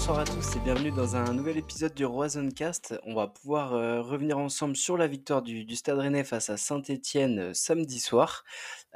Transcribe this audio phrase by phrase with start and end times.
[0.00, 2.06] bonsoir à tous et bienvenue dans un nouvel épisode du
[2.56, 2.98] Cast.
[3.04, 7.38] On va pouvoir euh, revenir ensemble sur la victoire du, Stade Rennais face à Saint-Étienne
[7.38, 8.44] euh, samedi soir.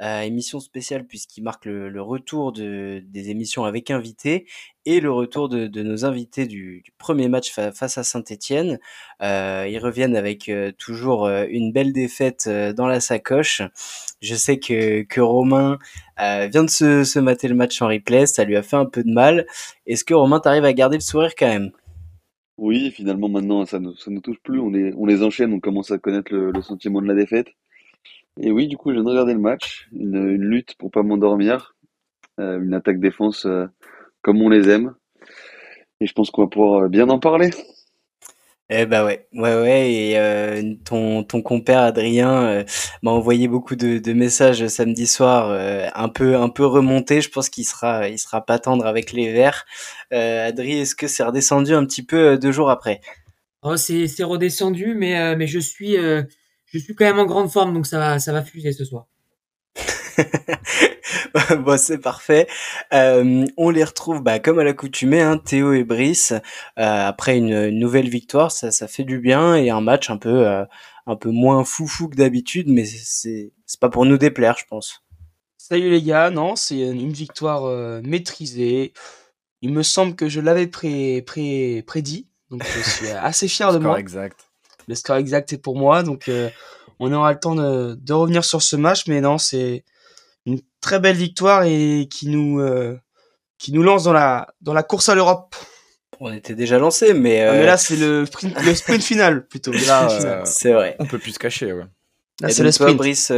[0.01, 4.45] Euh, émission spéciale puisqu'il marque le, retour de, des émissions avec invités
[4.85, 8.79] et le retour de, nos invités du, premier match face à Saint-Étienne.
[9.21, 13.61] ils reviennent avec toujours une belle défaite dans la sacoche.
[14.21, 15.79] Je sais que, que Romain
[16.17, 19.03] vient de se, se mater le match en replay, ça lui a fait un peu
[19.03, 19.47] de mal.
[19.87, 21.71] Est-ce que Romain, t'arrives à garder le sourire quand même?
[22.57, 25.59] Oui, finalement maintenant ça ne ça nous touche plus, on les, on les enchaîne, on
[25.59, 27.49] commence à connaître le, sentiment de la défaite.
[28.39, 31.75] Et oui, du coup, je viens de regarder le match, une, lutte pour pas m'endormir,
[32.39, 33.65] euh, une attaque-défense euh,
[34.21, 34.93] comme on les aime.
[36.01, 37.51] Et je pense qu'on va pouvoir euh, bien en parler.
[38.71, 39.91] Eh bah ouais, ouais, ouais.
[39.91, 42.63] Et euh, ton ton compère Adrien euh,
[43.03, 47.21] m'a envoyé beaucoup de, de messages samedi soir, euh, un peu un peu remonté.
[47.21, 49.65] Je pense qu'il sera il sera pas tendre avec les Verts.
[50.11, 53.01] Adrien, est-ce que c'est redescendu un petit peu deux jours après?
[53.61, 55.95] Oh, c'est c'est redescendu, mais mais je suis
[56.75, 59.07] je suis quand même en grande forme, donc ça va ça va fuser ce soir.
[61.59, 62.47] bon, c'est parfait.
[62.93, 66.31] Euh, on les retrouve bah, comme à l'accoutumée, hein, Théo et Brice.
[66.31, 70.47] Euh, après une, nouvelle victoire, ça, ça fait du bien et un match un peu,
[70.47, 70.65] euh,
[71.05, 75.05] un peu moins foufou que d'habitude, mais c'est pas pour nous déplaire, je pense.
[75.57, 78.93] Salut les gars, non, c'est une victoire euh, maîtrisée.
[79.61, 83.79] Il me semble que je l'avais pré, pré, prédit, donc je suis assez fier de
[83.79, 83.99] moi.
[83.99, 84.44] exact.
[84.87, 86.29] Le score exact est pour moi, donc
[86.99, 89.83] on aura le temps de, de revenir sur ce match, mais non, c'est
[90.45, 92.97] une très belle victoire et qui nous euh,
[93.57, 95.55] qui nous lance dans la dans la course à l'Europe.
[96.19, 99.47] On était déjà lancé, mais, ah, mais euh, là c'est le sprint, le sprint final
[99.47, 99.73] plutôt.
[99.73, 100.95] Euh, c'est vrai.
[100.99, 101.83] On peut plus se cacher, ouais.
[102.41, 102.97] Là, c'est le sprint.
[102.97, 103.31] Brice,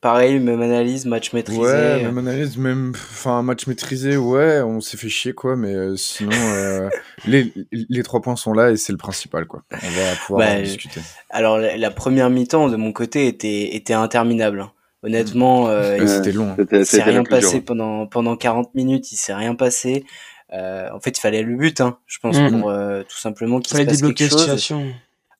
[0.00, 1.60] pareil, même analyse, match maîtrisé.
[1.60, 6.30] Ouais, même analyse, même, enfin, match maîtrisé, ouais, on s'est fait chier, quoi, mais sinon,
[7.26, 9.62] les, les trois points sont là et c'est le principal, quoi.
[9.72, 11.00] On va pouvoir bah, discuter.
[11.28, 14.60] Alors, la, la première mi-temps, de mon côté, était, était interminable.
[14.62, 14.72] Hein.
[15.02, 16.56] Honnêtement, euh, il c'était long.
[16.72, 19.12] Il s'est rien passé pendant pendant 40 minutes.
[19.12, 20.04] Il s'est rien passé.
[20.52, 22.60] Euh, en fait, il fallait le but, hein, je pense, mm.
[22.60, 24.74] pour euh, tout simplement qu'il se passe quelque chose.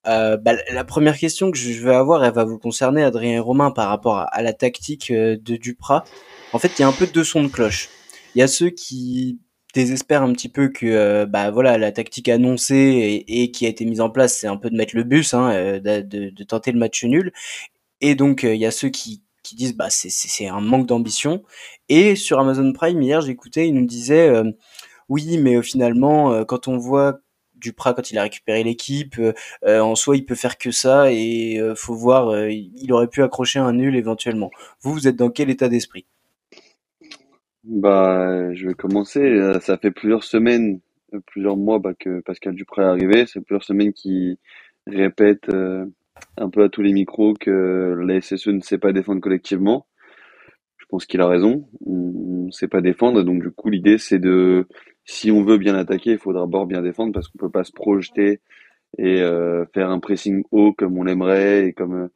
[0.06, 3.38] Euh, bah, la première question que je vais avoir, elle va vous concerner, Adrien et
[3.38, 6.05] Romain, par rapport à, la tactique euh, de Duprat.
[6.53, 7.88] En fait, il y a un peu deux sons de cloche.
[8.34, 9.41] Il y a ceux qui
[9.75, 13.84] désespèrent un petit peu que euh, bah voilà la tactique annoncée et, qui a été
[13.84, 16.78] mise en place c'est un peu de mettre le bus hein, de, de, tenter le
[16.81, 17.33] match nul
[18.00, 19.22] et donc il y a ceux qui
[19.55, 21.43] disent bah c'est un manque d'ambition.
[21.89, 24.50] Et sur Amazon Prime hier, j'écoutais, il nous disait euh,
[25.09, 27.21] oui, mais euh, finalement euh, quand on voit
[27.60, 29.16] Duprat quand il a récupéré l'équipe,
[29.66, 33.72] en soi il peut faire que ça et faut voir, il aurait pu accrocher un
[33.72, 34.50] nul éventuellement.
[34.81, 36.06] Vous, vous êtes dans quel état d'esprit?
[37.65, 39.60] Bah, je vais commencer.
[39.60, 40.81] Ça fait plusieurs semaines,
[41.26, 43.26] plusieurs mois bah, que Pascal Duprat est arrivé.
[43.26, 44.38] C'est plusieurs semaines qui
[44.87, 45.48] répète
[46.37, 49.87] un peu à tous les micros que la SSE ne sait pas défendre collectivement.
[50.78, 51.69] Je pense qu'il a raison.
[51.87, 53.22] On ne sait pas défendre.
[53.22, 54.66] Donc, du coup, l'idée, c'est de,
[55.10, 57.72] si on veut bien attaquer, il faudra d'abord bien défendre parce qu'on peut pas se
[57.72, 58.41] projeter
[58.98, 62.10] et euh, faire un pressing haut comme on aimerait et comme,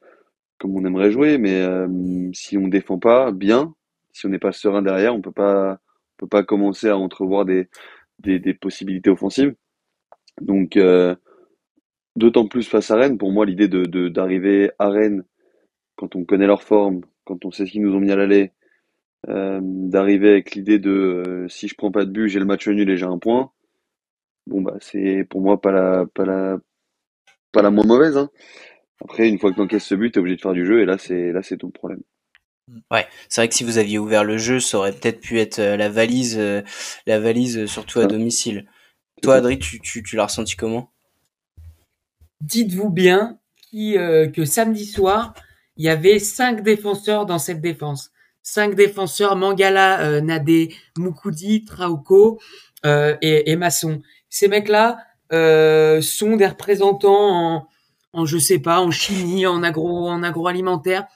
[0.59, 1.38] comme on aimerait jouer.
[1.38, 1.88] Mais euh,
[2.32, 3.75] si on défend pas bien,
[4.12, 7.44] si on n'est pas serein derrière, on peut pas, on peut pas commencer à entrevoir
[7.44, 7.69] des,
[8.21, 9.55] des, des possibilités offensives.
[10.41, 11.15] Donc, euh,
[12.16, 15.25] D'autant plus face à Rennes, pour moi, l'idée de, d'arriver à Rennes,
[15.97, 18.53] quand on connaît leur forme, quand on sait ce qu'ils nous ont mis à l'aller,
[18.53, 18.64] euh,
[19.27, 22.89] d'arriver avec l'idée de euh, si je prends pas de but, j'ai le match nul
[22.91, 23.51] et j'ai un point.
[24.47, 26.59] Bon bah c'est pour moi pas la pas la
[27.53, 28.17] pas la moins mauvaise.
[28.17, 28.31] Hein.
[29.03, 30.87] Après une fois que tu encaisses ce but, t'es obligé de faire du jeu et
[30.87, 32.03] là c'est là c'est tout le problème.
[32.91, 35.59] Ouais, c'est vrai que si vous aviez ouvert le jeu, ça aurait peut-être pu être
[35.59, 36.41] euh, la valise,
[37.06, 38.67] la valise surtout à domicile.
[39.23, 40.91] Toi, Adri, tu, tu, tu l'as ressenti comment?
[42.41, 43.39] Dites-vous bien
[43.75, 45.35] euh, que samedi soir,
[45.77, 48.12] il y avait cinq défenseurs dans cette défense.
[48.47, 52.38] Cinq défenseurs, Mangala, euh, Nadé, Moukoudi, Trauco
[52.85, 54.02] euh, et, et, Masson.
[54.29, 54.99] Ces mecs-là
[55.32, 57.69] euh, sont des représentants en,
[58.12, 61.06] en, je sais pas, en chimie, en agro, en agroalimentaire.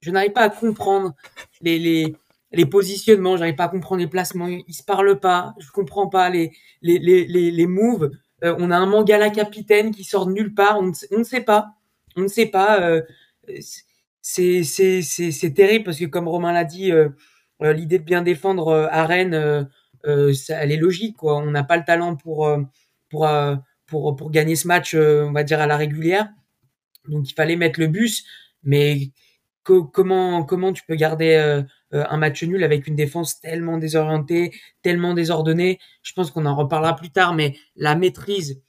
[0.00, 1.16] Je n'arrive pas à comprendre
[1.62, 2.14] les, les,
[2.52, 4.46] les positionnements, pas à comprendre les placements.
[4.46, 6.52] Ils se parlent pas, je comprends pas les,
[6.82, 8.12] les, les, les, moves.
[8.40, 10.78] On a un Mangala capitaine qui sort de nulle part.
[10.78, 11.70] On ne, sait pas.
[12.14, 13.00] On ne sait pas.
[14.30, 17.08] C'est c'est terrible parce que comme Romain l'a dit, euh,
[17.60, 19.68] l'idée de bien défendre à Rennes,
[20.04, 21.16] elle est logique.
[21.16, 21.38] Quoi.
[21.38, 22.48] On n'a pas le talent pour
[23.10, 23.28] pour
[23.86, 26.28] pour pour gagner ce match, on va dire à la régulière.
[27.08, 28.24] Donc il fallait mettre le bus,
[28.62, 29.12] mais
[29.64, 31.62] comment comment tu peux garder euh,
[31.94, 34.52] euh, un match nul avec une défense tellement désorientée,
[34.82, 35.78] tellement désordonnée?
[36.02, 38.62] Je pense qu'on en reparlera plus tard, mais la maîtrise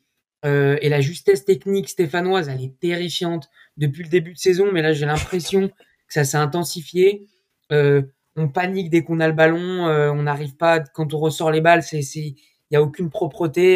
[0.46, 4.82] euh, et la justesse technique stéphanoise, elle est terrifiante depuis le début de saison, mais
[4.82, 5.68] là j'ai l'impression
[6.08, 7.28] que ça s'est intensifié.
[7.72, 8.02] Euh,
[8.36, 11.62] on panique dès qu'on a le ballon, euh, on n'arrive pas quand on ressort les
[11.62, 12.36] balles, il
[12.72, 13.76] y a aucune propreté.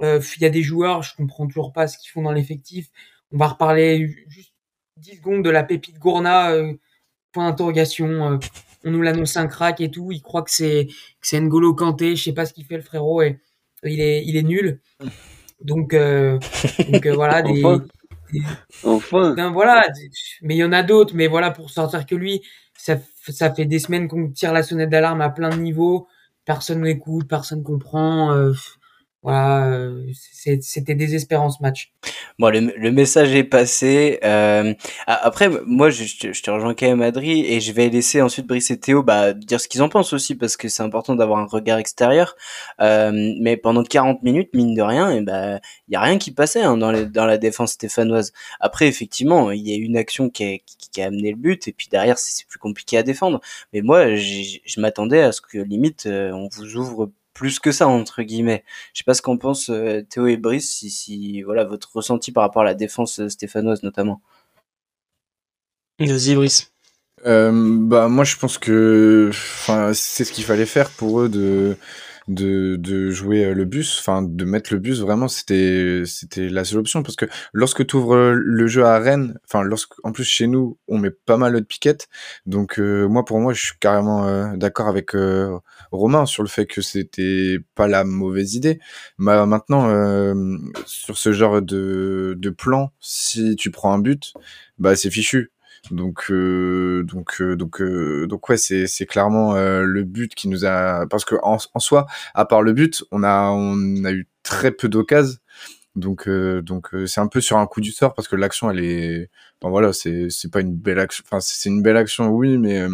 [0.00, 2.88] Il y a des joueurs, je comprends toujours pas ce qu'ils font dans l'effectif.
[3.32, 4.52] On va reparler juste
[4.96, 6.52] 10 secondes de la pépite Gourna,
[7.32, 8.38] point d'interrogation.
[8.84, 10.10] on nous l'annonce un crack et tout.
[10.12, 10.88] Il croit que c'est
[11.32, 12.16] N'Golo Kanté.
[12.16, 13.22] Je sais pas ce qu'il fait le frérot
[13.84, 14.00] il
[14.36, 14.80] est nul.
[15.60, 16.38] Donc, euh,
[16.90, 17.62] donc euh, voilà, des,
[18.84, 19.34] enfin.
[19.34, 19.82] Ben, voilà,
[20.42, 22.42] mais il y en a d'autres, mais voilà, pour sortir que lui,
[22.76, 22.96] ça,
[23.28, 26.08] ça fait des semaines qu'on tire la sonnette d'alarme à plein de niveaux,
[26.44, 28.34] personne n'écoute, personne comprend.
[29.26, 30.06] Voilà, euh,
[30.60, 31.92] c'était désespérant ce match.
[32.38, 34.20] Bon, le, le message est passé.
[34.22, 34.72] Euh,
[35.08, 38.70] après, moi, je, je, te rejoins quand même, Adri, et je vais laisser ensuite Brice
[38.70, 41.46] et Théo bah, dire ce qu'ils en pensent aussi, parce que c'est important d'avoir un
[41.46, 42.36] regard extérieur.
[42.80, 45.58] Euh, mais pendant 40 minutes, mine de rien, et bah,
[45.88, 48.32] il y a rien qui passait hein, dans, les, dans la défense stéphanoise.
[48.60, 50.58] Après, effectivement, il y a une action qui a,
[50.92, 53.40] qui, a amené le but, et puis derrière, c'est plus compliqué à défendre.
[53.72, 57.86] Mais moi, je m'attendais à ce que limite, euh, on vous ouvre plus que ça
[57.86, 58.64] entre guillemets.
[58.94, 62.32] Je sais pas ce qu'en pensent euh, Théo et Brice, si, si voilà votre ressenti
[62.32, 64.22] par rapport à la défense euh, stéphanoise notamment.
[65.98, 66.72] Vas-y Brice.
[67.26, 71.76] Euh, bah moi je pense que enfin c'est ce qu'il fallait faire pour eux de
[72.28, 76.64] de, de jouer euh, le bus, enfin de mettre le bus vraiment c'était c'était la
[76.64, 80.24] seule option parce que lorsque tu ouvres le jeu à Rennes, enfin lorsque en plus
[80.24, 82.08] chez nous on met pas mal de piquettes,
[82.46, 85.12] donc euh, moi pour moi je suis carrément euh, d'accord avec
[85.92, 88.80] Romain sur le fait que c'était pas la mauvaise idée.
[89.18, 89.86] Mais maintenant
[90.86, 94.34] sur ce genre de de plan, si tu prends un but,
[94.78, 95.52] bah c'est fichu.
[95.90, 100.64] Donc euh, donc euh, donc euh, donc ouais c'est c'est clairement le but qui nous
[100.64, 104.26] a parce que en, en, soi à part le but on a on a eu
[104.42, 105.38] très peu d'occasions
[105.94, 109.30] donc donc c'est un peu sur un coup du sort parce que l'action elle est
[109.60, 112.86] bon voilà c'est c'est pas une belle action enfin c'est une belle action oui mais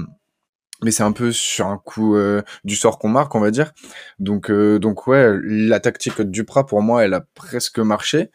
[0.84, 2.16] mais c'est un peu sur un coup
[2.64, 3.72] du sort qu'on marque on va dire.
[4.18, 8.30] Donc donc ouais la tactique Duprat pour moi elle a presque marché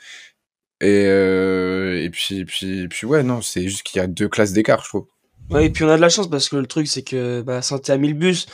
[0.82, 4.54] et, euh, et puis, puis, puis ouais, non, c'est juste qu'il y a deux classes
[4.54, 5.08] d'écart, je trouve.
[5.50, 7.62] Ouais, et puis on a de la chance parce que le truc, c'est que bah,
[7.62, 8.48] Santé a mis le bus.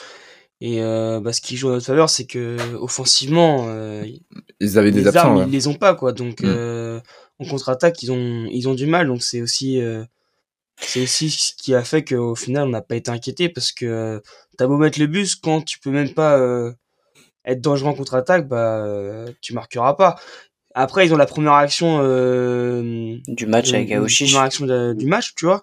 [0.61, 4.05] Et euh, bah, ce qui joue à notre faveur, c'est que offensivement, euh,
[4.61, 5.43] ils avaient des absents.
[5.45, 6.13] Ils les ont pas, quoi.
[6.13, 6.45] Donc mm.
[6.45, 6.99] euh,
[7.39, 9.07] en contre-attaque, ils ont, ils ont du mal.
[9.07, 10.05] Donc c'est aussi, euh,
[10.77, 14.21] c'est aussi ce qui a fait qu'au final, on n'a pas été inquiété parce que
[14.57, 16.39] t'as beau mettre le bus quand tu peux même pas
[17.43, 20.15] être dangereux en contre-attaque, bah tu marqueras pas.
[20.75, 24.25] Après, ils ont la première action euh, du match avec Aoshi.
[24.25, 25.61] Première action du match, tu vois.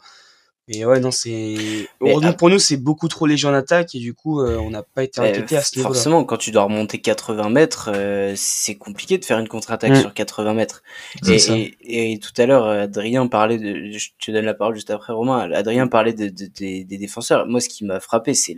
[0.73, 1.57] Et ouais, non, c'est.
[2.01, 4.85] Heureusement pour nous, c'est beaucoup trop léger en attaque et du coup, euh, on n'a
[4.85, 5.95] pas été inquiété à ce niveau-là.
[5.95, 10.01] Forcément, quand tu dois remonter 80 mètres, euh, c'est compliqué de faire une contre-attaque mm.
[10.01, 10.85] sur 80 mètres.
[11.27, 11.75] Et,
[12.13, 13.91] et, tout à l'heure, Adrien parlait de.
[13.99, 15.51] Je te donne la parole juste après, Romain.
[15.51, 17.47] Adrien parlait de, des défenseurs.
[17.47, 18.55] Moi, ce qui m'a frappé, c'est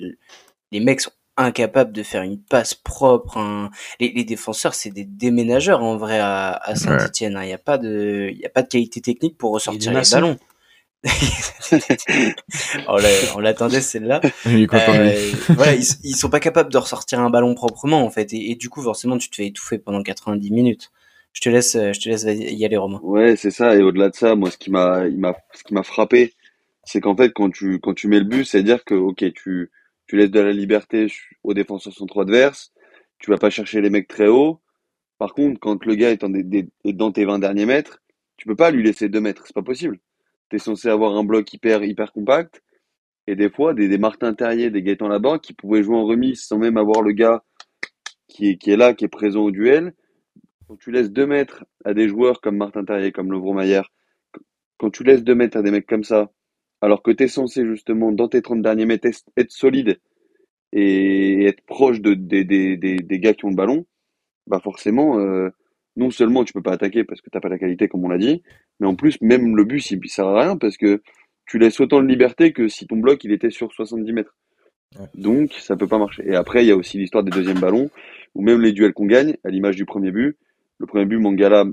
[0.70, 3.70] les mecs sont incapable de faire une passe propre.
[4.00, 7.36] Les, les, défenseurs, c'est des déménageurs en vrai à, à Saint-Etienne.
[7.36, 7.44] Hein.
[7.44, 10.02] Il n'y a pas de, il y a pas de qualité technique pour ressortir les
[10.10, 10.38] ballons.
[13.34, 14.20] on l'attendait celle-là.
[14.46, 18.54] Euh, voilà, ils, ils, sont pas capables de ressortir un ballon proprement en fait, et,
[18.54, 20.90] du coup forcément tu te fais étouffer pendant 90 minutes.
[21.32, 23.00] Je te laisse, je te laisse y aller Romain.
[23.02, 23.74] Ouais, c'est ça.
[23.74, 25.04] Et au-delà de ça, moi ce qui m'a,
[25.54, 26.34] ce qui m'a frappé,
[26.84, 29.24] c'est qu'en fait quand tu quand tu mets le but, c'est à dire que ok
[29.34, 29.70] tu
[30.12, 31.06] tu laisses de la liberté
[31.42, 32.70] aux défenseurs centraux adverses,
[33.18, 34.60] tu vas pas chercher les mecs très hauts.
[35.16, 36.22] Par contre, quand le gars est,
[36.84, 38.02] dans tes 20 derniers mètres,
[38.36, 39.98] tu peux pas lui laisser 2 mètres, c'est pas possible.
[40.50, 42.62] Tu es censé avoir un bloc hyper hyper compact
[43.26, 46.42] et des fois des, des Martin Terrier, des Gaëtan là-bas qui pouvaient jouer en remise
[46.42, 47.42] sans même avoir le gars
[48.28, 49.94] qui est, qui est là, qui est présent au duel.
[50.68, 53.80] Quand tu laisses 2 mètres à des joueurs comme Martin Terrier, comme Lovro Mayer,
[54.76, 56.30] quand tu laisses 2 mètres à des mecs comme ça,
[56.82, 59.98] alors que tu es censé justement, dans tes 30 derniers mètres, être solide
[60.72, 63.86] et être proche de, des, des, des, gars qui ont le ballon,
[64.46, 65.50] bah forcément, euh,
[65.96, 68.18] non seulement tu peux pas attaquer parce que t'as pas la qualité comme on l'a
[68.18, 68.42] dit,
[68.80, 71.02] mais en plus même le bus il sert à rien parce que
[71.46, 74.34] tu laisses autant de liberté que si ton bloc il était sur 70 mètres.
[75.14, 76.24] Donc ça peut pas marcher.
[76.26, 77.90] Et après il y a aussi l'histoire des deuxièmes ballons
[78.34, 80.36] ou même les duels qu'on gagne, à l'image du premier but.
[80.78, 81.64] Le premier but, Mangala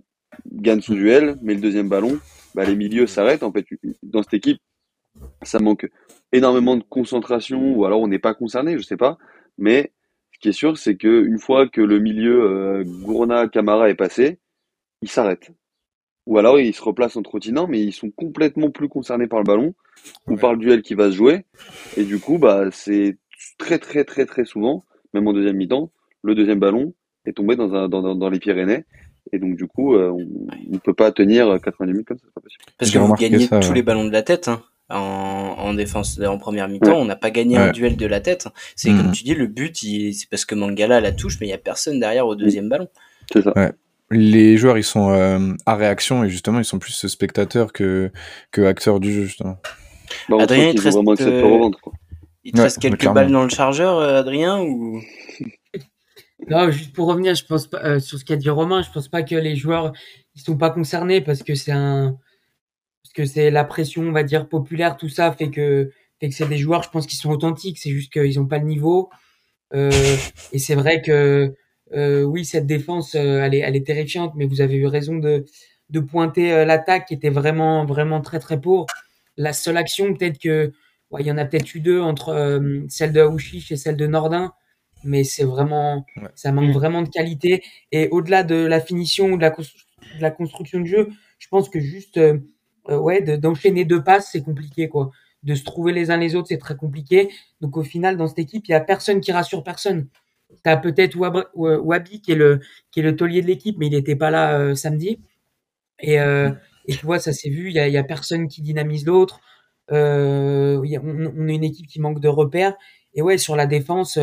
[0.52, 2.20] gagne sous duel, mais le deuxième ballon,
[2.54, 3.44] bah, les milieux s'arrêtent.
[3.44, 3.66] En fait,
[4.04, 4.60] dans cette équipe,
[5.42, 5.90] ça manque
[6.32, 9.18] énormément de concentration ou alors on n'est pas concerné, je sais pas.
[9.58, 9.92] Mais
[10.34, 13.96] ce qui est sûr, c'est que une fois que le milieu euh, Gourna Camara est
[13.96, 14.40] passé,
[15.02, 15.52] il s'arrête.
[16.26, 19.46] ou alors ils se replacent en trottinant, mais ils sont complètement plus concernés par le
[19.46, 19.74] ballon
[20.28, 21.46] ou par le duel qui va se jouer.
[21.98, 23.18] Et du coup, bah, c'est
[23.58, 24.84] très, très, très, très souvent,
[25.14, 26.94] même en deuxième mi-temps, le deuxième ballon
[27.26, 28.86] est tombé dans, un, dans, dans les Pyrénées.
[29.32, 32.34] Et donc, du coup, euh, on ne peut pas tenir 90 minutes comme ça, c'est
[32.34, 32.64] pas possible.
[32.78, 34.48] Parce que vous gagnez tous les ballons de la tête.
[34.48, 34.64] Hein.
[34.90, 38.48] En, en, défense en première mi-temps, on n'a pas gagné un duel de la tête.
[38.76, 39.12] C'est comme mhm.
[39.12, 42.00] tu dis, le but, c'est parce que Mangala la touche, mais il y a personne
[42.00, 42.88] derrière au deuxième ballon.
[43.32, 43.54] C'est ça.
[44.12, 48.12] Les joueurs, ils sont euh, à réaction et justement, ils sont plus spectateurs que,
[48.52, 49.58] que acteurs du jeu, justement.
[50.28, 51.70] Bah, Adrien, il te reste, euh,
[52.44, 55.00] il te reste quelques balles dans le chargeur, Adrien, ou?
[56.48, 59.08] Non, juste pour revenir, je pense pas euh, sur ce qu'a dit Romain, je pense
[59.08, 59.92] pas que les joueurs
[60.36, 62.18] ils sont pas concernés parce que c'est un
[63.14, 66.36] parce que c'est la pression, on va dire populaire, tout ça fait que fait que
[66.36, 67.80] c'est des joueurs, je pense qu'ils sont authentiques.
[67.80, 69.10] C'est juste qu'ils ont pas le niveau.
[69.74, 69.92] Euh,
[70.54, 71.56] et c'est vrai que
[71.94, 75.18] euh, oui, cette défense, euh, elle est elle est terrifiante, mais vous avez eu raison
[75.18, 75.46] de
[75.90, 78.86] de pointer euh, l'attaque qui était vraiment vraiment très très pauvre.
[79.38, 80.74] La seule action, peut-être que
[81.12, 84.08] ouais, il y en a peut-être eu deux entre celle de Aouchiche et celle de
[84.08, 84.54] Nordin
[85.04, 87.64] mais c'est vraiment, ça manque vraiment de qualité.
[87.92, 91.70] Et au-delà de la finition ou de la, de la construction de jeu, je pense
[91.70, 92.40] que juste, euh,
[92.90, 95.12] euh, ouais, d'enchaîner deux passes, c'est compliqué, quoi.
[95.44, 97.30] De se trouver les uns les autres, c'est très compliqué.
[97.62, 100.08] Donc au final, dans cette équipe, il y a personne qui rassure personne.
[100.64, 101.16] T'as peut-être
[101.56, 102.60] Wabi qui est le
[102.92, 105.20] qui est le taulier de l'équipe, mais il n'était pas là euh, samedi.
[106.02, 107.70] Et, et tu vois, ça s'est vu.
[107.70, 109.42] Il y a, a personne qui dynamise l'autre.
[109.92, 112.76] Euh, on, on, est une équipe qui manque de repères.
[113.14, 114.18] Et ouais, sur la défense,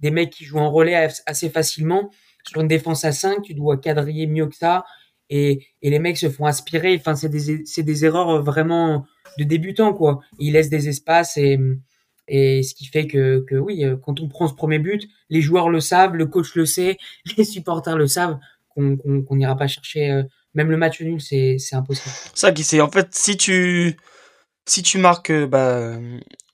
[0.00, 2.10] des mecs qui jouent en relais assez facilement.
[2.46, 4.84] Sur une défense à 5, tu dois quadriller mieux que ça.
[5.30, 6.96] Et, les mecs se font aspirer.
[6.98, 9.06] Enfin, c'est des, c'est des erreurs vraiment
[9.38, 10.20] de débutants, quoi.
[10.38, 11.58] Ils laissent des espaces et,
[12.28, 15.70] et ce qui fait que, que oui, quand on prend ce premier but, les joueurs
[15.70, 16.98] le savent, le coach le sait,
[17.36, 18.38] les supporters le savent,
[18.68, 20.10] qu'on n'ira pas chercher.
[20.10, 20.22] Euh,
[20.54, 22.14] même le match nul, c'est, impossible.
[22.34, 23.96] Ça c'est en fait si tu
[24.66, 25.98] si tu marques euh, bah,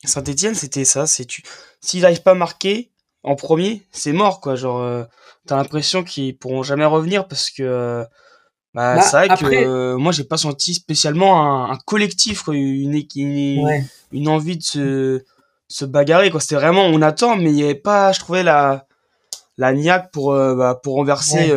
[0.05, 1.07] Saint-Etienne, c'était ça.
[1.07, 1.43] C'est tu
[1.81, 2.91] s'ils n'arrivent pas à marquer,
[3.23, 4.55] en premier, c'est mort, quoi.
[4.57, 5.05] Genre, euh,
[5.47, 8.05] t'as l'impression qu'ils pourront jamais revenir parce que, euh,
[8.75, 13.03] bah, bah, c'est vrai que euh, moi, j'ai pas senti spécialement un, collectif, quoi, une,
[13.17, 15.25] une, une envie de se,
[15.69, 16.41] se bagarrer, quoi.
[16.41, 18.87] C'était vraiment, on attend, mais il y avait pas, je trouvais, la,
[19.57, 21.49] la niaque pour, bah, pour renverser,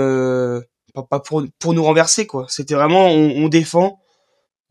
[1.09, 2.45] pas, pour, pour nous renverser, quoi.
[2.49, 3.99] C'était vraiment, on, on défend,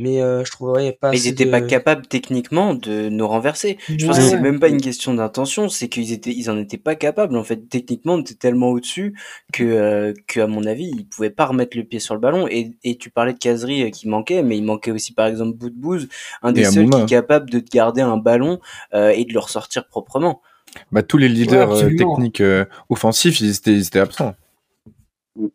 [0.02, 1.10] mais euh, je trouverais pas.
[1.10, 3.78] Mais ils n'étaient pas capables techniquement de nous renverser.
[3.88, 6.76] Je pense que c'est même pas une question d'intention, c'est qu'ils étaient, ils en étaient
[6.76, 7.36] pas capables.
[7.36, 9.14] En fait, techniquement, on était tellement au-dessus
[9.52, 12.48] que, euh, que à mon avis, ils pouvaient pas remettre le pied sur le ballon.
[12.48, 15.56] Et, et tu parlais de caserie euh, qui manquait, mais il manquait aussi par exemple
[15.56, 16.08] Boudbouz,
[16.42, 18.58] un des seuls qui est capable de garder un ballon
[18.94, 20.42] euh, et de le ressortir proprement.
[20.90, 22.42] Bah, tous les leaders techniques
[22.88, 24.34] offensifs, ils étaient, ils étaient absents.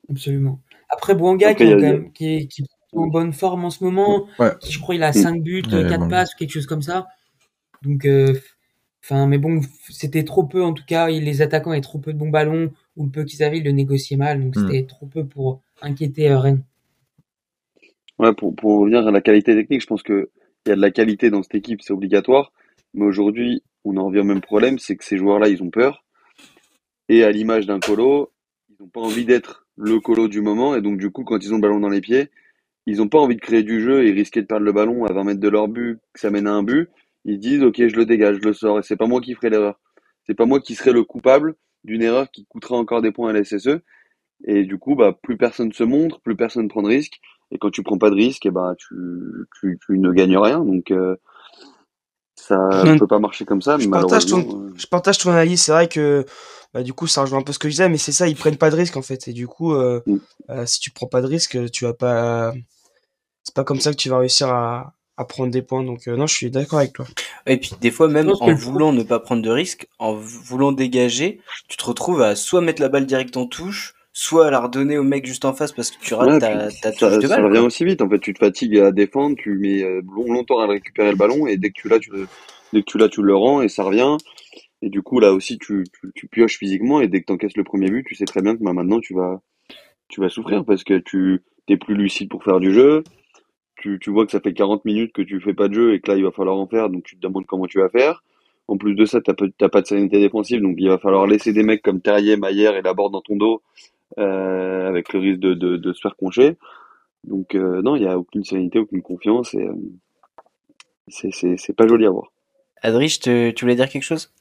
[0.09, 0.59] Absolument.
[0.89, 1.75] Après Bouanga, qui,
[2.13, 2.63] qui, qui,
[2.93, 4.27] en bonne forme en ce moment.
[4.39, 7.07] Je crois qu'il a 5 buts, 4 passes, quelque chose comme ça.
[7.83, 8.33] Donc, euh,
[9.03, 11.09] enfin, mais bon, c'était trop peu en tout cas.
[11.09, 13.71] Les attaquants avaient trop peu de bons ballons, ou le peu qu'ils avaient, ils le
[13.71, 14.43] négociaient mal.
[14.43, 14.87] Donc, c'était hmm.
[14.87, 16.63] trop peu pour inquiéter euh, Rennes.
[18.19, 20.25] Ouais, pour, pour revenir à la qualité technique, je pense qu'il
[20.65, 22.51] y a de la qualité dans cette équipe, c'est obligatoire.
[22.93, 26.03] Mais aujourd'hui, on en revient au même problème, c'est que ces joueurs-là, ils ont peur.
[27.09, 28.31] Et à l'image d'un colo,
[28.69, 30.75] ils n'ont pas envie d'être le colo du moment.
[30.75, 32.29] Et donc, du coup, quand ils ont le ballon dans les pieds,
[32.87, 35.11] ils n'ont pas envie de créer du jeu et risquer de perdre le ballon à
[35.11, 36.89] 20 mètres de leur but, que ça mène à un but.
[37.25, 39.49] Ils disent, OK, je le dégage, je le sors, et c'est pas moi qui ferai
[39.49, 39.77] l'erreur.
[40.25, 43.33] C'est pas moi qui serai le coupable d'une erreur qui coûtera encore des points à
[43.33, 43.81] la SSE.
[44.45, 47.19] Et du coup, bah, plus personne se montre, plus personne prend de risque.
[47.51, 48.95] Et quand tu prends pas de risque, et eh bah, tu,
[49.59, 50.59] tu, tu ne gagnes rien.
[50.63, 51.17] Donc, euh,
[52.35, 53.77] ça ne peut pas marcher comme ça.
[53.77, 55.63] Je, partage ton, euh, je partage ton analyse.
[55.63, 56.25] C'est vrai que
[56.73, 58.35] bah, du coup, ça rejoint un peu ce que je disais, mais c'est ça, ils
[58.35, 59.27] prennent pas de risque en fait.
[59.27, 60.17] Et du coup, euh, mm.
[60.51, 62.53] euh, si tu prends pas de risque, tu vas pas
[63.47, 65.83] c'est pas comme ça que tu vas réussir à, à prendre des points.
[65.83, 67.05] Donc euh, non, je suis d'accord avec toi.
[67.45, 71.39] Et puis des fois même en voulant ne pas prendre de risques, en voulant dégager,
[71.69, 74.97] tu te retrouves à soit mettre la balle direct en touche, soit à la redonner
[74.97, 77.29] au mec juste en face parce que tu rates ta, ta, touche ça, de balle.
[77.29, 78.01] Ça revient aussi vite.
[78.01, 81.47] En fait, tu te fatigues à défendre, tu mets euh, longtemps à récupérer le ballon
[81.47, 82.27] et dès que tu l'as, tu le,
[82.73, 84.17] dès que tu l'as, tu le rends et ça revient.
[84.81, 87.55] Et du coup là aussi, tu, tu, tu pioches physiquement et dès que tu encaisses
[87.55, 89.39] le premier but, tu sais très bien que bah, maintenant tu vas,
[90.09, 93.03] tu vas souffrir parce que tu t'es plus lucide pour faire du jeu
[93.87, 96.01] tu, tu vois que ça fait 40 minutes que tu fais pas de jeu et
[96.01, 98.23] que là il va falloir en faire, donc tu te demandes comment tu vas faire.
[98.67, 101.53] En plus de ça, t'as pas, pas de sérénité défensive, donc il va falloir laisser
[101.53, 103.61] des mecs comme Terrier, Maillère et Laborde dans ton dos,
[104.17, 106.57] euh, avec le risque de, de, de se faire concher.
[107.23, 109.73] Donc euh, non, il y a aucune sérénité, aucune confiance et euh,
[111.07, 112.33] c'est pas joli à voir.
[112.81, 114.33] Adrich, tu voulais dire quelque chose?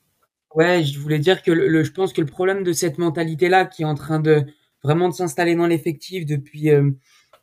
[0.54, 3.82] Ouais, je voulais dire que le, je pense que le problème de cette mentalité-là qui
[3.82, 4.42] est en train de
[4.82, 6.90] vraiment de s'installer dans l'effectif depuis euh,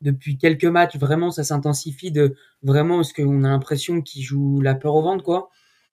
[0.03, 4.75] depuis quelques matchs, vraiment, ça s'intensifie de vraiment parce qu'on a l'impression qu'ils jouent la
[4.75, 5.49] peur au ventre, quoi.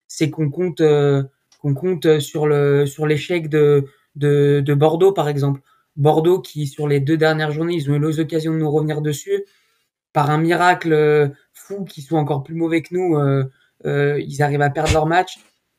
[0.08, 1.22] C'est qu'on compte, euh,
[1.60, 3.86] qu'on compte sur le sur l'échec de,
[4.16, 5.60] de, de Bordeaux, par exemple.
[5.96, 9.44] Bordeaux qui, sur les deux dernières journées, ils ont eu l'occasion de nous revenir dessus.
[10.12, 14.62] Par un miracle euh, fou, qui sont encore plus mauvais que nous, euh, ils arrivent
[14.62, 15.38] à perdre leur match.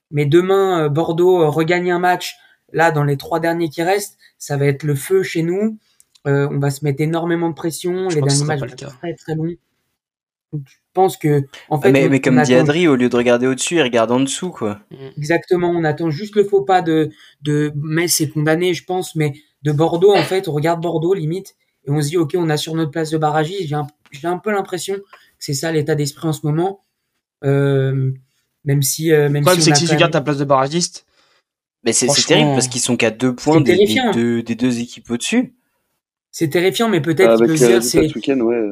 [0.10, 2.38] Mais demain, Bordeaux regagne un match.
[2.74, 5.78] Là, dans les trois derniers qui restent, ça va être le feu chez nous.
[6.26, 8.08] On va se mettre énormément de pression.
[8.10, 9.56] les derniers matchs vont être très très longs.
[10.54, 10.58] je
[10.94, 13.82] pense que en fait mais, mais comme dit Adri au lieu de regarder au-dessus il
[13.82, 14.82] regarde en dessous quoi
[15.18, 17.10] exactement on attend juste le faux pas de
[17.42, 21.56] de Metz est condamné je pense mais de Bordeaux, en fait, on regarde Bordeaux limite
[21.86, 23.68] et on se dit, ok, on a sur notre place de barragiste.
[23.68, 25.02] J'ai un, j'ai un peu l'impression que
[25.40, 26.82] c'est ça l'état d'esprit en ce moment.
[27.44, 28.12] Euh,
[28.66, 31.06] même si, euh, même si c'est que si tu gardes ta place de barragiste.
[31.84, 33.76] Mais c'est, terrible parce qu'ils sont qu'à deux points des,
[34.14, 35.56] deux, des deux équipes au-dessus.
[36.32, 38.16] C'est terrifiant, mais peut-être que euh, c'est.
[38.16, 38.70] week-end, ouais.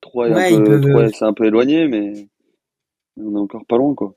[0.00, 2.28] Trois, c'est un peu éloigné, mais
[3.16, 4.14] on est encore pas loin, quoi.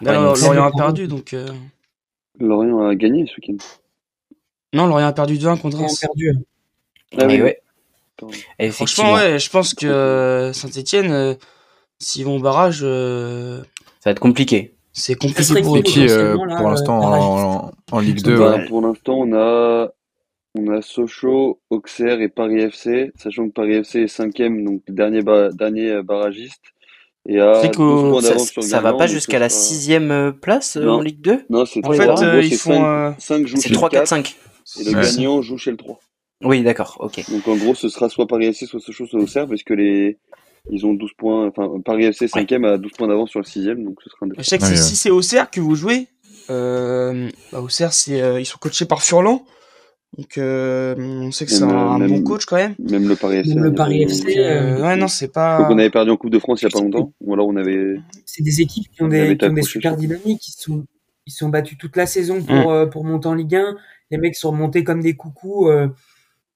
[0.00, 1.34] Lorient a perdu, donc.
[2.38, 3.64] Lorient a gagné ce week-end.
[4.74, 6.00] Non, Lorient a perdu 2-1 contre Reims.
[6.00, 6.32] perdu.
[7.16, 7.60] Ah, oui, ouais.
[8.70, 11.34] Franchement, ouais, je pense que euh, Saint-Etienne, euh,
[11.98, 12.80] s'ils vont au barrage.
[12.82, 13.62] Euh,
[14.00, 14.74] ça va être compliqué.
[14.92, 19.88] C'est compliqué pour qui, pour l'instant, en, Ligue 2 bah, Pour l'instant, on a,
[20.54, 25.22] on a Sochaux, Auxerre et Paris FC, sachant que Paris FC est cinquième, donc dernier,
[25.52, 26.62] dernier barragiste.
[27.26, 31.84] Et à ça, ça va pas jusqu'à la sixième place en Ligue 2 Non, c'est
[31.86, 34.36] en fait, ils font 5 C'est 3, 4, 5.
[34.80, 35.98] Et le gagnant joue chez le 3.
[36.42, 37.30] Oui, d'accord, ok.
[37.30, 40.18] Donc en gros, ce sera soit Paris FC, soit Sochaux, soit Auxerre, parce que les...
[40.70, 41.46] ils ont 12 points.
[41.48, 44.28] Enfin, Paris FC 5ème a 12 points d'avance sur le 6ème, donc ce sera un
[44.36, 46.08] Je sais que si c'est Auxerre que vous jouez,
[46.50, 49.44] euh, bah, Auxerre, c'est, euh, ils sont coachés par Furlan.
[50.16, 52.74] Donc euh, on sait que c'est un, bon coach quand même.
[52.78, 53.54] Même le Paris FC.
[53.54, 54.38] Même le Paris FC.
[54.38, 55.58] Euh, ouais, non, c'est pas.
[55.58, 57.12] Donc on avait perdu en Coupe de France il y a pas longtemps.
[57.20, 57.96] Ou alors on avait.
[58.24, 60.46] C'est des équipes qui ont des, qui ont des super dynamiques.
[60.48, 60.86] Ils sont,
[61.26, 62.90] ils sont battus toute la saison pour, mm.
[62.90, 63.76] pour monter en Ligue 1
[64.10, 65.68] les mecs sont remontés comme des coucous.
[65.68, 65.88] Euh,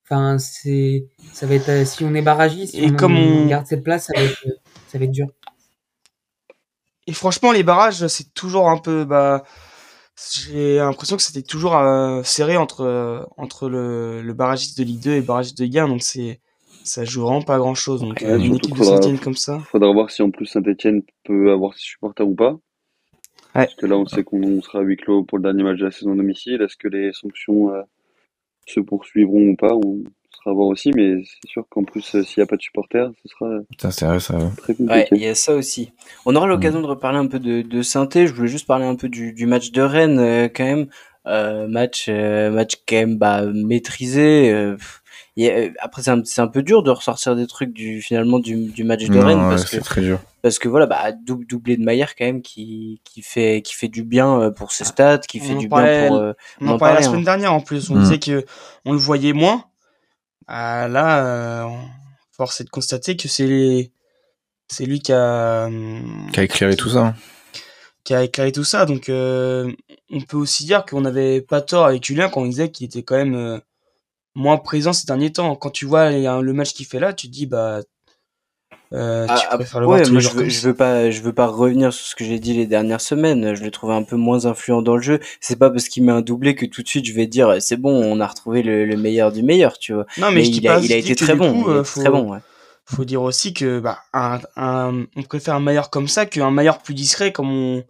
[0.04, 3.46] enfin, c'est, ça va être, si on est barragiste, si et on, comme on...
[3.46, 4.46] garde cette place, ça va être,
[4.88, 5.26] ça va être dur.
[7.06, 9.44] Et franchement, les barrages, c'est toujours un peu, bah,
[10.32, 15.02] j'ai l'impression que c'était toujours euh, serré entre euh, entre le, le barragiste de Ligue
[15.02, 16.40] 2 et le barragiste de Ligue 1, donc c'est
[16.84, 18.00] ça joue vraiment pas grand chose.
[18.00, 19.60] Donc une équipe de Saint-Etienne comme ça.
[19.70, 22.58] Faudra voir si en plus Saint-Etienne peut avoir ses supporters ou pas.
[23.52, 25.84] Parce que là, on sait qu'on sera à huis clos pour le dernier match de
[25.84, 26.62] la saison domicile.
[26.62, 27.82] Est-ce que les sanctions euh,
[28.66, 30.04] se poursuivront ou pas On
[30.38, 32.62] sera à voir aussi, mais c'est sûr qu'en plus, euh, s'il n'y a pas de
[32.62, 34.92] supporters, ce sera ça, ça, très compliqué.
[34.92, 35.92] Ouais, il y a ça aussi.
[36.26, 38.26] On aura l'occasion de reparler un peu de, de synthé.
[38.26, 40.86] Je voulais juste parler un peu du, du match de Rennes, euh, quand même.
[41.68, 44.76] match, match quand même bah, maîtrisé.
[45.46, 48.66] Euh, après c'est un, c'est un peu dur de ressortir des trucs du finalement du,
[48.66, 50.18] du match de Rennes parce que très dur.
[50.42, 53.88] parce que voilà bah double doublé de Maillard quand même qui qui fait qui fait
[53.88, 56.96] du bien euh, pour ses stats qui fait du bien pour euh, on, en parlait
[56.96, 58.00] la semaine dernière en plus on mm.
[58.00, 58.44] disait que
[58.84, 59.64] on le voyait moins
[60.48, 61.68] ah, là euh,
[62.32, 63.92] force est de constater que c'est
[64.68, 65.68] c'est lui qui a
[66.32, 67.14] qui a éclairé tout ça hein.
[68.04, 72.04] qui a éclairé tout ça donc on peut aussi dire qu'on avait pas tort avec
[72.04, 73.60] Julien quand on disait qu'il était quand même
[74.38, 75.54] moins présent ces derniers temps.
[75.56, 77.80] Quand tu vois le match qu'il fait là, tu te dis bah
[78.94, 81.32] euh, tu ah, préfères le voir tous les je, veux, je veux pas, je veux
[81.32, 83.54] pas revenir sur ce que j'ai dit les dernières semaines.
[83.54, 85.20] Je le trouve un peu moins influent dans le jeu.
[85.40, 87.76] C'est pas parce qu'il met un doublé que tout de suite je vais dire c'est
[87.76, 90.06] bon, on a retrouvé le, meilleur du meilleur, tu vois.
[90.16, 92.32] Non, mais, il, a, il a été très bon, coup, faut, très bon.
[92.32, 92.38] Ouais.
[92.86, 96.78] Faut dire aussi que bah un, un, on préfère un meilleur comme ça qu'un meilleur
[96.78, 97.84] plus discret comme on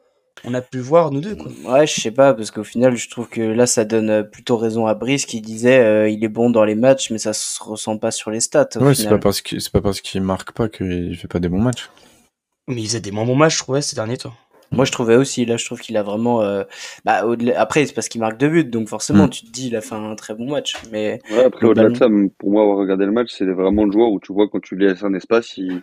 [0.44, 1.50] on a pu voir nous deux quoi.
[1.64, 4.56] Ouais, je sais pas parce qu'au final, je trouve que là ça donne euh, plutôt
[4.56, 7.62] raison à Brice qui disait euh, il est bon dans les matchs mais ça se
[7.62, 8.68] ressent pas sur les stats.
[8.76, 11.48] Ouais, c'est pas parce qu'il c'est pas parce qu'il marque pas qu'il fait pas des
[11.48, 11.90] bons matchs.
[12.68, 14.34] Mais il faisait des moins bons matchs, je trouvais ces derniers temps.
[14.70, 15.46] Moi, je trouvais aussi.
[15.46, 16.42] Là, je trouve qu'il a vraiment.
[16.42, 16.64] Euh...
[17.04, 17.24] Bah,
[17.56, 19.30] après, c'est parce qu'il marque deux buts, donc forcément, mm.
[19.30, 20.74] tu te dis, il a fait un très bon match.
[20.92, 22.06] Mais ouais, après, au-delà de ça,
[22.38, 24.76] pour moi, avoir regardé le match, c'est vraiment le joueur où tu vois quand tu
[24.76, 25.82] lui laisses un espace, il,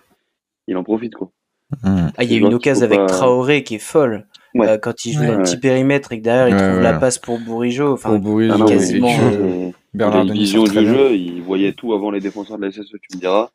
[0.68, 1.32] il en profite, quoi.
[1.84, 2.10] Mm.
[2.18, 4.28] Ah, il y a une occasion avec Traoré qui est folle.
[4.64, 7.18] Euh, quand il joue dans le petit périmètre et que derrière il trouve la passe
[7.18, 7.94] pour Bourigeau.
[7.94, 9.12] Enfin, Bourigeau, quasiment.
[9.20, 12.96] Euh, Bernard Denis vision du jeu, il voyait tout avant les défenseurs de la SSE,
[13.02, 13.50] tu me diras.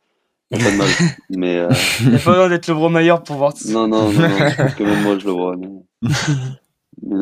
[0.50, 0.88] Pas de mal.
[1.30, 1.68] Mais, euh...
[2.00, 3.72] Il a pas besoin d'être le gros meilleur pour voir ça.
[3.72, 4.28] Non, non, non, non.
[4.76, 5.56] que même moi je le vois.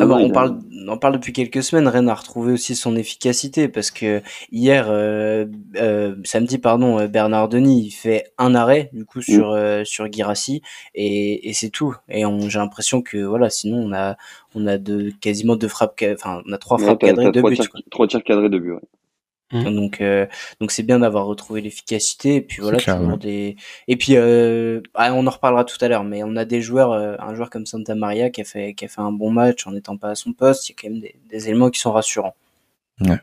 [0.01, 1.89] Ah bah, on, parle, on parle depuis quelques semaines.
[1.89, 4.23] Rennes a retrouvé aussi son efficacité parce que
[4.53, 5.47] hier, euh,
[5.77, 9.85] euh, samedi, pardon, euh, Bernard Denis il fait un arrêt du coup sur mm.
[9.85, 10.63] sur Girassi
[10.95, 11.95] et, et c'est tout.
[12.09, 14.17] Et j'ai l'impression que voilà, sinon on a
[14.55, 17.61] on a de quasiment deux frappes, enfin on a trois frappes cadrées but.
[17.91, 18.73] Trois tirs cadrés de but.
[18.73, 18.81] Ouais.
[19.53, 19.75] Mmh.
[19.75, 20.27] Donc, euh,
[20.61, 22.37] donc c'est bien d'avoir retrouvé l'efficacité.
[22.37, 23.57] Et puis voilà, toujours des.
[23.87, 26.93] Et puis, euh, ah, on en reparlera tout à l'heure, mais on a des joueurs,
[26.93, 29.67] euh, un joueur comme Santa Maria qui a fait, qui a fait un bon match
[29.67, 30.69] en n'étant pas à son poste.
[30.69, 32.35] Il y a quand même des, des éléments qui sont rassurants.
[33.01, 33.19] Ouais.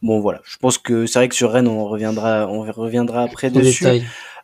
[0.00, 3.50] Bon voilà, je pense que c'est vrai que sur Rennes on reviendra, on reviendra après
[3.50, 3.84] dessus.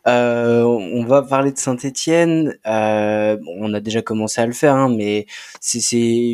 [0.05, 2.57] Euh, on va parler de Saint-Étienne.
[2.65, 5.27] Euh, on a déjà commencé à le faire, hein, mais
[5.61, 5.79] c'est,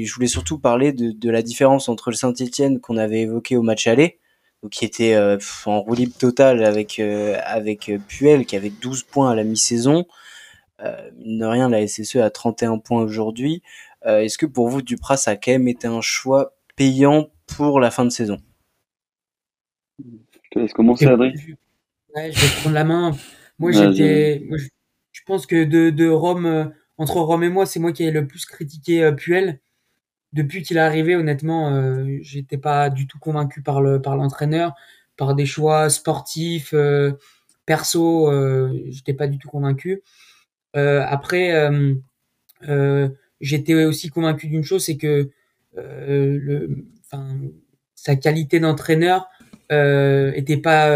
[0.03, 3.61] je voulais surtout parler de, de la différence entre le Saint-Étienne qu'on avait évoqué au
[3.61, 4.17] match aller,
[4.71, 9.31] qui était euh, en roue libre totale avec euh, avec Puel qui avait 12 points
[9.31, 10.05] à la mi-saison.
[10.81, 13.61] Euh, de rien, la SSE a 31 points aujourd'hui.
[14.05, 17.91] Est-ce que pour vous, Dupras ça a quand même été un choix payant pour la
[17.91, 18.37] fin de saison?
[19.99, 21.33] Je te laisse commencer, Adrien?
[22.15, 23.11] Ouais, je vais prendre la main.
[23.59, 24.41] Moi, j'étais,
[25.11, 26.65] je pense que de, de Rome, euh,
[26.97, 29.59] entre Rome et moi, c'est moi qui ai le plus critiqué euh, Puel.
[30.33, 34.73] Depuis qu'il est arrivé, honnêtement, euh, j'étais pas du tout convaincu par le par l'entraîneur,
[35.17, 37.13] par des choix sportifs, euh,
[37.65, 40.01] perso, euh, j'étais pas du tout convaincu.
[40.73, 41.69] après,
[43.41, 45.29] j'étais aussi convaincu d'une chose, c'est que
[45.75, 47.37] le, enfin,
[47.95, 49.29] sa qualité d'entraîneur
[49.71, 50.89] euh, était pas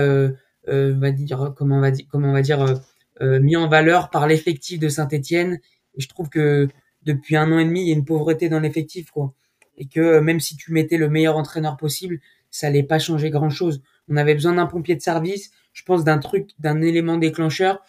[0.69, 2.76] euh, va dire comment on va dire comment on va dire euh,
[3.22, 5.60] euh, mis en valeur par l'effectif de Saint-Étienne.
[5.98, 6.67] Je trouve que
[7.06, 9.34] depuis un an et demi, il y a une pauvreté dans l'effectif, quoi.
[9.78, 12.20] Et que même si tu mettais le meilleur entraîneur possible,
[12.52, 13.82] ça allait pas changer grand chose.
[14.10, 17.82] On avait besoin d'un pompier de service, je pense d'un truc, d'un élément déclencheur.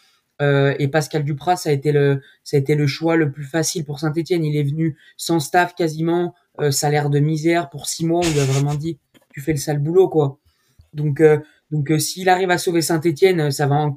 [0.43, 3.45] Euh, et Pascal Duprat, ça a été le, ça a été le choix le plus
[3.45, 4.45] facile pour Saint-Etienne.
[4.45, 8.21] Il est venu sans staff quasiment, euh, salaire de misère pour six mois.
[8.25, 8.99] On lui a vraiment dit,
[9.33, 10.39] tu fais le sale boulot, quoi.
[10.95, 11.39] Donc, euh,
[11.71, 13.91] donc euh, s'il arrive à sauver Saint-Etienne, euh, ça va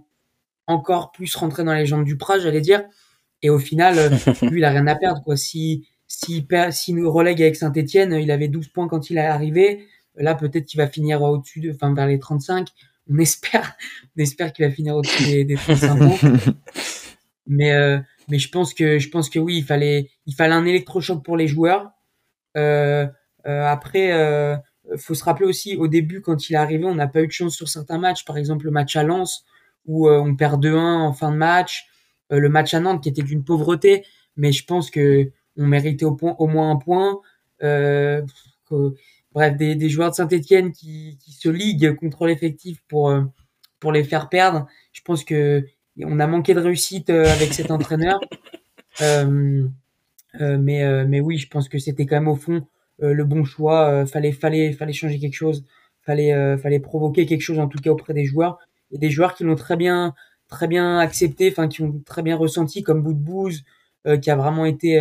[0.66, 2.84] encore plus rentrer dans les jambes du Prat, j'allais dire.
[3.42, 4.10] Et au final, euh,
[4.50, 5.22] lui, il a rien à perdre.
[5.24, 5.38] Quoi.
[5.38, 9.86] Si, si, si nous relègue avec Saint-Etienne, il avait 12 points quand il est arrivé.
[10.16, 12.68] Là, peut-être qu'il va finir au-dessus, de, enfin vers les 35.
[13.10, 13.78] On espère,
[14.18, 16.32] on espère qu'il va finir au-dessus des, des 35 points.
[17.50, 17.98] Mais, euh,
[18.28, 21.38] mais je pense que, je pense que oui, il fallait, il fallait un électrochoc pour
[21.38, 21.92] les joueurs.
[22.58, 23.08] Euh,
[23.46, 24.12] après,
[24.96, 27.32] faut se rappeler aussi, au début, quand il est arrivé, on n'a pas eu de
[27.32, 28.26] chance sur certains matchs.
[28.26, 29.46] Par exemple, le match à Lens,
[29.86, 31.88] où euh, on perd 2-1 en fin de match.
[32.32, 34.06] Euh, le match à Nantes, qui était d'une pauvreté.
[34.36, 37.20] Mais je pense que on méritait au, point, au moins un point.
[37.64, 38.22] Euh,
[39.32, 43.12] bref, des, des, joueurs de Saint-Etienne qui, qui, se liguent contre l'effectif pour,
[43.80, 44.68] pour les faire perdre.
[44.94, 45.66] Je pense que
[46.04, 48.20] on a manqué de réussite avec cet entraîneur.
[49.02, 52.68] mais, mais oui, je pense que c'était quand même au fond
[53.04, 53.90] euh, le bon choix.
[53.90, 55.66] Euh, fallait, fallait, fallait changer quelque chose.
[56.02, 58.60] Fallait, euh, fallait provoquer quelque chose en tout cas auprès des joueurs.
[58.92, 60.16] Et des joueurs qui l'ont très bien,
[60.48, 63.64] très bien accepté, enfin qui ont très bien ressenti, comme Boudbouze,
[64.22, 65.00] qui a vraiment été,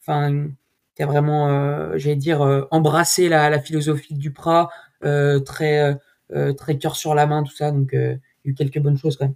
[0.00, 0.48] enfin,
[0.94, 4.70] qui a vraiment, j'allais dire, embrassé la, la philosophie du Prat,
[5.44, 5.96] très,
[6.56, 7.70] très cœur sur la main, tout ça.
[7.72, 9.34] Donc, il y a eu quelques bonnes choses quand même.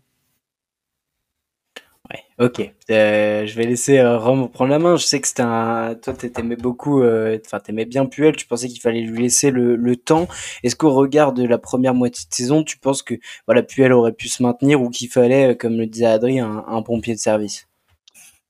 [2.42, 2.60] Ok.
[2.90, 4.96] Euh, je vais laisser euh, Rome prendre la main.
[4.96, 5.44] Je sais que c'était.
[5.44, 7.00] Toi, t'aimais beaucoup.
[7.00, 8.34] Euh, enfin, t'aimais bien Puel.
[8.34, 10.26] Tu pensais qu'il fallait lui laisser le, le temps.
[10.64, 13.14] Est-ce qu'au regard de la première moitié de saison, tu penses que
[13.46, 17.14] voilà, Puel aurait pu se maintenir ou qu'il fallait, comme le disait Adri, un, pompier
[17.14, 17.68] de service?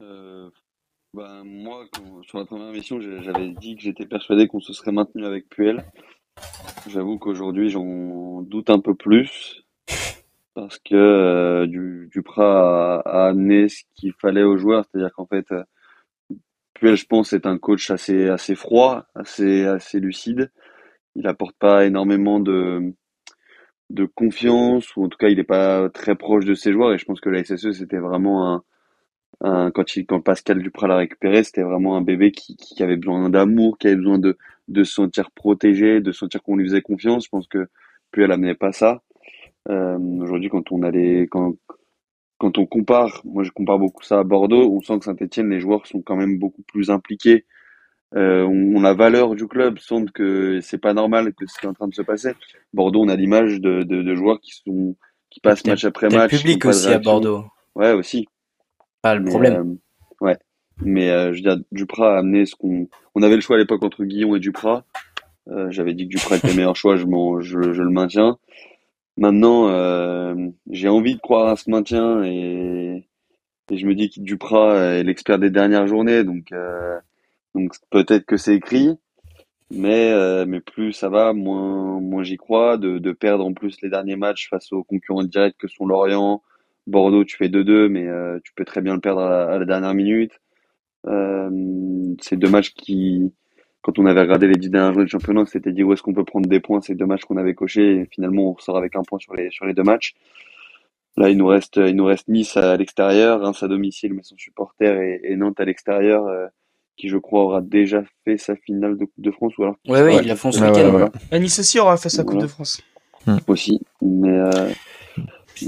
[0.01, 0.49] Euh,
[1.13, 1.85] bah, Moi,
[2.23, 5.85] sur la première mission, j'avais dit que j'étais persuadé qu'on se serait maintenu avec Puel.
[6.89, 9.67] J'avoue qu'aujourd'hui, j'en doute un peu plus
[10.55, 15.51] parce que euh, du, Duprat a, amené ce qu'il fallait aux joueurs, c'est-à-dire qu'en fait,
[15.53, 15.65] euh,
[16.75, 20.51] Puel, je pense, est un coach assez assez froid, assez assez lucide.
[21.17, 22.95] Il apporte pas énormément de
[23.91, 26.93] de confiance ou en tout cas il n'est pas très proche de ses joueurs.
[26.93, 28.65] Et je pense que la SSE c'était vraiment un,
[29.43, 32.97] un quand il quand Pascal Duprat l'a récupéré c'était vraiment un bébé qui, qui avait
[32.97, 34.39] besoin d'amour qui avait besoin de
[34.69, 37.25] de se sentir protégé de sentir qu'on lui faisait confiance.
[37.25, 37.69] Je pense que
[38.13, 39.03] Puel amenait pas ça
[39.69, 41.55] Aujourd'hui, quand on a les, quand,
[42.39, 45.61] quand on compare, moi je compare beaucoup ça à Bordeaux, on sent que Saint-Etienne, les
[45.61, 47.45] joueurs sont quand même beaucoup plus impliqués.
[48.15, 51.69] Euh, on, la valeur du club, sentent que c'est pas normal que ce qui est
[51.69, 52.33] en train de se passer.
[52.75, 54.97] Bordeaux, on a l'image de, de, de, joueurs qui sont
[55.31, 56.33] qui passent match après match.
[56.33, 57.45] Le public aussi à Bordeaux.
[57.75, 58.27] Ouais, aussi.
[59.01, 59.79] Pas le problème.
[60.21, 60.37] Euh, ouais.
[60.81, 62.89] Mais euh, je veux dire, Duprat a amené ce qu'on.
[63.15, 64.85] On avait le choix à l'époque entre Guillon et Duprat.
[65.49, 67.05] Euh, J'avais dit que Duprat était le meilleur choix, je,
[67.41, 68.37] je, je le maintiens.
[69.17, 70.35] Maintenant, euh,
[70.71, 73.07] j'ai envie de croire à ce maintien et,
[73.71, 76.99] et je me dis que Duprat est l'expert des dernières journées, donc, euh,
[77.55, 78.97] donc peut-être que c'est écrit,
[79.71, 82.77] mais, euh, mais plus ça va, moins, moins j'y crois.
[82.77, 86.43] De, de perdre en plus les derniers matchs face aux concurrents directs que sont Lorient,
[86.87, 89.95] Bordeaux, tu fais 2-2, mais euh, tu peux très bien le perdre à la, dernière
[89.95, 90.33] minute.
[91.07, 93.33] Euh, c'est deux matchs qui,
[93.83, 96.03] quand on avait regardé les dix dernières journées de championnat, on s'était dit où est-ce
[96.03, 98.01] qu'on peut prendre des points ces deux matchs qu'on avait cochés?
[98.01, 100.15] Et finalement, on ressort avec un point sur les sur les deux matchs.
[101.17, 104.37] Là, il nous reste il nous reste Nice à l'extérieur, Reims à domicile, mais son
[104.37, 106.27] supporter et, et Nantes à l'extérieur.
[106.27, 106.47] Euh,
[106.97, 110.03] qui je crois aura déjà fait sa finale de Coupe de France ou alors ouais
[110.03, 111.09] ouais, il a fait ce week-end.
[111.39, 112.83] Nice aussi aura fait sa Coupe de France.
[113.47, 114.69] Aussi mais, euh,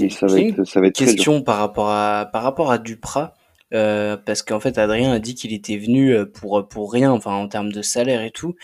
[0.09, 3.33] ça va être ça va être question par rapport à par rapport à Duprat
[3.73, 7.33] euh, parce qu'en fait Adrien a dit qu'il était venu euh, pour pour rien, enfin
[7.33, 8.55] en termes de salaire et tout.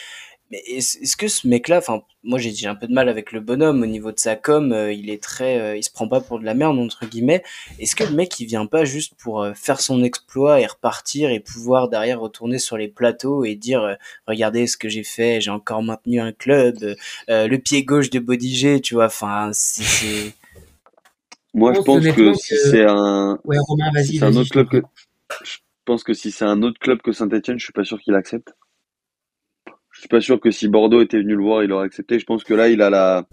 [0.52, 3.84] Mais est-ce que ce mec-là, enfin moi j'ai un peu de mal avec le bonhomme
[3.84, 6.46] au niveau de sa com, euh, il est très, il se prend pas pour de
[6.46, 7.42] la merde entre guillemets.
[7.80, 11.40] Est-ce que le mec il vient pas juste pour faire son exploit et repartir et
[11.40, 15.84] pouvoir derrière retourner sur les plateaux et dire regardez ce que j'ai fait, j'ai encore
[15.84, 16.76] maintenu un club,
[17.30, 20.34] le pied gauche de Bodiger, tu vois, enfin c'est
[21.54, 24.82] moi, je pense que si c'est un, un autre club que,
[25.44, 28.16] je pense que si c'est un autre club que Saint-Etienne, je suis pas sûr qu'il
[28.16, 28.54] accepte.
[29.92, 32.18] Je suis pas sûr que si Bordeaux était venu le voir, il aurait accepté.
[32.20, 33.28] Je pense que là, il a la,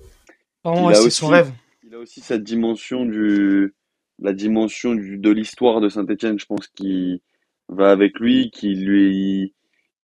[0.65, 1.53] il a aussi, son rêve.
[1.85, 3.75] Il a aussi cette dimension du,
[4.19, 7.23] la dimension du, de l'histoire de Saint-Etienne, je pense, qui
[7.69, 9.55] va avec lui, qui lui,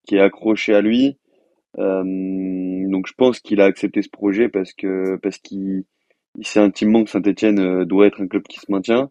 [0.06, 1.18] qui est accroché à lui.
[1.80, 2.04] Euh,
[2.92, 5.86] donc je pense qu'il a accepté ce projet parce que parce qu'il
[6.38, 9.10] il sait intimement que Saint-Etienne euh, doit être un club qui se maintient.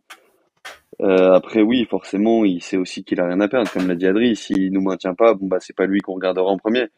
[1.00, 3.70] Euh, après, oui, forcément, il sait aussi qu'il a rien à perdre.
[3.72, 6.50] Comme l'a dit Adri, s'il nous maintient pas, bon bah c'est pas lui qu'on regardera
[6.50, 6.88] en premier.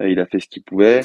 [0.00, 1.00] Euh, il a fait ce qu'il pouvait.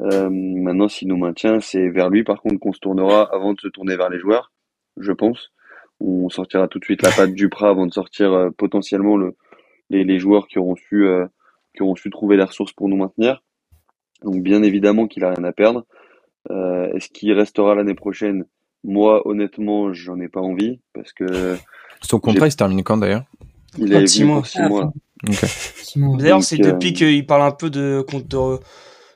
[0.00, 3.60] Euh, maintenant, s'il nous maintient, c'est vers lui par contre qu'on se tournera avant de
[3.60, 4.52] se tourner vers les joueurs,
[4.96, 5.52] je pense.
[6.00, 9.36] On sortira tout de suite la patte du Prat avant de sortir euh, potentiellement le,
[9.90, 11.06] les, les, joueurs qui auront su
[11.74, 13.42] qui auront su trouver les ressources pour nous maintenir.
[14.22, 15.84] Donc bien évidemment qu'il a rien à perdre.
[16.50, 18.44] Euh, Est-ce qu'il restera l'année prochaine?
[18.84, 21.56] Moi, honnêtement, j'en ai pas envie parce que.
[22.00, 23.24] Son contrat, il se termine quand d'ailleurs?
[23.78, 24.42] Il est six mois.
[24.44, 24.92] Six mois.
[26.18, 28.58] D'ailleurs, c'est depuis euh, qu'il parle un peu de, de,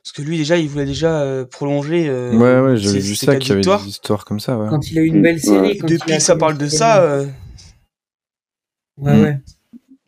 [0.07, 2.09] parce que lui déjà, il voulait déjà euh, prolonger.
[2.09, 4.57] Euh, ouais, ouais, j'avais vu ça qu'il y avait des histoires comme ça.
[4.57, 4.69] Ouais.
[4.71, 5.79] Quand il a eu une belle série.
[5.79, 7.03] Depuis que ça parle de ça.
[7.03, 7.27] Euh...
[8.99, 9.39] Ouais, ouais.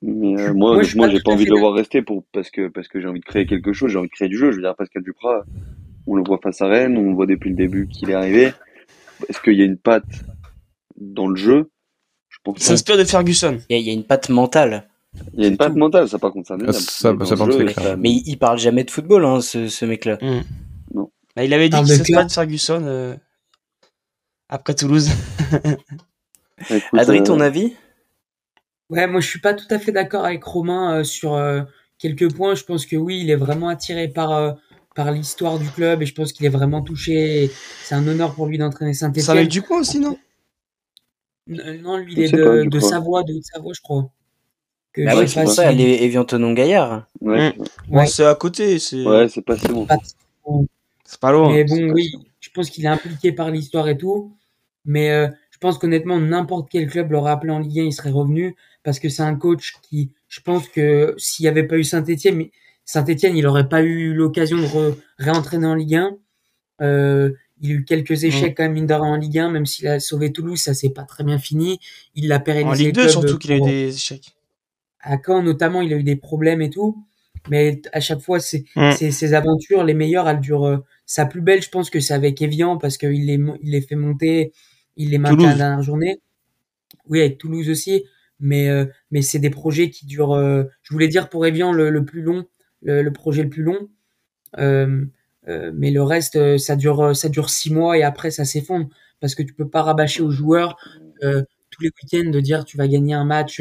[0.00, 2.86] Mais euh, moi, moi, j'ai pas envie de le voir rester pour parce que parce
[2.86, 4.52] que j'ai envie de créer quelque chose, j'ai envie de créer du jeu.
[4.52, 5.42] Je veux dire, Pascal Duprat,
[6.08, 8.52] on le voit face à Rennes, on le voit depuis le début qu'il est arrivé.
[9.28, 10.24] Est-ce qu'il y a une patte
[10.96, 11.70] dans le jeu?
[12.28, 12.58] Je pense.
[12.58, 13.58] S'inspire de Ferguson.
[13.68, 14.88] Il y, a une patte mentale.
[15.34, 18.10] Il y a une patte mentale, ça par contre, ça, ah, ça, ça, ça Mais
[18.10, 20.18] il, parle jamais de football, hein, ce, ce mec-là.
[20.94, 21.10] Non.
[21.34, 23.14] Bah, il avait dit qu'il s'inspire de Ferguson euh,
[24.48, 25.10] après Toulouse.
[26.92, 27.74] Adri, ton euh, avis?
[28.90, 31.62] Ouais, moi je suis pas tout à fait d'accord avec Romain euh, sur euh,
[31.98, 32.54] quelques points.
[32.54, 34.56] Je pense que oui, il est vraiment attiré par
[34.98, 37.52] par l'histoire du club et je pense qu'il est vraiment touché.
[37.84, 39.24] C'est un honneur pour lui d'entraîner Saint-Etienne.
[39.24, 40.18] Ça va du coin aussi, non
[41.46, 44.10] Non, lui, il est de, de Savoie, de Savoie, je crois.
[44.92, 47.06] Que ah ouais, c'est pour ça, elle est Evian Gaillard.
[47.20, 47.94] Ouais, mmh.
[47.94, 48.06] ouais.
[48.08, 48.80] c'est à côté.
[48.80, 49.04] C'est...
[49.04, 49.86] Ouais, c'est pas si bon.
[51.04, 51.52] C'est pas loin.
[51.52, 54.32] Mais bon, oui, je pense qu'il est impliqué par l'histoire et tout.
[54.84, 58.10] Mais euh, je pense qu'honnêtement, n'importe quel club l'aurait appelé en Ligue 1, il serait
[58.10, 58.56] revenu.
[58.82, 62.48] Parce que c'est un coach qui, je pense que s'il n'y avait pas eu Saint-Etienne,
[62.88, 66.16] Saint-Etienne, il n'aurait pas eu l'occasion de réentraîner en Ligue 1.
[66.80, 70.00] Euh, il a eu quelques échecs quand même mine en Ligue 1, même s'il a
[70.00, 71.80] sauvé Toulouse, ça s'est pas très bien fini.
[72.14, 72.84] Il l'a pérennisé.
[72.84, 74.34] En Ligue 2 surtout qu'il a eu des échecs.
[75.00, 77.04] À Caen notamment, il a eu des problèmes et tout.
[77.50, 80.66] Mais à chaque fois, c'est ces aventures, les meilleures, elles durent.
[80.66, 83.80] Euh, sa plus belle, je pense que c'est avec Evian parce qu'il les, il les
[83.82, 84.52] fait monter,
[84.96, 86.20] il les maintient à la dernière journée.
[87.06, 88.04] Oui, avec Toulouse aussi.
[88.40, 90.32] Mais, euh, mais c'est des projets qui durent.
[90.32, 92.46] Euh, je voulais dire pour Evian le, le plus long,
[92.82, 93.88] le, projet le plus long.
[94.58, 95.04] Euh,
[95.48, 98.88] euh, mais le reste, euh, ça dure, ça dure six mois et après ça s'effondre
[99.20, 100.76] parce que tu peux pas rabâcher aux joueurs
[101.20, 103.60] tous les week-ends de dire tu vas gagner un match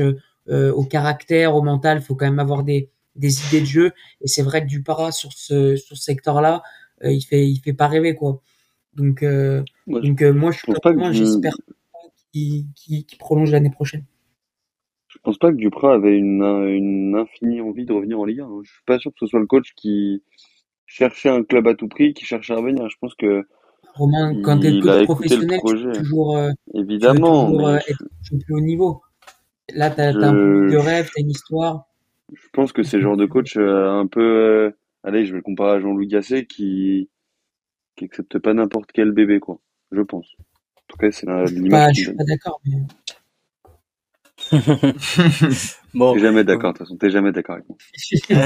[0.49, 2.01] au caractère, au mental.
[2.01, 5.12] Faut quand même avoir des, des idées de jeu et c'est vrai que du para
[5.12, 6.62] sur ce, sur ce secteur-là,
[7.03, 8.41] il fait, il fait pas rêver quoi.
[8.93, 9.25] Donc,
[9.88, 10.73] donc moi je suis
[11.13, 11.56] j'espère
[12.32, 14.06] qu'il prolonge l'année prochaine.
[15.27, 18.45] Je pense pas que Duprat avait une, une infinie envie de revenir en Ligue 1.
[18.45, 18.61] Hein.
[18.63, 20.23] Je suis pas sûr que ce soit le coach qui
[20.85, 22.87] cherchait un club à tout prix, qui cherchait à revenir.
[22.89, 23.45] Je pense que
[23.95, 28.05] Romain, quand tu es coach professionnel, tu toujours, euh, évidemment, toujours, euh, être
[28.45, 29.01] plus haut niveau.
[29.75, 31.89] Là, tu as, un peu de rêve, tu une histoire.
[32.31, 34.71] Je pense que c'est le genre de coach euh, un peu,
[35.03, 37.09] allez, je vais le comparer à Jean-Louis Gasset qui
[37.97, 39.59] qui accepte pas n'importe quel bébé, quoi.
[39.91, 40.37] Je pense.
[40.39, 41.69] En tout cas, c'est l'image.
[41.69, 42.77] Bah, je suis pas d'accord, mais
[45.93, 46.13] bon.
[46.13, 47.77] T'es jamais d'accord, de toute façon, t'es jamais d'accord avec moi.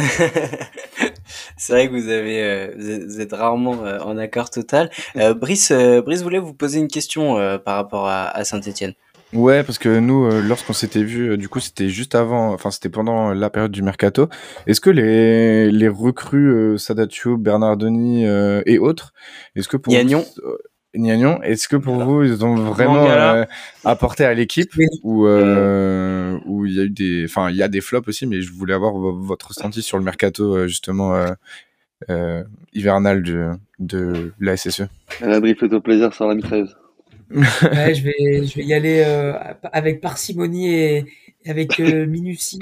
[1.57, 4.89] c'est vrai que vous avez, euh, vous êtes rarement euh, en accord total.
[5.17, 8.93] Euh, Brice, Brice voulait vous poser une question par rapport à, à Saint-Etienne.
[9.33, 12.69] Ouais, parce que nous, euh, lorsqu'on s'était vu, euh, du coup, c'était juste avant, enfin,
[12.69, 14.27] c'était pendant la période du mercato.
[14.67, 19.13] Est-ce que les, les recrues euh, Sadatio, Bernardoni euh, et autres,
[19.55, 20.25] est-ce que pour Gagnon.
[20.93, 23.45] Niagnon, est-ce que pour vous, ils ont vraiment euh,
[23.86, 24.73] apporté à l'équipe
[25.04, 28.27] ou euh, où il y a eu des, enfin, il y a des flops aussi,
[28.27, 31.25] mais je voulais avoir votre ressenti sur le mercato euh, justement
[32.10, 34.84] euh, hivernal de, de la SSE.
[35.21, 36.75] Adri, fais-toi plaisir sur la mitrailleuse.
[37.32, 39.01] ouais, je vais, je vais y aller
[39.71, 41.06] avec parcimonie et,
[41.45, 42.60] avec minutie.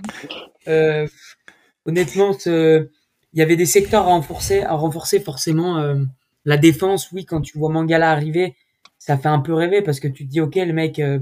[1.86, 2.90] honnêtement, il
[3.34, 5.96] y avait des secteurs à renforcer, à renforcer forcément
[6.50, 8.56] la défense, oui, quand tu vois Mangala arriver,
[8.98, 11.20] ça fait un peu rêver parce que tu te dis, ok, le mec, euh,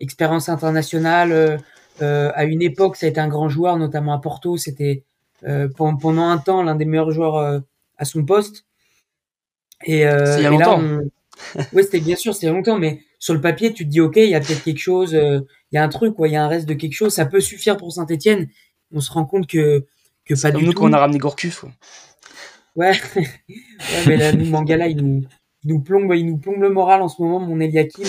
[0.00, 1.58] expérience internationale, euh,
[2.00, 5.04] euh, à une époque, ça a été un grand joueur, notamment à Porto, c'était
[5.76, 7.62] pendant, un temps l'un des meilleurs joueurs
[7.98, 8.64] à son poste.
[9.84, 10.82] Et, il y a longtemps.
[11.74, 14.30] oui, c'était bien sûr, c'était longtemps, mais sur le papier, tu te dis, ok, il
[14.30, 16.48] y a peut-être quelque chose, il y a un truc, quoi, il y a un
[16.48, 18.48] reste de quelque chose, ça peut suffire pour Saint-Etienne.
[18.94, 19.84] On se rend compte que,
[20.24, 20.78] que pas du nous tout.
[20.78, 21.64] qu'on a ramené Gourcuff.
[21.64, 21.70] Ouais,
[22.80, 22.92] ouais
[24.06, 25.22] mais là, nous, Mangala, il nous,
[25.64, 27.40] il nous plombe, il nous le moral en ce moment.
[27.40, 28.06] Mon Eliakim,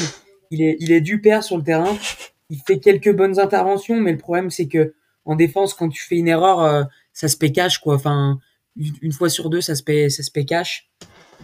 [0.49, 1.97] il est, il est du père sur le terrain.
[2.49, 4.93] Il fait quelques bonnes interventions, mais le problème, c'est que
[5.25, 7.95] en défense, quand tu fais une erreur, euh, ça se pécache, quoi.
[7.95, 8.39] Enfin,
[9.01, 10.89] une fois sur deux, ça se paie, ça se pécache.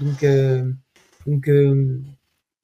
[0.02, 0.72] Donc, euh,
[1.26, 2.02] donc, euh,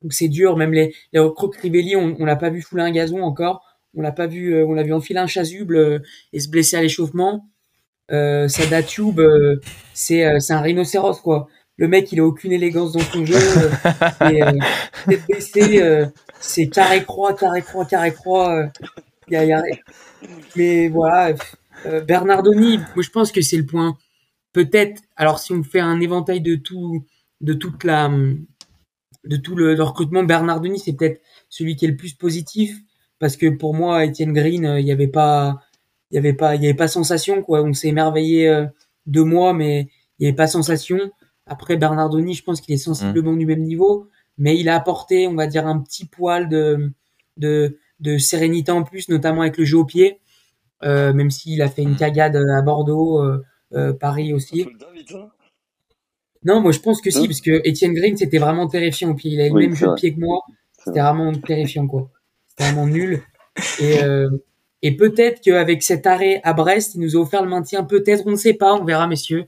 [0.01, 0.57] donc c'est dur.
[0.57, 3.63] Même les, les recrues on, on l'a pas vu fouler un gazon encore.
[3.95, 7.47] On l'a pas vu, on l'a vu enfiler un chasuble et se blesser à l'échauffement
[8.11, 9.59] euh, Sadatube, euh,
[9.93, 11.47] c'est euh, c'est un rhinocéros quoi.
[11.77, 13.35] Le mec, il a aucune élégance dans son jeu.
[14.21, 16.05] euh,
[16.39, 18.67] c'est carré croix, carré croix, carré croix.
[19.29, 19.63] Y a, y a...
[20.55, 21.33] Mais voilà,
[22.05, 23.97] Bernardoni, moi je pense que c'est le point.
[24.51, 25.01] Peut-être.
[25.15, 27.05] Alors si on fait un éventail de tout,
[27.41, 32.13] de toute la, de tout le, recrutement, Bernardoni, c'est peut-être celui qui est le plus
[32.13, 32.77] positif
[33.17, 35.59] parce que pour moi, Etienne Green, il n'y avait pas
[36.13, 37.63] il y avait pas il y avait pas sensation quoi.
[37.63, 38.67] On s'est émerveillé euh,
[39.07, 39.87] de moi mais
[40.19, 40.99] il y avait pas sensation.
[41.47, 43.39] Après Bernardoni je pense qu'il est sensiblement mmh.
[43.39, 46.91] du même niveau mais il a apporté on va dire un petit poil de
[47.37, 50.19] de, de sérénité en plus notamment avec le jeu au pied.
[50.83, 51.97] Euh, même s'il a fait une mmh.
[51.97, 54.67] cagade à Bordeaux euh, euh Paris aussi.
[56.45, 59.31] Non moi je pense que si parce que Etienne Green c'était vraiment terrifiant au pied.
[59.31, 60.41] Il a le même jeu au pied que moi.
[60.77, 62.11] C'était vraiment terrifiant quoi.
[62.49, 63.23] C'était vraiment nul.
[63.79, 64.29] Et euh,
[64.83, 67.85] et peut-être qu'avec cet arrêt à Brest, il nous a offert le maintien.
[67.85, 69.45] Peut-être, on ne sait pas, on verra, messieurs.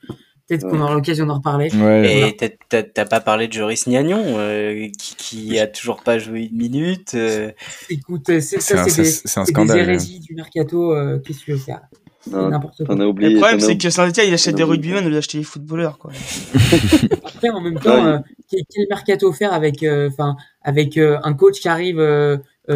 [0.47, 1.69] Peut-être qu'on aura l'occasion d'en reparler.
[1.75, 6.49] Ouais, et t'as pas parlé de Joris Niagnon, euh, qui, qui a toujours pas joué
[6.51, 7.15] une minute.
[7.15, 7.51] Euh...
[7.89, 10.93] Écoute, c'est ça, c'est des, un scandale, des hérésies du mercato.
[10.93, 11.81] Euh, Qu'est-ce que tu veux faire
[12.27, 12.95] N'importe quoi.
[12.95, 15.97] Oublié, le problème, c'est que Saint-Etienne, il achète des rugbymen au lieu d'acheter des footballeurs.
[15.97, 16.11] Quoi.
[17.25, 18.19] Après, en même temps, euh,
[18.49, 21.99] quel, mercato faire avec, euh, enfin, avec un coach qui arrive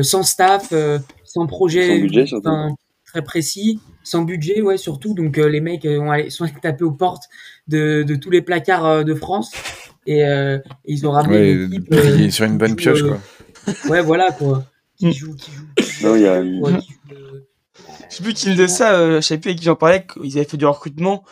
[0.01, 0.73] sans staff,
[1.23, 2.07] sans projet
[3.09, 5.13] très précis, sans budget, ouais, surtout.
[5.13, 7.23] Donc euh, les mecs euh, ont allé, sont allés taper aux portes
[7.67, 9.51] de, de tous les placards euh, de France
[10.05, 10.23] et,
[10.85, 13.19] ils ont ramené ouais, l'équipe sur une bonne pioche, quoi.
[13.89, 14.63] Ouais, voilà, quoi.
[14.97, 16.07] Qui joue, qui joue.
[16.07, 16.41] non, il y a.
[16.41, 20.37] Je sais plus qui me disait ça, je savais plus avec qui j'en parlais, qu'ils
[20.37, 21.23] avaient fait du recrutement.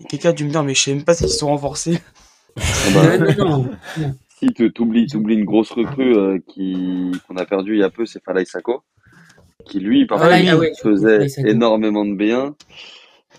[0.00, 1.98] Et quelqu'un a dû me dire, mais je sais même pas s'ils sont renforcés.
[2.58, 4.14] Ah bah, non, non, non.
[4.46, 8.06] Si tu oublies, une grosse recrue euh, qui qu'on a perdue il y a peu,
[8.06, 8.82] c'est Falay Sako
[9.66, 10.38] qui lui, par ah,
[10.80, 12.54] faisait énormément de bien,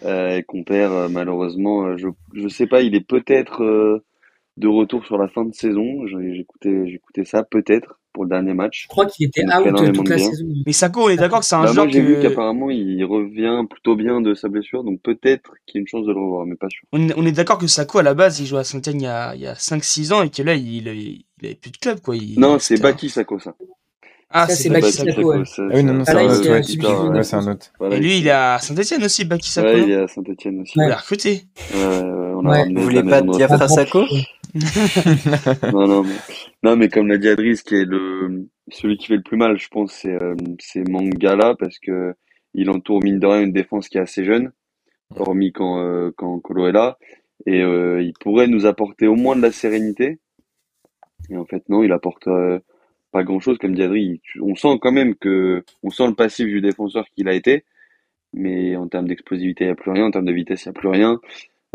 [0.05, 1.97] euh, et qu'on perd euh, malheureusement.
[1.97, 4.03] Je je sais pas, il est peut-être euh,
[4.57, 6.05] de retour sur la fin de saison.
[6.07, 8.83] J'ai écouté, écouté ça peut-être pour le dernier match.
[8.83, 10.45] Je crois qu'il était out toute la saison.
[10.65, 13.63] Mais Sako, on est d'accord que c'est un bah, joueur j'ai vu qu'apparemment il revient
[13.69, 16.45] plutôt bien de sa blessure, donc peut-être qu'il y a une chance de le revoir,
[16.45, 16.81] mais pas sûr.
[16.91, 19.03] On est, on est d'accord que Sako à la base il jouait à Saint-Etienne il
[19.03, 21.71] y a, il y a 5-6 ans et que là il, il, il avait plus
[21.71, 22.15] de club quoi.
[22.15, 23.53] Il, non, c'est Baki Sako ça.
[24.29, 25.21] Ah, c'est Baki Sako.
[25.21, 25.43] Ouais.
[25.57, 27.33] Ah oui, non, non, c'est un, autre.
[27.33, 27.71] un autre.
[27.91, 29.67] Et lui, il est à Saint-Etienne aussi, Baki Sako.
[29.67, 30.73] Ouais, il est à Saint-Etienne aussi.
[30.77, 31.43] On l'a recruté.
[31.73, 34.03] on a Vous voulez pas de Diafra Sako?
[35.73, 36.15] Non, non, mais,
[36.63, 39.57] non, mais comme l'a dit Adris, qui est le, celui qui fait le plus mal,
[39.57, 42.13] je pense, c'est, euh, c'est Mangala, parce que
[42.53, 44.51] il entoure, mine de rien, une défense qui est assez jeune,
[45.15, 46.97] hormis quand, euh, quand Colo est là.
[47.45, 50.19] Et euh, il pourrait nous apporter au moins de la sérénité.
[51.29, 52.59] Et en fait, non, il apporte euh,
[53.11, 56.61] pas grand chose comme dit On sent quand même que on sent le passif du
[56.61, 57.63] défenseur qu'il a été,
[58.33, 60.77] mais en termes d'explosivité, il n'y a plus rien, en termes de vitesse, il n'y
[60.77, 61.19] a plus rien.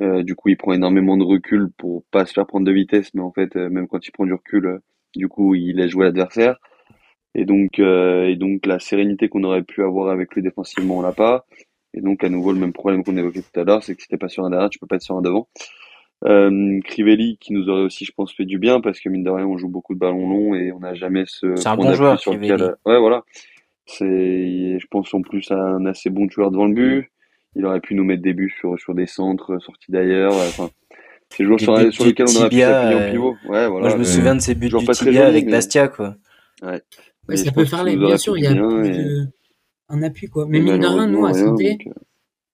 [0.01, 3.13] Euh, du coup, il prend énormément de recul pour pas se faire prendre de vitesse,
[3.15, 4.79] mais en fait, euh, même quand il prend du recul, euh,
[5.15, 6.57] du coup, il laisse jouer l'adversaire.
[7.35, 11.13] Et donc, et donc la sérénité qu'on aurait pu avoir avec lui défensivement, on l'a
[11.13, 11.47] pas.
[11.95, 14.09] Et donc, à nouveau, le même problème qu'on évoquait tout à l'heure, c'est que si
[14.09, 15.49] t'es pas sur un derrière, tu peux pas être sur un devant.
[16.25, 19.31] Euh, Crivelli qui nous aurait aussi, je pense, fait du bien parce que mine de
[19.31, 21.57] rien, on joue beaucoup de ballons longs et on n'a jamais ce.
[21.57, 22.21] C'est un bon joueur.
[22.21, 22.77] Sur lequel...
[22.85, 23.25] Ouais, voilà.
[23.87, 27.11] C'est, je pense en plus à un assez bon tueur devant le but.
[27.55, 30.35] Il aurait pu nous mettre des buts sur, sur des centres sortis d'ailleurs.
[30.35, 30.71] Enfin,
[31.31, 33.37] c'est joueurs sur, sur lesquels on aurait pu s'appuyer en pivot.
[33.49, 36.17] Ouais, voilà, moi, je me souviens de ces buts du Tibia avec Bastia, quoi.
[36.63, 36.81] Ouais.
[37.29, 39.27] ouais ça peut faire les, bien sûr, il y a de...
[39.89, 40.47] un appui, quoi.
[40.49, 41.91] Mais mine de rien, nous, à Santé, euh,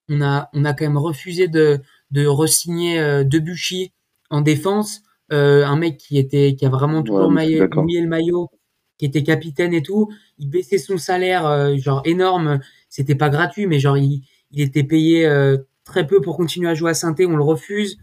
[0.09, 1.79] on a, on a quand même refusé de,
[2.11, 3.93] de re-signer euh, Debuchy
[4.31, 5.03] en défense.
[5.31, 8.49] Euh, un mec qui était, qui a vraiment toujours maillot, mis le maillot,
[8.97, 10.09] qui était capitaine et tout.
[10.39, 12.61] Il baissait son salaire, euh, genre énorme.
[12.89, 16.75] C'était pas gratuit, mais genre il, il était payé euh, très peu pour continuer à
[16.75, 17.27] jouer à Sainté.
[17.27, 17.99] On le refuse.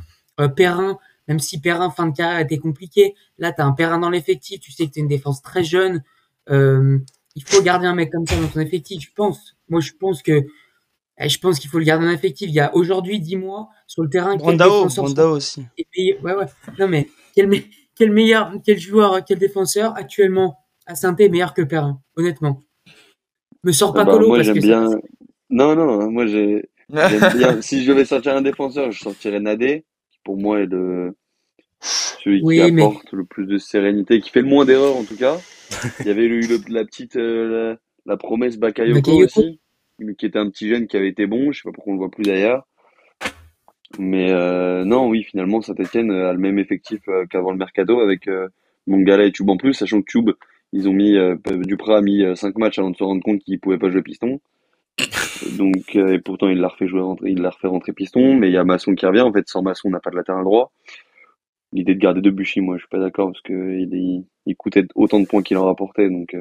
[0.57, 4.59] Perrin, même si Perrin fin de carrière était compliqué, là t'as un Perrin dans l'effectif.
[4.59, 6.03] Tu sais que t'es une défense très jeune.
[6.49, 9.01] il faut garder un mec comme ça dans ton effectif.
[9.01, 9.55] Je pense.
[9.69, 10.45] Moi, je pense que
[11.17, 12.49] eh, je pense qu'il faut le garder en effectif.
[12.49, 14.35] Il y a aujourd'hui 10 mois sur le terrain.
[14.35, 15.65] Brandao, Brandao aussi.
[15.77, 16.45] Et ouais, ouais.
[16.77, 17.49] Non, mais quel,
[17.95, 22.61] quel meilleur, quel joueur, quel défenseur actuellement à saint meilleur que Perrin, honnêtement?
[23.63, 24.89] Me sors pas ah bah, Colo moi, bien...
[25.49, 26.69] Non, non, moi j'ai.
[26.89, 27.61] bien...
[27.61, 31.15] si je devais sortir un défenseur, je sortirais Nadé, qui pour moi est le
[31.79, 35.37] celui qui apporte le plus de sérénité, qui fait le moins d'erreurs en tout cas.
[36.01, 37.75] Il y avait eu la petite euh,
[38.05, 39.59] la, promesse Bakayoko, aussi
[40.17, 41.51] qui était un petit jeune qui avait été bon.
[41.51, 42.67] Je sais pas pourquoi on le voit plus d'ailleurs.
[43.99, 48.27] Mais euh, non, oui, finalement, Saint-Etienne a le même effectif euh, qu'avant le mercado avec
[48.27, 48.47] euh,
[48.87, 50.31] Mongala et Tube en plus, sachant que Tube,
[50.73, 53.59] ils ont mis, euh, Duprat a mis 5 matchs avant de se rendre compte qu'il
[53.59, 54.41] pouvait pas jouer piston.
[55.57, 58.57] Donc, et pourtant, il l'a refait jouer, il l'a refait rentrer piston, mais il y
[58.57, 59.21] a Masson qui revient.
[59.21, 60.71] En fait, sans Masson, on n'a pas de latéral droit.
[61.73, 65.19] L'idée de garder Debuchy, moi, je suis pas d'accord parce que il, il, coûtait autant
[65.19, 66.35] de points qu'il en rapportait, donc.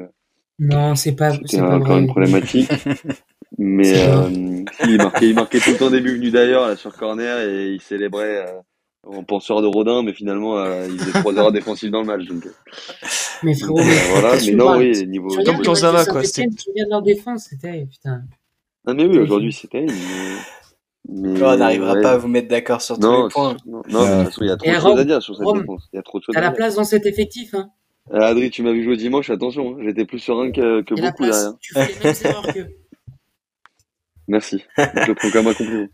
[0.59, 1.31] non, c'est pas.
[1.31, 2.69] C'était encore une problématique.
[3.57, 6.95] Mais euh, il, marquait, il marquait tout le temps des buts venus d'ailleurs là, sur
[6.95, 8.59] corner et il célébrait euh,
[9.05, 12.25] en penseur de Rodin, mais finalement euh, il faisait trois erreurs défensives dans le match.
[12.25, 12.51] Donc, euh.
[13.43, 15.29] mais frérot, mais, voilà, mais non, oui, niveau.
[15.45, 16.21] Comme quand ça va quoi.
[16.23, 18.23] Tu regardes leur défense, c'était putain.
[18.87, 19.85] Ah mais oui, aujourd'hui c'était.
[21.07, 21.41] Mais...
[21.41, 23.57] on n'arrivera pas à vous mettre d'accord sur tous les points.
[23.65, 25.45] Non, non de toute façon, il y a trop de choses à dire sur cette
[25.45, 25.89] défense.
[25.93, 26.35] Il y a trop de choses.
[26.35, 27.69] T'as la place dans cet effectif, hein.
[28.13, 29.77] Adri, tu m'as vu jouer dimanche, attention, hein.
[29.83, 31.53] j'étais plus serein que, que beaucoup derrière.
[31.59, 32.59] Tu fais les mêmes erreurs que.
[34.27, 34.63] Merci.
[34.77, 35.87] Je prends comme un compliment.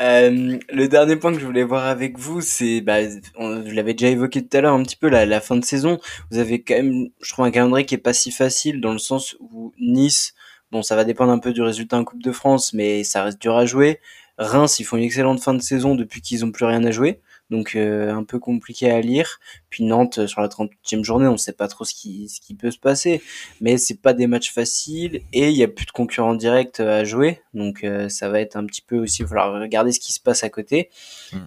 [0.00, 2.98] Euh, le dernier point que je voulais voir avec vous, c'est, bah,
[3.36, 5.64] on, je l'avais déjà évoqué tout à l'heure un petit peu la, la fin de
[5.64, 5.98] saison.
[6.30, 8.98] Vous avez quand même, je trouve un calendrier qui est pas si facile dans le
[8.98, 10.34] sens où Nice,
[10.72, 13.40] bon, ça va dépendre un peu du résultat en Coupe de France, mais ça reste
[13.40, 14.00] dur à jouer.
[14.38, 17.20] Reims, ils font une excellente fin de saison depuis qu'ils ont plus rien à jouer
[17.50, 19.40] donc euh, un peu compliqué à lire.
[19.70, 22.54] Puis Nantes sur la 30e journée, on ne sait pas trop ce qui, ce qui
[22.54, 23.22] peut se passer,
[23.60, 27.04] mais c'est pas des matchs faciles et il y a plus de concurrents directs à
[27.04, 30.00] jouer, donc euh, ça va être un petit peu aussi, il va falloir regarder ce
[30.00, 30.90] qui se passe à côté.
[31.32, 31.38] Hmm.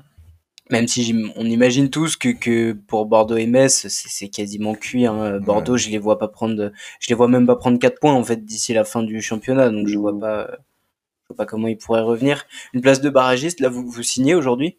[0.71, 5.05] Même si on imagine tous que, que pour Bordeaux et Metz, c'est quasiment cuit.
[5.05, 5.39] Hein.
[5.39, 8.23] Bordeaux, je les vois pas prendre, je les vois même pas prendre 4 points en
[8.23, 11.77] fait d'ici la fin du championnat, donc je vois pas, je vois pas comment ils
[11.77, 12.45] pourraient revenir.
[12.73, 14.77] Une place de barragiste, là, vous vous signez aujourd'hui?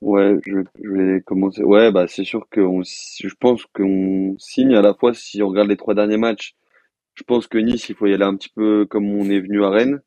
[0.00, 1.62] Ouais, je, vais commencer.
[1.62, 5.68] Ouais, bah c'est sûr que je pense qu'on signe à la fois si on regarde
[5.68, 6.56] les trois derniers matchs.
[7.14, 9.64] Je pense que Nice, il faut y aller un petit peu comme on est venu
[9.64, 10.02] à Rennes.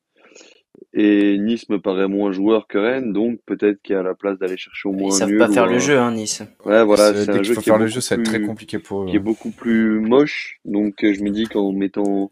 [0.92, 4.38] Et Nice me paraît moins joueur que Rennes, donc peut-être qu'il y a la place
[4.38, 6.42] d'aller chercher au moins Ils savent pas faire le jeu, hein, Nice.
[6.64, 9.02] Ouais, voilà, c'est un jeu qui faire le jeu, ça va être très compliqué pour
[9.02, 9.06] eux.
[9.06, 10.58] Qui est beaucoup plus moche.
[10.64, 12.30] Donc euh, je me dis qu'en mettant,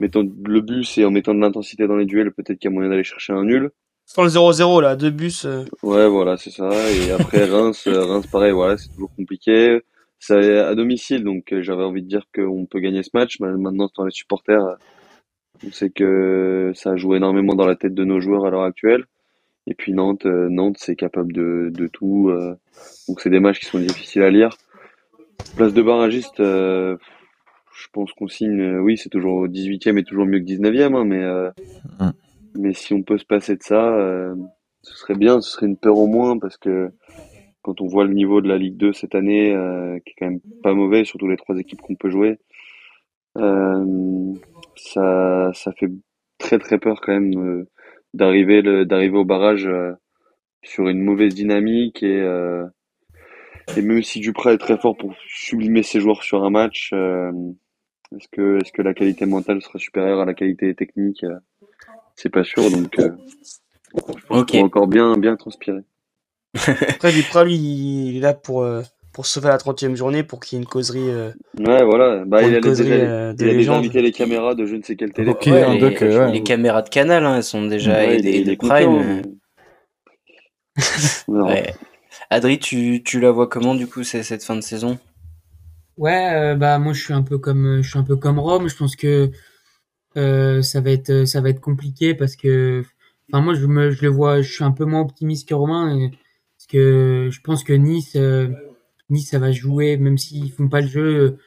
[0.00, 2.74] mettant le bus et en mettant de l'intensité dans les duels, peut-être qu'il y a
[2.74, 3.70] moyen d'aller chercher un nul.
[4.06, 5.44] Sans le 0-0 là, deux bus.
[5.46, 5.64] Euh.
[5.82, 6.70] Ouais, voilà, c'est ça.
[6.90, 9.80] Et après Reims, euh, Reims pareil, voilà, c'est toujours compliqué.
[10.18, 13.40] C'est à domicile, donc j'avais envie de dire qu'on peut gagner ce match.
[13.40, 14.76] Maintenant, dans les supporters,
[15.66, 19.04] on sait que ça joue énormément dans la tête de nos joueurs à l'heure actuelle.
[19.66, 22.30] Et puis Nantes, Nantes, c'est capable de, de tout.
[23.08, 24.50] donc c'est des matchs qui sont difficiles à lire.
[25.56, 26.96] Place de barragiste, je
[27.92, 28.78] pense qu'on signe.
[28.78, 32.12] oui, c'est toujours 18e et toujours mieux que 19e, hein, mais.
[32.56, 34.34] Mais si on peut se passer de ça, euh,
[34.82, 36.90] ce serait bien, ce serait une peur au moins, parce que
[37.62, 40.30] quand on voit le niveau de la Ligue 2 cette année, euh, qui est quand
[40.30, 42.38] même pas mauvais, surtout les trois équipes qu'on peut jouer,
[43.38, 44.34] euh,
[44.76, 45.90] ça, ça fait
[46.38, 47.66] très très peur quand même
[48.12, 49.68] d'arriver d'arriver au barrage
[50.62, 52.20] sur une mauvaise dynamique et
[53.76, 58.28] et même si Duprat est très fort pour sublimer ses joueurs sur un match, est-ce
[58.30, 61.24] que est-ce que la qualité mentale sera supérieure à la qualité technique
[62.16, 63.10] c'est pas sûr, donc euh,
[63.94, 65.80] je encore bien, bien transpirer.
[66.54, 68.82] Après, Duprat, lui, il est là pour, euh,
[69.14, 71.08] pour sauver la 30e journée, pour qu'il y ait une causerie.
[71.08, 72.24] Euh, ouais, voilà.
[72.26, 75.32] Bah, il a, déjà, il a invité les caméras de je ne sais quel télé.
[75.46, 79.22] les, caméras de Canal, hein, elles sont déjà et, des, Prime.
[82.30, 84.98] Adri, tu, tu la vois comment du coup cette fin de saison?
[85.96, 88.68] Ouais, bah moi je suis un peu comme je suis un peu comme Rome.
[88.68, 89.30] Je pense que
[90.16, 92.82] ça va être ça va être compliqué parce que
[93.30, 96.10] enfin moi je me je le vois je suis un peu moins optimiste que Romain
[96.10, 98.16] parce que je pense que Nice
[99.10, 101.38] Nice ça va jouer même s'ils font pas le jeu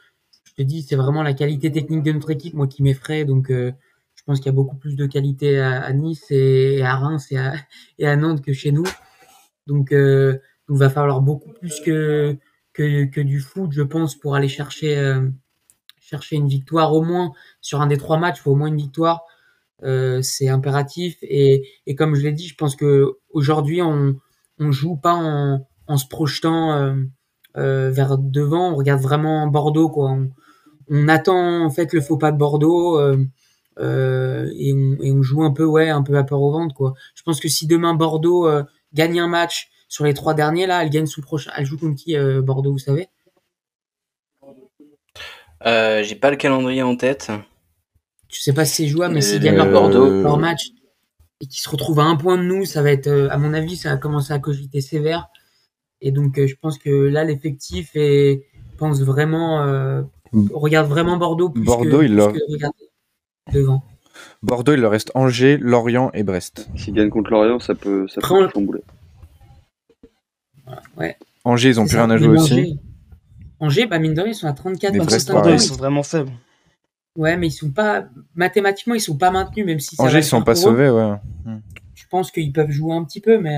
[0.44, 3.50] je te dis c'est vraiment la qualité technique de notre équipe moi qui m'effraie donc
[3.50, 8.08] je pense qu'il y a beaucoup plus de qualité à, Nice et, à Reims et
[8.08, 8.86] à, Nantes que chez nous
[9.66, 9.92] donc
[10.70, 12.38] il va falloir beaucoup plus que,
[12.74, 15.28] que, du foot, je pense, pour aller chercher, euh,
[16.00, 17.32] chercher une victoire au moins
[17.62, 18.38] sur un des trois matchs.
[18.40, 19.24] Il faut au moins une victoire.
[19.84, 21.18] Euh, c'est impératif.
[21.22, 24.16] Et, et comme je l'ai dit, je pense que aujourd'hui on
[24.60, 27.06] on joue pas en, en se projetant euh, euh
[27.56, 28.72] vers devant.
[28.72, 29.90] On regarde vraiment Bordeaux.
[29.90, 30.12] Quoi.
[30.12, 30.30] On,
[30.90, 33.00] on attend en fait le faux pas de Bordeaux.
[33.00, 33.18] Euh,
[33.80, 36.74] euh, et, on, et, on, joue un peu ouais un peu à peur au ventre
[36.74, 36.96] quoi.
[37.14, 38.50] Je pense que si demain Bordeaux
[38.94, 41.52] gagne un match sur les trois derniers, là, elle gagne sous prochain.
[41.56, 43.08] Elle joue contre qui, euh, Bordeaux, vous savez?
[45.66, 47.32] Euh, J'ai pas le calendrier en tête.
[48.30, 50.70] Je sais pas si c'est jouable, mais s'ils gagnent leur Bordeaux, leur match,
[51.40, 53.54] et qu'ils se retrouvent à un point de nous, ça va être, euh, à mon
[53.54, 55.30] avis, ça va commencer à cogiter sévère.
[56.02, 58.44] Et donc, je pense que là, l'effectif et
[58.78, 60.04] pense vraiment,
[60.54, 62.34] regarde vraiment Bordeaux plus Bordeaux, que, il leur...
[63.52, 63.84] devant.
[64.44, 66.70] Bordeaux, il leur reste Angers, Lorient et Brest.
[66.76, 68.82] S'ils gagnent contre Lorient, ça peut, ça peut chambouler.
[70.98, 71.18] Ouais.
[71.44, 72.80] Angers, ils ont plus rien à jouer aussi.
[73.60, 76.32] Angers, bah mine de rien, ils sont à 34 ils sont vraiment faibles.
[77.16, 79.96] Ouais, mais ils sont pas mathématiquement, ils sont pas maintenus, même si.
[79.98, 81.16] Angers, ils sont pas sauvés, ouais.
[81.96, 83.58] Je pense qu'ils peuvent jouer un petit peu, mais.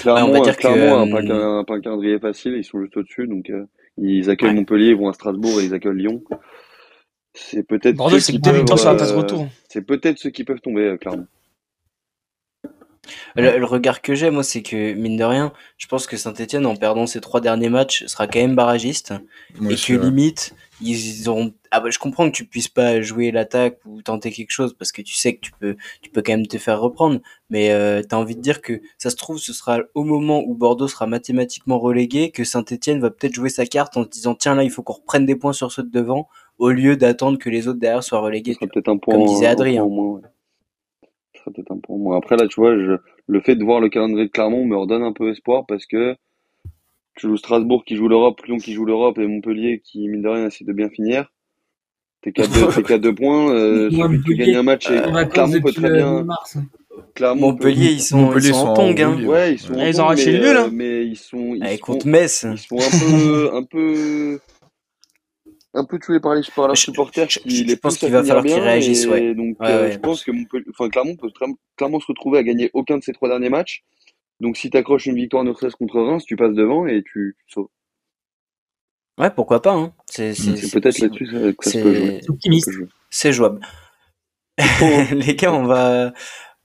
[0.00, 1.32] Clairement, on va dire clairement que...
[1.32, 3.64] un, pas un, calendrier facile, ils sont juste au-dessus, donc euh,
[3.96, 6.22] ils accueillent Montpellier, ils vont à Strasbourg et ils accueillent Lyon.
[7.32, 7.96] C'est peut-être.
[8.18, 11.26] c'est euh, C'est peut-être ceux qui peuvent tomber, euh, clairement.
[13.36, 16.76] Le, regard que j'ai, moi, c'est que, mine de rien, je pense que Saint-Etienne, en
[16.76, 19.14] perdant ses trois derniers matchs, sera quand même barragiste.
[19.68, 21.52] et que limite, ils auront.
[21.70, 24.92] Ah bah, je comprends que tu puisses pas jouer l'attaque ou tenter quelque chose parce
[24.92, 27.20] que tu sais que tu peux, tu peux quand même te faire reprendre.
[27.48, 30.42] Mais euh, tu as envie de dire que ça se trouve, ce sera au moment
[30.44, 34.34] où Bordeaux sera mathématiquement relégué que Saint-Etienne va peut-être jouer sa carte en se disant
[34.34, 36.28] tiens, là, il faut qu'on reprenne des points sur ceux de devant
[36.58, 38.56] au lieu d'attendre que les autres derrière soient relégués.
[38.60, 39.86] un point, comme disait Adrien.
[41.46, 42.16] peut-être un point moins.
[42.18, 45.02] Après, là, tu vois, je le fait de voir le calendrier de Clermont me redonne
[45.02, 46.16] un peu espoir parce que
[47.16, 50.28] tu joues Strasbourg qui joue l'Europe, Lyon qui joue l'Europe et Montpellier qui, mine de
[50.28, 51.30] rien, essaie de bien finir.
[52.22, 53.90] T'es qu'à deux, deux points, euh,
[54.24, 55.00] tu gagnes un match et
[55.30, 56.18] Clermont peut très bien.
[56.18, 56.26] Hein.
[57.14, 59.24] Clermont Montpellier, ils sont, ils sont en tong, hein.
[59.24, 60.70] Ouais, ils sont ah, ils ont arraché le nul, hein.
[60.72, 62.46] Mais ils sont, ils contre Metz.
[62.50, 64.40] Ils sont un peu, un peu,
[65.74, 68.54] un peu tués par les par leurs supporters qui les pense qu'il va falloir qu'ils
[68.54, 69.34] réagissent ouais.
[69.34, 70.32] donc euh, je pense que
[70.70, 71.30] enfin Clermont peut
[71.76, 73.84] clairement se retrouver à gagner aucun de ces trois derniers matchs
[74.40, 77.36] donc si tu accroches une victoire ne serait contre Reims tu passes devant et tu,
[77.46, 77.68] sauves
[79.18, 79.92] ouais pourquoi pas hein.
[80.06, 80.32] c'est
[80.72, 82.20] peut-être là-dessus que ça peut jouer
[83.10, 83.60] c'est jouable
[85.12, 86.12] les gars on va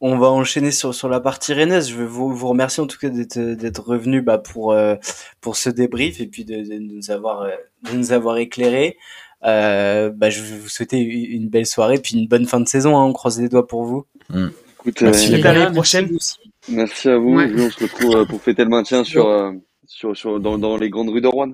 [0.02, 1.90] on va enchaîner sur, sur la partie rennaise.
[1.90, 4.96] Je veux vous, vous remercier en tout cas d'être, d'être revenu bah, pour, euh,
[5.42, 7.56] pour ce débrief et puis de, de, nous, avoir, euh,
[7.90, 8.98] de nous avoir éclairé.
[9.44, 12.98] Euh, bah, je vais vous souhaiter une belle soirée puis une bonne fin de saison.
[12.98, 13.06] Hein.
[13.06, 14.06] On croise les doigts pour vous.
[14.30, 14.48] Mm.
[14.82, 16.08] Écoute, merci, euh, l'année prochaine.
[16.12, 16.38] Merci
[16.70, 17.40] à vous.
[17.40, 19.54] On se retrouve pour fêter le maintien sur,
[19.86, 21.54] sur, sur, dans, dans les grandes rues de Rouen.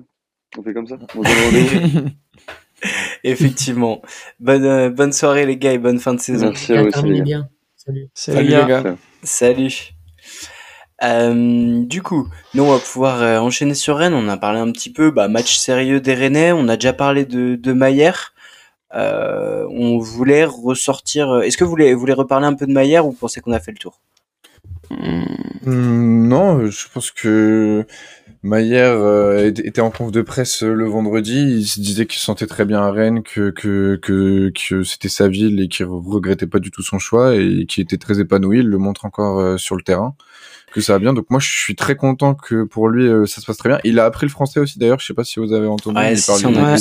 [0.58, 0.98] On fait comme ça.
[1.16, 1.22] On
[3.24, 4.02] Effectivement.
[4.40, 6.48] Bonne, bonne soirée les gars et bonne fin de saison.
[6.48, 7.48] Merci à vous bien.
[7.76, 8.08] Salut.
[8.14, 8.96] Salut, les gars.
[9.22, 9.94] Salut.
[11.02, 14.14] Euh, du coup, nous on va pouvoir euh, enchaîner sur Rennes.
[14.14, 16.52] On a parlé un petit peu, bah, match sérieux des Rennais.
[16.52, 18.34] On a déjà parlé de, de Maillère.
[18.94, 21.40] Euh, on voulait ressortir.
[21.40, 23.52] Est-ce que vous voulez, vous voulez reparler un peu de Maillère ou vous pensez qu'on
[23.52, 24.00] a fait le tour?
[25.64, 27.86] Hmm, Non, je pense que
[28.44, 31.58] Maillère euh, était en conf de presse euh, le vendredi.
[31.58, 33.52] Il se disait qu'il se sentait très bien à Rennes, que
[34.84, 38.18] c'était sa ville et qu'il regrettait pas du tout son choix et qu'il était très
[38.18, 38.58] épanoui.
[38.58, 40.16] Il le montre encore euh, sur le terrain
[40.72, 41.12] que ça va bien.
[41.12, 43.78] Donc moi, je suis très content que pour lui ça se passe très bien.
[43.84, 45.00] Il a appris le français aussi d'ailleurs.
[45.00, 46.00] Je sais pas si vous avez entendu.
[46.00, 46.20] il,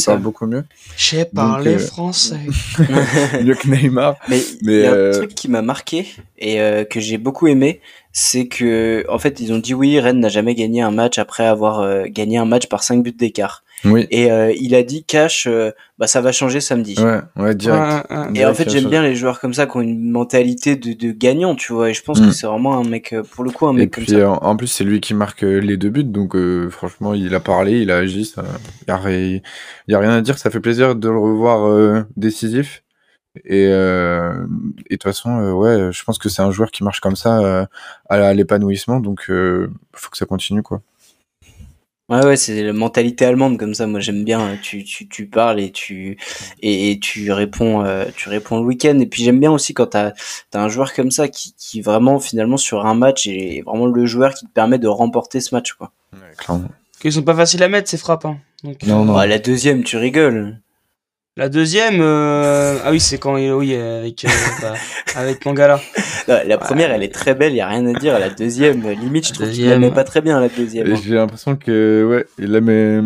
[0.06, 0.64] parle, beaucoup mieux.
[0.98, 2.40] J'ai parlé français.
[3.44, 4.16] mieux que Neymar.
[4.30, 6.58] Mais, mais il y a un truc qui m'a marqué et
[6.90, 7.82] que j'ai beaucoup aimé
[8.14, 11.46] c'est que en fait ils ont dit oui Rennes n'a jamais gagné un match après
[11.46, 13.64] avoir euh, gagné un match par 5 buts d'écart.
[13.84, 14.08] Oui.
[14.12, 16.96] Et euh, il a dit Cash euh, bah ça va changer samedi.
[17.00, 18.08] Ouais, ouais, direct.
[18.36, 21.12] et en fait j'aime bien les joueurs comme ça qui ont une mentalité de, de
[21.12, 21.90] gagnant, tu vois.
[21.90, 22.32] Et je pense que mm.
[22.32, 24.30] c'est vraiment un mec pour le coup un mec et comme puis, ça.
[24.30, 26.36] En plus c'est lui qui marque les deux buts, donc
[26.70, 28.44] franchement il a parlé, il a agi, ça,
[28.88, 32.84] y a, y a rien à dire, ça fait plaisir de le revoir décisif.
[33.46, 34.46] Et, euh,
[34.90, 37.16] et de toute façon, euh, ouais, je pense que c'est un joueur qui marche comme
[37.16, 37.66] ça euh,
[38.10, 40.82] à, l'épanouissement, donc il faut que ça continue, quoi.
[42.12, 43.88] Ouais, ouais, c'est la mentalité allemande comme ça.
[43.88, 44.58] Moi, j'aime bien.
[44.62, 46.18] Tu, tu, tu parles et tu
[46.62, 49.00] et, tu réponds, euh, tu réponds le week-end.
[49.00, 50.12] Et puis j'aime bien aussi quand t'as
[50.54, 54.06] as un joueur comme ça qui, qui vraiment finalement sur un match est vraiment le
[54.06, 55.94] joueur qui te permet de remporter ce match, quoi.
[56.12, 56.68] Ouais, clairement.
[57.00, 58.26] Qu'ils sont pas faciles à mettre ces frappes.
[58.26, 58.40] Hein.
[58.86, 59.18] non, non.
[59.18, 60.60] la deuxième, tu rigoles.
[61.38, 62.78] La deuxième, euh...
[62.84, 64.30] ah oui, c'est quand il oui avec euh,
[64.62, 64.74] bah,
[65.16, 65.80] avec Mangala.
[66.28, 68.20] la première, elle est très belle, y a rien à dire.
[68.20, 70.94] La deuxième, limite, je trouve qu'il la met pas très bien la deuxième.
[70.98, 73.00] J'ai l'impression que ouais, il la met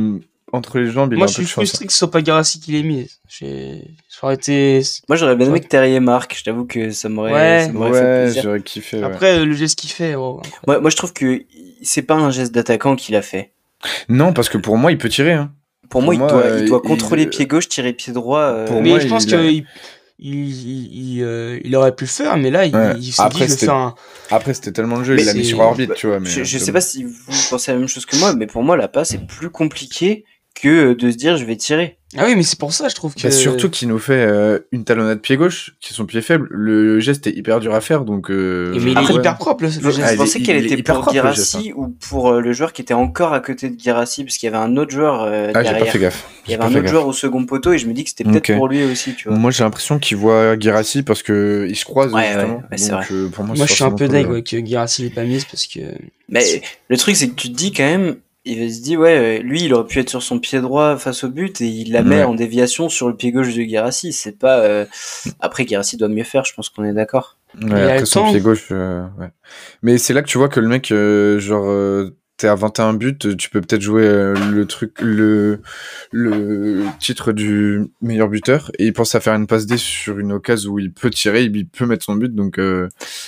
[0.52, 1.14] entre les jambes.
[1.14, 3.08] Il Moi, je suis frustré que ce soit pas Garassi qui l'ait mis.
[3.28, 4.82] J'ai, j'aurais été.
[5.08, 6.36] Moi, j'aurais bien aimé que Terrier marque.
[6.38, 7.32] Je t'avoue que ça m'aurait.
[7.32, 9.04] Ouais, ouais j'aurais kiffé.
[9.04, 10.16] Après, le geste qu'il fait.
[10.16, 11.44] Oh, moi, moi, je trouve que
[11.84, 13.52] c'est pas un geste d'attaquant qu'il a fait.
[14.10, 15.34] Non, parce que pour moi, il peut tirer.
[15.34, 15.52] Hein.
[15.90, 18.40] Pour, moi, il doit, il doit contrôler pied gauche, tirer pied droit.
[18.40, 19.66] Euh, pour mais moi, je pense qu'il
[20.18, 23.96] il, euh, il, aurait pu le faire, mais là, il, il s'est dit, je un...
[24.32, 26.20] Après, c'était tellement le jeu, il l'a mis sur orbite, tu vois.
[26.20, 27.14] Mais je, je sais pas si vous
[27.50, 30.26] pensez la même chose que moi, mais pour moi, la passe est plus compliquée
[30.56, 32.00] que de se dire, je vais tirer.
[32.18, 33.30] Ah oui, mais c'est pour ça, je trouve que.
[33.30, 36.48] surtout qu'il nous fait euh, une talonnade pied gauche, qui est son pied faible.
[36.50, 38.30] Le geste est hyper dur à faire, donc.
[38.30, 39.84] Euh, mais il est hyper propre, le, geste.
[39.84, 43.42] je pensais qu'elle était pour Girassi ou pour euh, le joueur qui était encore à
[43.42, 45.84] côté de Girassi, parce qu'il y avait un autre joueur euh, ah, derrière.
[45.84, 46.26] Pas fait gaffe.
[46.48, 48.24] Il y avait un autre joueur au second poteau, et je me dis que c'était
[48.24, 49.38] peut-être pour lui aussi, tu vois.
[49.38, 52.14] Moi, j'ai l'impression qu'il voit Girassi parce que il se croise.
[52.14, 52.64] Ouais, justement.
[52.72, 53.06] ouais, c'est vrai.
[53.34, 55.80] pour moi, moi je suis un peu dingue que Girassi l'ait pas mise parce que.
[56.30, 58.16] Mais le truc, c'est que tu te dis quand même,
[58.46, 61.30] il se dit ouais lui il aurait pu être sur son pied droit face au
[61.30, 64.14] but et il la met en déviation sur le pied gauche de Guérassi.
[64.14, 64.86] C'est pas euh...
[65.40, 67.38] après Guérassi doit mieux faire je pense qu'on est d'accord.
[67.62, 69.30] Ouais, après son pied gauche euh, ouais.
[69.82, 72.96] mais c'est là que tu vois que le mec euh, genre euh, t'es à 21
[72.96, 75.62] buts tu peux peut-être jouer le truc le
[76.12, 80.34] le titre du meilleur buteur et il pense à faire une passe D sur une
[80.34, 82.36] occasion où il peut tirer il peut mettre son but.
[82.36, 82.60] Donc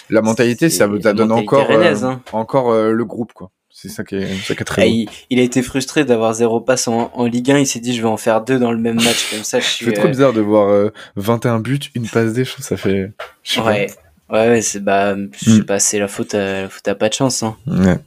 [0.09, 2.21] la mentalité ça, ça donne encore hein.
[2.33, 6.33] encore le groupe quoi c'est ça qui est, très il, il, a été frustré d'avoir
[6.33, 7.59] zéro passe en, en, Ligue 1.
[7.59, 9.29] Il s'est dit, je vais en faire deux dans le même match.
[9.29, 9.85] Comme ça, je suis.
[9.85, 12.43] C'est trop euh, bizarre de voir 21 euh, buts, une passe D.
[12.43, 13.11] Je trouve ça fait.
[13.57, 13.63] Ouais.
[13.63, 13.87] ouais.
[14.29, 15.65] Ouais, c'est bah, je sais hmm.
[15.65, 17.43] pas, c'est la faute, à, la faute à pas de chance.
[17.43, 17.55] Hein.
[17.67, 17.99] Ouais.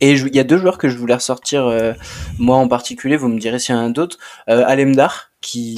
[0.00, 1.92] Et il y a deux joueurs que je voulais ressortir, euh,
[2.38, 3.16] moi en particulier.
[3.16, 4.18] Vous me direz s'il y en a d'autres.
[4.48, 5.76] Euh, Alemdar, qui,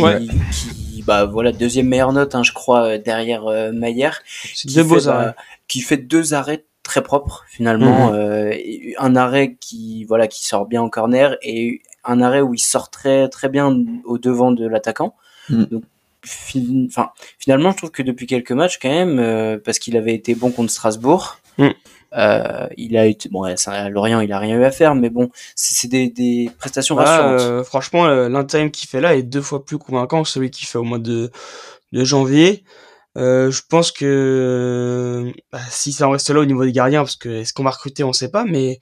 [0.53, 4.21] qui, bah voilà, deuxième meilleure note, hein, je crois, derrière euh, Maillère.
[4.55, 5.35] Qui, fait, bah,
[5.69, 8.11] qui fait deux arrêts très propre finalement.
[8.11, 8.15] Mhm.
[8.15, 8.55] Euh,
[8.99, 12.91] un arrêt qui voilà qui sort bien en corner et un arrêt où il sort
[12.91, 15.15] très très bien au devant de l'attaquant.
[15.49, 15.67] Mhm.
[15.67, 15.83] Donc
[16.23, 20.51] finalement je trouve que depuis quelques matchs quand même euh, parce qu'il avait été bon
[20.51, 21.39] contre Strasbourg.
[22.17, 25.31] Euh, il a été bon à Lorient il a rien eu à faire mais bon
[25.55, 30.23] c'est des, des prestations rassurantes franchement l'intérim qu'il fait là est deux fois plus convaincant
[30.23, 31.31] que celui qu'il fait au mois de,
[31.93, 32.65] de janvier
[33.19, 37.17] euh, je pense que bah, si ça en reste là au niveau des gardiens, parce
[37.17, 38.79] que est-ce qu'on va recruter, on sait pas, mais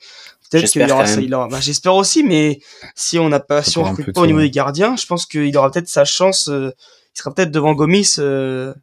[0.51, 2.61] peut-être qu'il aura, il aura bah, j'espère aussi, mais
[2.95, 5.57] si on n'a pas, si on recrute pas au niveau des gardiens, je pense qu'il
[5.57, 6.49] aura peut-être sa chance.
[6.49, 6.71] Euh,
[7.15, 8.75] il sera peut-être devant Gomis euh,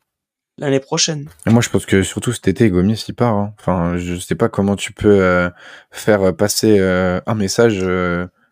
[0.58, 1.30] l'année prochaine.
[1.46, 3.36] moi, je pense que surtout cet été, Gomis il part.
[3.36, 3.54] Hein.
[3.60, 5.50] Enfin, je sais pas comment tu peux
[5.92, 7.86] faire passer un message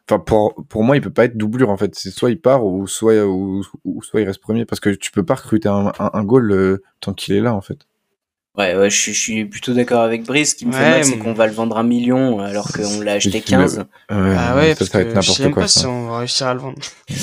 [0.10, 1.96] Enfin, pour, pour moi, il peut pas être doublure en fait.
[1.96, 3.64] C'est soit il part ou soit ou,
[4.02, 7.14] soit il reste premier parce que tu peux pas recruter un, un, goal euh, tant
[7.14, 7.88] qu'il est là en fait.
[8.56, 10.52] Ouais, ouais, je, suis plutôt d'accord avec Brice.
[10.52, 13.14] Ce qui me fait mal, c'est qu'on va le vendre un million alors qu'on l'a
[13.14, 13.80] acheté 15.
[13.80, 16.78] Ouais, ah ouais, parce que je sais pas si on va réussir à le vendre.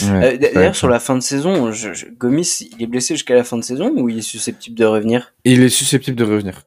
[0.07, 3.57] Euh, d'ailleurs, sur la fin de saison, je, Gomis, il est blessé jusqu'à la fin
[3.57, 5.33] de saison ou il est susceptible de revenir?
[5.45, 6.62] Il est susceptible de revenir.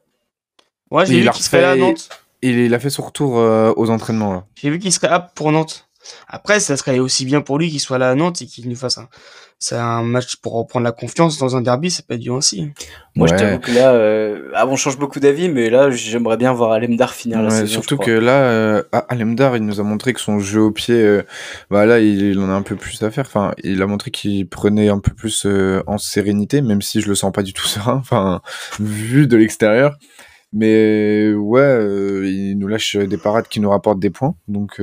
[0.90, 2.08] Ouais, j'ai vu qu'il serait à Nantes.
[2.40, 5.88] Il, a fait son retour euh, aux entraînements J'ai vu qu'il serait apte pour Nantes.
[6.28, 8.76] Après, ça serait aussi bien pour lui qu'il soit là à Nantes et qu'il nous
[8.76, 9.08] fasse un,
[9.58, 12.70] c'est un match pour reprendre la confiance dans un derby, c'est pas dur aussi.
[13.14, 16.52] Moi, je t'avoue que là, euh, ah, on change beaucoup d'avis, mais là, j'aimerais bien
[16.52, 17.66] voir Alemdar finir la saison.
[17.66, 21.22] Surtout que là, euh, Alemdar, il nous a montré que son jeu au pied, euh,
[21.70, 23.24] bah là, il, en a un peu plus à faire.
[23.26, 27.08] Enfin, il a montré qu'il prenait un peu plus euh, en sérénité, même si je
[27.08, 27.96] le sens pas du tout serein.
[27.96, 28.42] Enfin,
[28.80, 29.96] vu de l'extérieur.
[30.52, 31.78] Mais ouais,
[32.24, 34.80] il nous lâche des parades qui nous rapportent des points, donc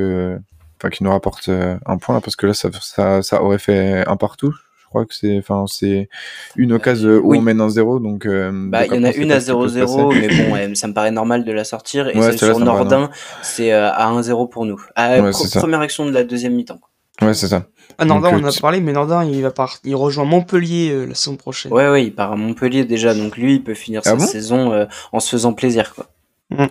[0.81, 3.59] enfin qui nous rapporte euh, un point là parce que là ça, ça, ça aurait
[3.59, 4.53] fait un partout.
[4.81, 6.09] Je crois que c'est enfin c'est
[6.57, 9.31] une occasion où on mène un zéro donc euh, bah il y en a une
[9.31, 12.09] à 0-0 mais bon ça me paraît normal de la sortir.
[12.09, 13.09] Et celle sur Nordin
[13.41, 14.81] c'est euh, à 1-0 pour nous.
[14.95, 15.19] À
[15.55, 16.79] première action de la deuxième mi-temps
[17.21, 17.67] ouais c'est ça.
[17.97, 19.77] Ah, Nordin, on a parlé, mais Nordin, il va part...
[19.83, 21.71] il rejoint Montpellier la saison prochaine.
[21.71, 24.87] Ouais, ouais, il part à Montpellier déjà, donc lui, il peut finir ah sa saison
[25.11, 26.07] en se faisant plaisir, quoi.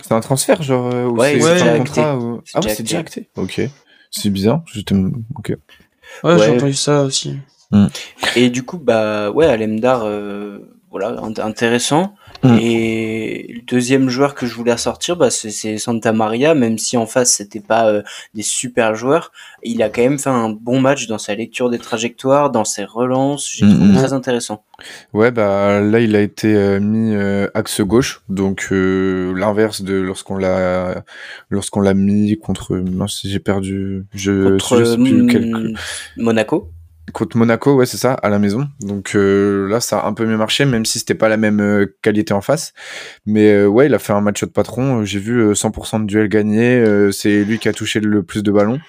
[0.02, 2.40] C'est un transfert, genre, ou ouais, c'est un contrat ou...
[2.54, 3.28] Ah ouais, c'est déjà acté.
[3.36, 3.60] Ok.
[4.10, 4.62] C'est bizarre.
[5.36, 5.56] Ok.
[6.24, 7.38] Ouais, j'ai entendu ça aussi.
[7.70, 7.86] Hmm.
[8.36, 10.58] Et du coup, bah ouais, Alemdar, euh,
[10.90, 12.14] voilà, intéressant.
[12.42, 12.58] Mm.
[12.60, 17.06] Et le deuxième joueur que je voulais ressortir, bah, c'est Santa Maria, même si en
[17.06, 18.02] face c'était pas euh,
[18.34, 19.32] des super joueurs,
[19.62, 22.84] il a quand même fait un bon match dans sa lecture des trajectoires, dans ses
[22.84, 23.96] relances, j'ai trouvé mm.
[23.96, 24.64] très intéressant.
[25.12, 30.38] Ouais, bah là il a été euh, mis euh, axe gauche, donc l'inverse de lorsqu'on
[30.38, 31.04] l'a
[31.50, 32.82] lorsqu'on l'a mis contre,
[33.24, 35.74] j'ai perdu, je, contre, sais plus
[36.16, 36.70] Monaco
[37.12, 38.68] contre Monaco, ouais, c'est ça, à la maison.
[38.80, 41.60] Donc euh, là, ça a un peu mieux marché, même si c'était pas la même
[41.60, 42.72] euh, qualité en face.
[43.26, 45.04] Mais euh, ouais, il a fait un match de patron.
[45.04, 47.10] J'ai vu 100% de duels gagnés.
[47.12, 48.80] c'est lui qui a touché le plus de ballons.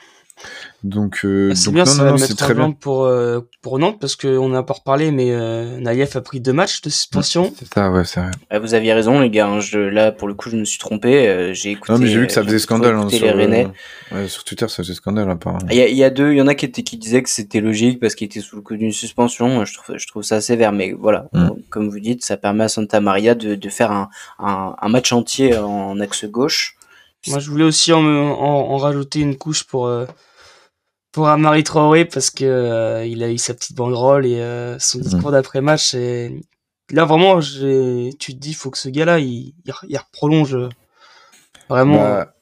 [0.84, 2.72] Donc, euh, ah, c'est bien, ça va mettre très bien.
[2.72, 6.54] pour euh, pour Nantes parce qu'on n'a pas reparlé, mais euh, Naïef a pris deux
[6.54, 7.54] matchs de suspension.
[7.56, 8.32] C'est ça, ouais, c'est vrai.
[8.50, 9.48] Ah, vous aviez raison, les gars.
[9.48, 11.28] Hein, je, là, pour le coup, je me suis trompé.
[11.28, 11.94] Euh, j'ai écouté.
[11.94, 12.96] Non, mais j'ai vu que ça faisait scandale.
[12.96, 15.68] Hein, sur, ouais, sur Twitter, ça faisait scandale, apparemment.
[15.70, 17.22] Il y, a, il y a deux, il y en a qui étaient qui disaient
[17.22, 19.64] que c'était logique parce qu'il était sous le coup d'une suspension.
[19.66, 21.50] Je trouve, je trouve ça sévère, mais voilà, mm.
[21.70, 24.10] comme vous dites, ça permet à Santa Maria de, de faire un,
[24.40, 26.76] un, un match entier en axe gauche.
[27.28, 29.88] Moi, je voulais aussi en, en, en rajouter une couche pour
[31.12, 35.00] pour Amari Traoré parce que euh, il a eu sa petite banderole et euh, son
[35.00, 35.04] mhm.
[35.04, 36.42] discours d'après match et
[36.90, 40.58] là vraiment j'ai tu te dis faut que ce gars là il, il, prolonge
[41.70, 42.34] vraiment bah,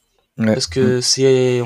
[0.46, 1.02] parce que mm.
[1.02, 1.62] c'est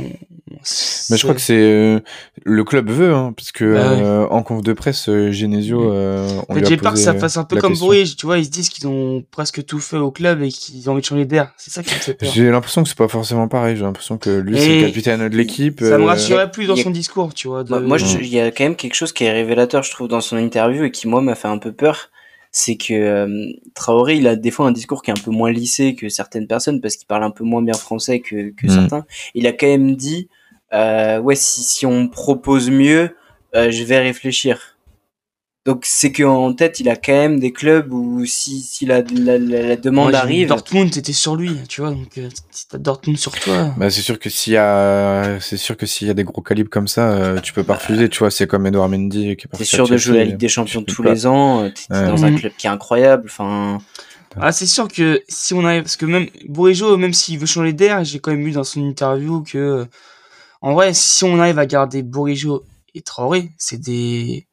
[1.10, 2.00] mais je crois que c'est euh,
[2.44, 6.46] le club veut hein, parce que bah en conf de presse Genesio mm.
[6.50, 8.70] on j'ai peur que ça fasse un peu comme Bourrier tu vois ils se disent
[8.70, 11.54] qu'ils ont presque tout fait au club et qu'ils ont envie de changer d'air.
[11.58, 12.30] C'est ça qui me fait peur.
[12.32, 15.36] J'ai l'impression que c'est pas forcément pareil j'ai l'impression que lui c'est le capitaine de
[15.36, 18.64] l'équipe ça me rassurait plus dans son discours tu vois moi il y a quand
[18.64, 21.36] même quelque chose qui est révélateur je trouve dans son interview et qui moi m'a
[21.36, 22.10] fait un peu peur
[22.56, 25.52] c'est que euh, Traoré, il a des fois un discours qui est un peu moins
[25.52, 28.70] lissé que certaines personnes parce qu'il parle un peu moins bien français que, que mm.
[28.70, 29.06] certains.
[29.34, 30.30] Il a quand même dit,
[30.72, 33.16] euh, ouais, si, si on propose mieux,
[33.56, 34.73] euh, je vais réfléchir.
[35.66, 39.38] Donc c'est qu'en tête, il a quand même des clubs où si, si la, la,
[39.38, 40.50] la, demande arrive.
[40.50, 41.92] Dortmund était sur lui, tu vois.
[41.92, 43.74] Donc euh, si t'as Dortmund sur toi.
[43.78, 46.42] Bah c'est sûr que s'il y a, c'est sûr que s'il y a des gros
[46.42, 48.10] calibres comme ça, euh, tu peux pas refuser.
[48.10, 50.50] Tu vois, c'est comme Edouard Mendy qui est T'es sûr de jouer la Ligue des
[50.50, 51.70] Champions tous les ans.
[51.70, 52.40] T'es dans un mm.
[52.40, 53.24] club qui est incroyable.
[53.28, 53.78] Enfin.
[54.42, 57.72] Ah c'est sûr que si on arrive, parce que même Bourigeau, même s'il veut changer
[57.72, 59.86] d'air, j'ai quand même vu dans son interview que,
[60.60, 62.64] en vrai, si on arrive à garder Bourigeau
[62.96, 64.48] et Traoré, c'est des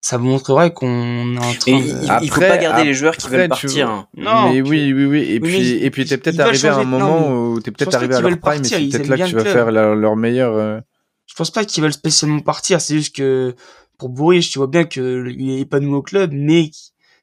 [0.00, 2.24] ça montrerait qu'on est en train de...
[2.24, 3.90] il, faut pas garder les joueurs qui veulent partir.
[3.90, 4.06] Hein.
[4.16, 4.50] Non.
[4.50, 5.20] Mais oui, oui, oui.
[5.30, 8.20] Et puis, et puis t'es peut-être arrivé à un moment où t'es peut-être arrivé à
[8.20, 10.54] leur prime, et c'est peut-être là que tu vas faire leur, meilleur.
[10.54, 10.80] Euh,
[11.26, 12.80] je pense pas qu'ils veulent spécialement partir.
[12.80, 13.54] C'est juste que
[13.98, 16.70] pour Bourriche, tu vois bien qu'il est épanoui au club, mais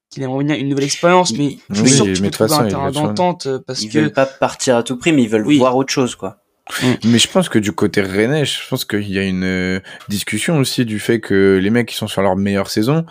[0.09, 1.33] qu'il aimerait bien une nouvelle expérience.
[1.33, 3.99] Mais je suis sûr que tu peux trouver un terrain d'entente parce ils que.
[3.99, 6.37] veulent pas partir à tout prix, mais ils veulent voir autre chose, quoi.
[6.81, 7.11] Mm.
[7.11, 10.57] Mais je pense que du côté rennais, je pense qu'il y a une euh, discussion
[10.57, 13.05] aussi du fait que les mecs qui sont sur leur meilleure saison,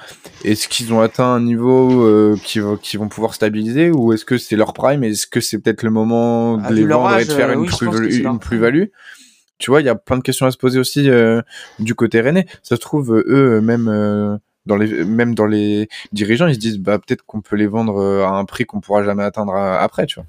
[0.44, 4.38] est-ce qu'ils ont atteint un niveau euh, qui, qui vont pouvoir stabiliser ou est-ce que
[4.38, 7.32] c'est leur prime Est-ce que c'est peut-être le moment de ah, les vendre et de
[7.32, 8.86] faire euh, une, plus-value
[9.58, 11.08] Tu vois, il y a plein de questions à se poser aussi
[11.78, 12.46] du côté rennais.
[12.62, 16.98] Ça se trouve, eux, même dans les même dans les dirigeants, ils se disent bah
[16.98, 20.26] peut-être qu'on peut les vendre à un prix qu'on pourra jamais atteindre après, tu vois.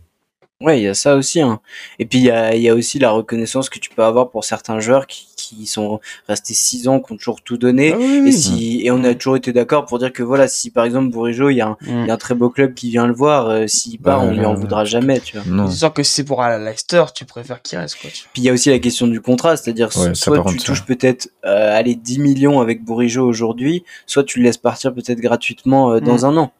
[0.60, 1.40] Ouais, il y a ça aussi.
[1.40, 1.60] Hein.
[2.00, 4.44] Et puis il y a, y a aussi la reconnaissance que tu peux avoir pour
[4.44, 7.94] certains joueurs qui, qui sont restés six ans, qui ont toujours tout donné.
[7.94, 10.86] Ah et si et on a toujours été d'accord pour dire que voilà, si par
[10.86, 12.08] exemple Bourigeau, il y, a un, mm.
[12.08, 14.46] y a un très beau club qui vient le voir, euh, s'il part, on lui
[14.46, 15.20] en voudra jamais.
[15.20, 15.68] Tu vois.
[15.70, 17.98] C'est sûr que si c'est pour Leicester, tu préfères qu'il reste.
[18.02, 21.30] Quoi, Puis il y a aussi la question du contrat, c'est-à-dire soit tu touches peut-être
[21.46, 26.00] euh, aller 10 millions avec Bourigeau aujourd'hui, soit tu le laisses partir peut-être gratuitement euh,
[26.00, 26.26] dans mm.
[26.26, 26.52] un an.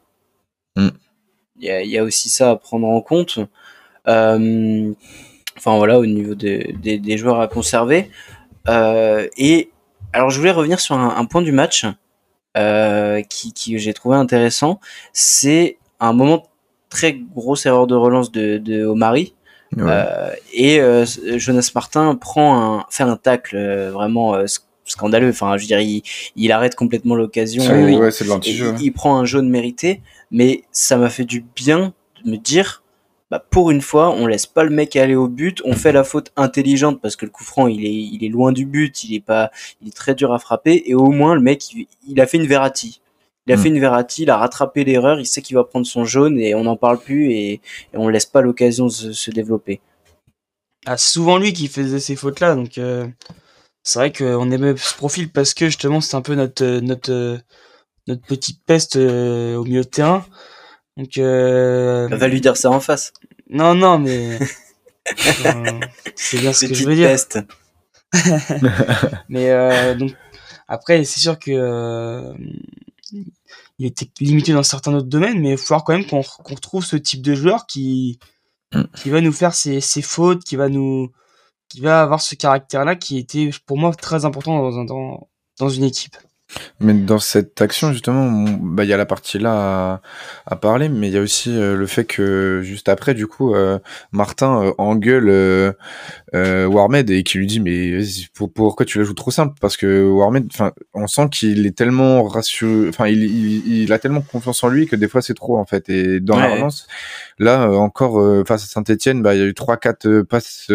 [0.76, 0.88] Mm.
[1.60, 3.40] Il y, a, y a aussi ça à prendre en compte.
[4.06, 4.92] Euh,
[5.56, 8.10] enfin voilà, au niveau des, des, joueurs à conserver.
[8.68, 9.70] Euh, et
[10.12, 11.86] alors je voulais revenir sur un, point du match
[12.56, 14.80] euh, qui, qui j'ai trouvé intéressant.
[15.12, 16.44] C'est un moment
[16.90, 19.34] très grosse erreur de relance de, de Omari.
[20.54, 20.80] et
[21.36, 23.58] Jonas Martin prend un, fait un tacle
[23.90, 24.36] vraiment
[24.84, 25.30] scandaleux.
[25.30, 26.02] Enfin, je veux dire,
[26.36, 27.62] il, arrête complètement l'occasion.
[27.64, 28.10] Ouais,
[28.44, 31.92] il, il, prend un jaune mérité, mais ça m'a fait du bien
[32.24, 32.82] de me dire
[33.30, 36.02] bah pour une fois, on laisse pas le mec aller au but, on fait la
[36.02, 39.14] faute intelligente parce que le coup franc, il est, il est loin du but, il
[39.14, 39.50] est pas,
[39.82, 41.62] il est très dur à frapper et au moins le mec,
[42.06, 43.02] il, a fait une Verratti.
[43.46, 43.60] Il a hmm.
[43.60, 46.54] fait une Verratti, il a rattrapé l'erreur, il sait qu'il va prendre son jaune et
[46.54, 47.60] on n'en parle plus et, et
[47.94, 49.80] on laisse pas l'occasion de se, développer.
[50.86, 53.06] Ah, souvent lui qui faisait ces fautes-là, donc euh,
[53.82, 57.38] c'est vrai qu'on aimait ce profil parce que justement c'est un peu notre notre
[58.06, 60.24] notre petite peste euh, au milieu de terrain.
[60.98, 62.08] Donc, euh...
[62.10, 63.12] va lui dire ça en face.
[63.48, 64.38] Non, non, mais
[66.16, 67.16] c'est bien ce que je veux dire.
[69.28, 70.12] mais euh, donc
[70.66, 72.34] après, c'est sûr que euh,
[73.78, 76.84] il était limité dans certains autres domaines, mais il faut falloir quand même qu'on retrouve
[76.84, 78.18] ce type de joueur qui,
[78.74, 78.82] mm.
[78.96, 81.12] qui va nous faire ses, ses, fautes, qui va nous,
[81.68, 85.28] qui va avoir ce caractère-là qui était pour moi très important dans, dans,
[85.58, 86.16] dans une équipe.
[86.80, 88.30] Mais dans cette action, justement,
[88.60, 90.00] bah, il y a la partie là
[90.46, 93.54] à, parler, mais il y a aussi euh, le fait que juste après, du coup,
[93.54, 93.78] euh,
[94.12, 97.98] Martin euh, engueule euh, Warmed et qui lui dit mais
[98.34, 99.54] pour, pourquoi tu la joues trop simple?
[99.60, 103.22] Parce que Warmed, enfin, on sent qu'il est tellement rassuré, enfin, il,
[103.66, 105.88] il, a tellement confiance en lui que des fois c'est trop en fait.
[105.88, 106.86] Et dans la relance,
[107.38, 110.70] là encore face à Saint-Etienne, bah, il y a eu trois quatre passes,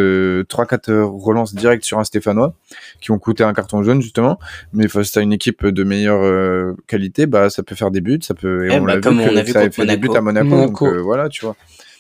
[0.50, 2.54] trois quatre relances directes sur un Stéphanois
[3.02, 4.40] qui ont coûté un carton jaune justement,
[4.74, 8.20] mais face à une équipe de meilleure euh, qualité, bah ça peut faire des buts,
[8.22, 8.66] ça peut.
[8.66, 10.50] Et eh on bah, comme on a vu ça a fait des buts à Monaco,
[10.50, 11.56] donc euh, voilà, tu vois.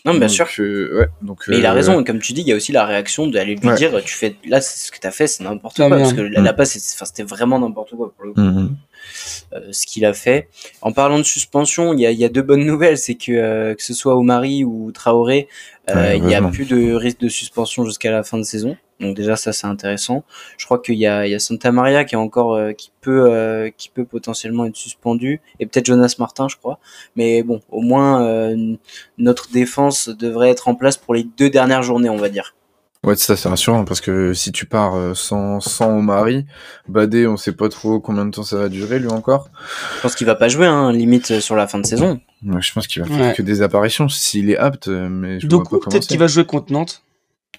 [0.05, 0.47] Non, bien sûr.
[0.59, 2.86] Euh, ouais, donc, mais il a raison, comme tu dis, il y a aussi la
[2.86, 5.89] réaction d'aller lui dire, tu fais, là, ce que tu as fait, c'est n'importe quoi,
[5.89, 8.41] parce que la, la passe, c'était vraiment n'importe quoi pour le coup.
[8.41, 9.72] Mm-hmm.
[9.72, 10.49] ce qu'il a fait.
[10.82, 13.84] En parlant de suspension, il y a, y a, deux bonnes nouvelles, c'est que que
[13.84, 15.47] ce soit Omari ou Traoré,
[15.88, 18.76] il n'y a plus de risque de suspension jusqu'à la fin de saison.
[19.00, 20.24] Donc déjà ça c'est intéressant.
[20.58, 22.91] Je crois qu'il y a, il y a Santa Maria qui est encore euh, qui
[23.02, 26.80] peut euh, qui peut potentiellement être suspendu et peut-être Jonas Martin je crois.
[27.16, 28.76] Mais bon au moins euh,
[29.18, 32.56] notre défense devrait être en place pour les deux dernières journées on va dire.
[33.04, 36.46] Ouais, ça c'est rassurant parce que si tu pars sans sans Omari,
[36.88, 39.50] Badé, on sait pas trop combien de temps ça va durer lui encore.
[39.98, 42.22] Je pense qu'il va pas jouer hein, limite sur la fin de saison.
[42.41, 46.08] je pense qu'il va faire que des apparitions s'il est apte mais je Donc peut-être
[46.08, 47.04] qu'il va jouer contre Nantes.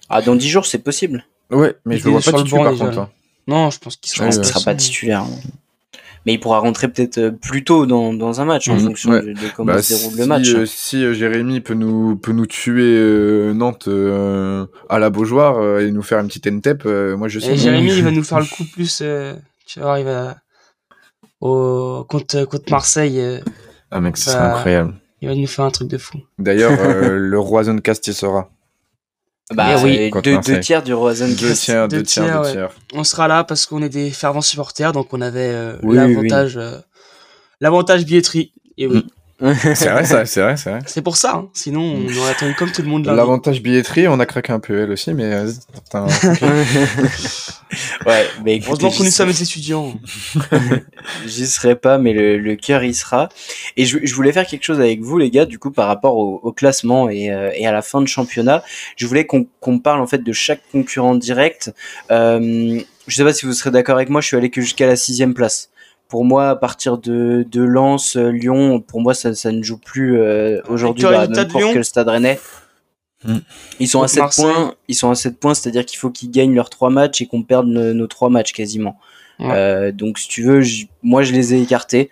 [0.09, 1.25] Ah dans 10 jours c'est possible.
[1.51, 2.99] Ouais, mais je le vois pas titulaire par contre.
[2.99, 3.09] Hein.
[3.47, 5.21] Non, je pense qu'il sera, sera pas titulaire.
[5.21, 5.39] Hein.
[6.25, 8.79] Mais il pourra rentrer peut-être euh, plus tôt dans, dans un match en mhm.
[8.79, 10.53] fonction de, comment bah, se déroule le match.
[10.55, 13.87] Euh, si euh, Jérémy peut nous, peut nous tuer Nantes
[14.89, 16.85] à la Beaujoire et nous faire une petite NTEP,
[17.17, 17.55] moi je sais.
[17.55, 19.03] Jérémy, il va nous faire le coup plus.
[19.67, 20.37] tu vois, il va.
[21.41, 23.21] Au, contre, contre Marseille.
[23.91, 24.95] ah, mec, c'est incroyable.
[25.21, 26.19] Il va nous faire un truc de fou.
[26.39, 26.71] D'ailleurs,
[27.09, 28.49] le Roison Cast y sera.
[29.53, 32.69] Bah oui, deux, deux, tiers du Roison Deux tiers, deux, tiers, deux tiers.
[32.93, 36.79] On sera là parce qu'on est des fervents supporters, donc on avait euh, l'avantage, euh,
[37.61, 38.51] l'avantage billetterie.
[38.77, 39.05] Et oui.
[39.75, 40.79] c'est vrai, c'est vrai, c'est vrai.
[40.85, 41.49] C'est pour ça, hein.
[41.53, 43.05] sinon on aurait attendu comme tout le monde.
[43.05, 45.25] L'avantage billetterie, on a craqué un peu elle aussi, mais.
[45.25, 45.51] Euh,
[48.05, 49.93] ouais, mais heureusement que nous sommes des étudiants.
[51.27, 53.27] J'y serai pas, mais le, le cœur y sera.
[53.75, 56.15] Et je, je, voulais faire quelque chose avec vous, les gars, du coup, par rapport
[56.15, 58.63] au, au classement et, euh, et, à la fin de championnat.
[58.95, 61.73] Je voulais qu'on qu'on parle en fait de chaque concurrent direct.
[62.09, 64.21] Euh, je sais pas si vous serez d'accord avec moi.
[64.21, 65.71] Je suis allé que jusqu'à la sixième place
[66.07, 69.77] pour moi, à partir de, de Lens, euh, Lyon, pour moi, ça, ça ne joue
[69.77, 72.39] plus euh, aujourd'hui la même que le Stade Rennais.
[73.23, 73.39] Hmm.
[73.79, 76.53] Ils sont à 7 points, ils sont à 7 points, c'est-à-dire qu'il faut qu'ils gagnent
[76.53, 78.97] leurs 3 matchs et qu'on perde nos, 3 matchs quasiment.
[79.41, 80.61] Euh, donc si tu veux,
[81.01, 82.09] moi je les ai écartés.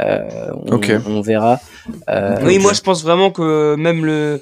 [0.00, 1.60] Euh, on, on, verra.
[2.08, 4.40] Euh, oui, moi je pense vraiment que même le,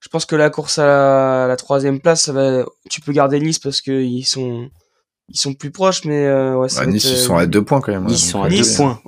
[0.00, 3.58] je pense que la course à la, troisième place, ça va, tu peux garder Nice
[3.58, 4.70] parce qu'ils sont,
[5.28, 7.92] ils sont plus proches, mais euh, ouais, bah, Nice, ils sont à deux points quand
[7.92, 8.06] même.
[8.08, 9.00] Ils sont à deux points.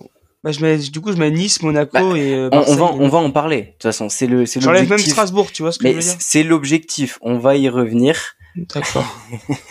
[0.42, 2.34] Bah, je mets, du coup, je mets Nice, Monaco bah, et.
[2.34, 3.60] Euh, on, va, on va en parler.
[3.60, 6.00] De toute façon, c'est le, c'est J'enlève même Strasbourg, tu vois ce que je veux
[6.00, 6.14] dire.
[6.18, 7.18] C'est l'objectif.
[7.22, 8.16] On va y revenir.
[8.56, 9.16] D'accord.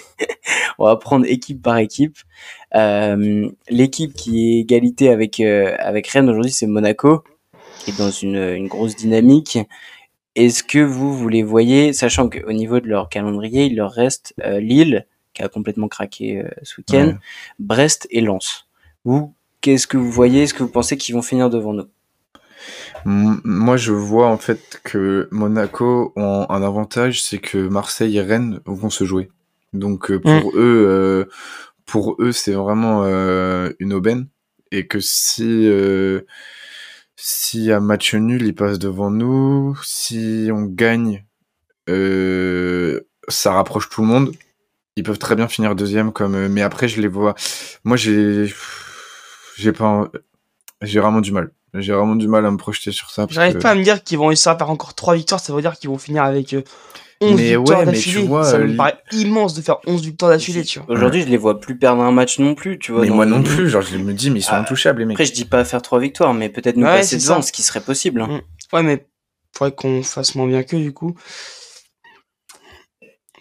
[0.79, 2.17] on va prendre équipe par équipe.
[2.75, 7.23] Euh, l'équipe qui est égalité avec euh, avec Rennes aujourd'hui, c'est Monaco,
[7.79, 9.57] qui est dans une, une grosse dynamique.
[10.35, 14.33] Est-ce que vous, vous les voyez, sachant qu'au niveau de leur calendrier, il leur reste
[14.45, 15.05] euh, Lille,
[15.39, 17.17] qui a complètement craqué euh, ce week-end,
[17.59, 18.67] Brest et Lens.
[19.05, 21.87] Vous, qu'est-ce que vous voyez Est-ce que vous pensez qu'ils vont finir devant nous?
[23.05, 28.59] Moi, je vois en fait que Monaco ont un avantage, c'est que Marseille et Rennes
[28.65, 29.31] vont se jouer.
[29.71, 30.57] Donc euh, pour mm.
[30.57, 31.25] eux, euh,
[31.85, 33.05] pour eux, c'est vraiment
[33.79, 34.27] une aubaine
[34.71, 35.69] et que si
[37.15, 39.77] s'il y a match nul, ils passent devant nous.
[39.83, 41.25] Si on gagne,
[41.87, 44.33] ça rapproche tout le monde
[44.99, 47.33] ils peuvent très bien finir deuxième comme euh, mais après je les vois
[47.83, 48.53] moi j'ai
[49.57, 50.09] j'ai pas
[50.81, 51.51] j'ai vraiment du mal.
[51.73, 54.17] J'ai vraiment du mal à me projeter sur ça j'arrive pas à me dire qu'ils
[54.17, 56.55] vont réussir à faire encore trois victoires ça veut dire qu'ils vont finir avec
[57.21, 58.27] 11 euh, mais victoires d'affilée.
[58.43, 60.91] ça me euh, paraît immense de faire 11 victoires d'affilée tu vois.
[60.91, 63.43] Aujourd'hui je les vois plus perdre un match non plus tu vois mais moi non
[63.43, 65.15] plus genre je me dis mais ils sont ah, intouchables les mecs.
[65.15, 67.81] après je dis pas faire trois victoires mais peut-être nous passer devant ce qui serait
[67.81, 68.27] possible hein.
[68.27, 68.75] mm.
[68.75, 69.05] ouais mais
[69.55, 71.15] faudrait qu'on fasse moins bien que du coup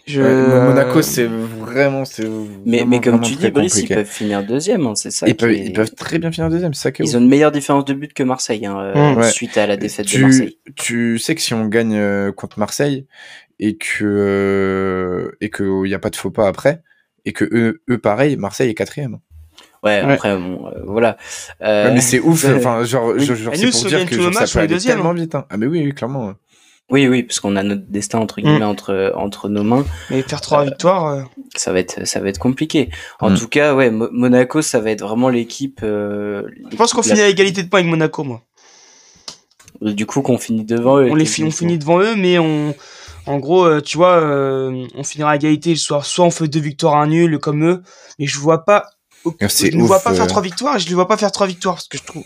[0.07, 2.27] Monaco, c'est vraiment, c'est.
[2.65, 5.27] Mais, mais comme tu dis, Brice, ils peuvent finir deuxième, hein, c'est ça.
[5.27, 7.85] Ils, peuvent, ils peuvent très bien finir deuxième, c'est ça Ils ont une meilleure différence
[7.85, 9.23] de but que Marseille, hein, euh, mmh.
[9.23, 10.57] suite à la défaite tu, de Marseille.
[10.75, 13.05] Tu sais que si on gagne euh, contre Marseille
[13.59, 16.81] et que euh, et que il y a pas de faux pas après
[17.25, 19.19] et que eux, eux pareil, Marseille est quatrième.
[19.83, 21.17] Ouais, après, bon, euh, voilà.
[21.61, 21.93] Euh...
[21.93, 25.13] mais c'est ouf, enfin, genre, genre, c'est pour dire que genre, ça peut aller tellement
[25.13, 25.35] vite.
[25.35, 25.45] Hein.
[25.49, 26.33] Ah, mais oui, oui, clairement.
[26.89, 28.63] Oui, oui, parce qu'on a notre destin entre guillemets mm.
[28.63, 29.85] entre entre nos mains.
[30.09, 31.21] Mais faire trois euh, victoires, euh...
[31.55, 32.89] ça va être ça va être compliqué.
[33.19, 33.37] En mm.
[33.37, 35.81] tout cas, ouais, Monaco, ça va être vraiment l'équipe.
[35.83, 38.41] Euh, Je pense qu'on finit à égalité de points avec Monaco, moi.
[39.81, 41.09] Du coup, qu'on finit devant eux.
[41.09, 42.75] On les finit, on finit devant eux, mais on,
[43.27, 46.05] en gros, euh, tu vois, on finira à égalité le soir.
[46.05, 47.83] Soit on fait deux victoires à un nul comme eux,
[48.17, 48.87] mais je vois pas
[49.23, 51.75] je ne vois pas faire trois victoires et je ne vois pas faire trois victoires
[51.75, 52.23] parce que je trouve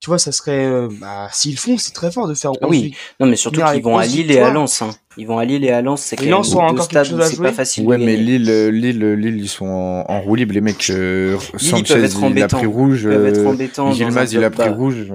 [0.00, 2.94] tu vois ça serait euh, bah, s'ils font c'est très fort de faire ah oui
[3.20, 4.90] non mais surtout qu'ils vont à Lille et à Lens hein.
[5.18, 7.52] ils vont à Lille et à Lens c'est quand même encore stades où c'est pas
[7.52, 10.54] facile ouais mais Lille Lille Lille ils sont en, roue libre.
[10.54, 15.12] Les mecs euh, Sanchez il a pris rouge euh, Gilmaz il a pris rouge.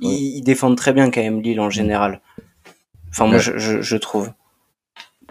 [0.00, 2.20] Ils, défendent très bien quand même Lille en général.
[3.10, 4.30] Enfin moi je, je, trouve.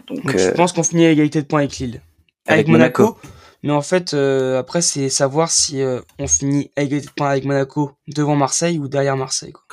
[0.07, 2.01] Donc, je pense qu'on finit à égalité de points avec Lille.
[2.47, 3.17] avec, Monaco
[3.65, 8.77] mais en fait, euh, après, c'est savoir si euh, on finit avec Monaco devant Marseille
[8.77, 9.51] ou derrière Marseille.
[9.51, 9.63] Quoi.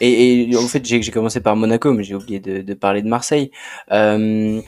[0.00, 3.08] Et, et, en fait, j'ai commencé par Monaco, mais j'ai oublié de, de, parler de
[3.08, 3.50] Marseille.
[3.90, 4.60] Euh,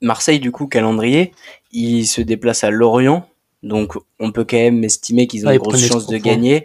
[0.00, 1.32] Marseille, du coup, calendrier,
[1.70, 3.28] il se déplace à Lorient.
[3.62, 6.64] Donc, on peut quand même estimer qu'ils ont ah, une grosse chance de gagner.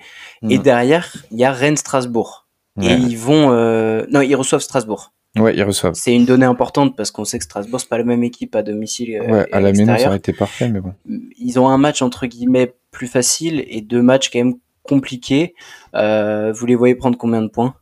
[0.50, 2.48] Et derrière, il y a Rennes-Strasbourg.
[2.82, 3.52] Et ils vont...
[3.52, 5.12] Euh, non, ils reçoivent Strasbourg.
[5.40, 5.94] Ouais, ils reçoivent.
[5.94, 8.64] C'est une donnée importante parce qu'on sait que Strasbourg, c'est pas la même équipe à
[8.64, 9.16] domicile.
[9.16, 10.94] Euh, ouais, à la maison, ça aurait été parfait, mais bon.
[11.38, 15.54] Ils ont un match entre guillemets plus facile et deux matchs quand même compliqués.
[15.96, 17.76] Euh, vous les voyez prendre combien de points?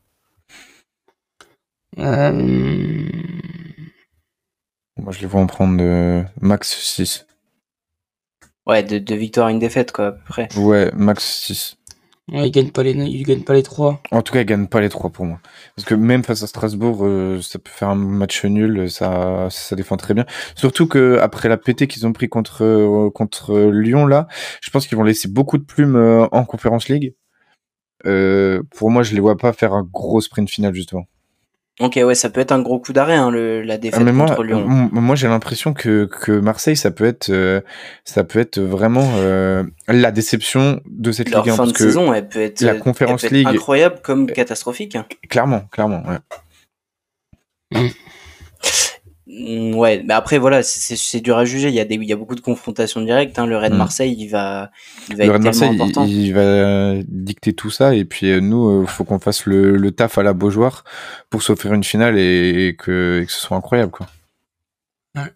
[1.99, 3.09] Euh...
[4.97, 7.27] Moi, je les vois en prendre de max 6.
[8.65, 10.49] Ouais, de, de victoire à une défaite, quoi, à peu près.
[10.57, 11.77] Ouais, max 6.
[12.31, 14.01] Ouais, il gagne pas les, il gagne pas les trois.
[14.11, 15.39] En tout cas, il gagne pas les trois pour moi.
[15.75, 19.75] Parce que même face à Strasbourg, euh, ça peut faire un match nul, ça, ça
[19.75, 20.25] défend très bien.
[20.55, 24.27] Surtout que après la pété qu'ils ont pris contre euh, contre Lyon là,
[24.61, 27.13] je pense qu'ils vont laisser beaucoup de plumes euh, en Conférence League.
[28.03, 31.05] pour moi, je les vois pas faire un gros sprint final justement.
[31.81, 34.43] Ok, ouais, ça peut être un gros coup d'arrêt, hein, le, la défaite ah, contre
[34.43, 34.65] Lyon.
[34.65, 37.59] Moi, j'ai l'impression que, que Marseille, ça peut être, euh,
[38.05, 41.55] ça peut être vraiment euh, la déception de cette Ligue 1.
[41.55, 44.97] Fin de saison, elle peut être, la Conférence League incroyable comme catastrophique.
[45.29, 46.01] Clairement, clairement.
[47.73, 47.89] Ouais.
[49.37, 49.75] Mm.
[49.75, 51.69] Ouais, mais après voilà, c'est dur à juger.
[51.69, 53.37] Il y a des, il y a beaucoup de confrontations directes.
[53.37, 53.45] Hein.
[53.45, 53.77] Le Rennes mm.
[53.77, 54.71] Marseille, il va,
[55.09, 56.05] il va le être Marseille, important.
[56.05, 59.75] Il, va dicter tout ça et puis euh, nous, il euh, faut qu'on fasse le,
[59.77, 60.83] le, taf à la Beaujoire
[61.29, 64.07] pour s'offrir une finale et, que, et, que, ce soit incroyable quoi.
[65.15, 65.31] Ouais.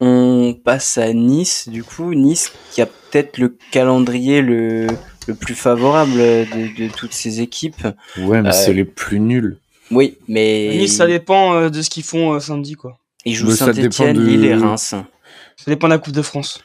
[0.00, 1.68] On passe à Nice.
[1.68, 4.86] Du coup, Nice qui a peut-être le calendrier le,
[5.26, 7.86] le plus favorable de, de toutes ces équipes.
[8.18, 9.58] Ouais, mais c'est euh, les plus nuls.
[9.90, 10.76] Oui, mais.
[10.76, 12.98] Nice, ça dépend euh, de ce qu'ils font euh, samedi, quoi.
[13.24, 14.94] Ils jouent Saint-Etienne, Lille et Reims.
[15.56, 16.62] Ça dépend de la Coupe de France.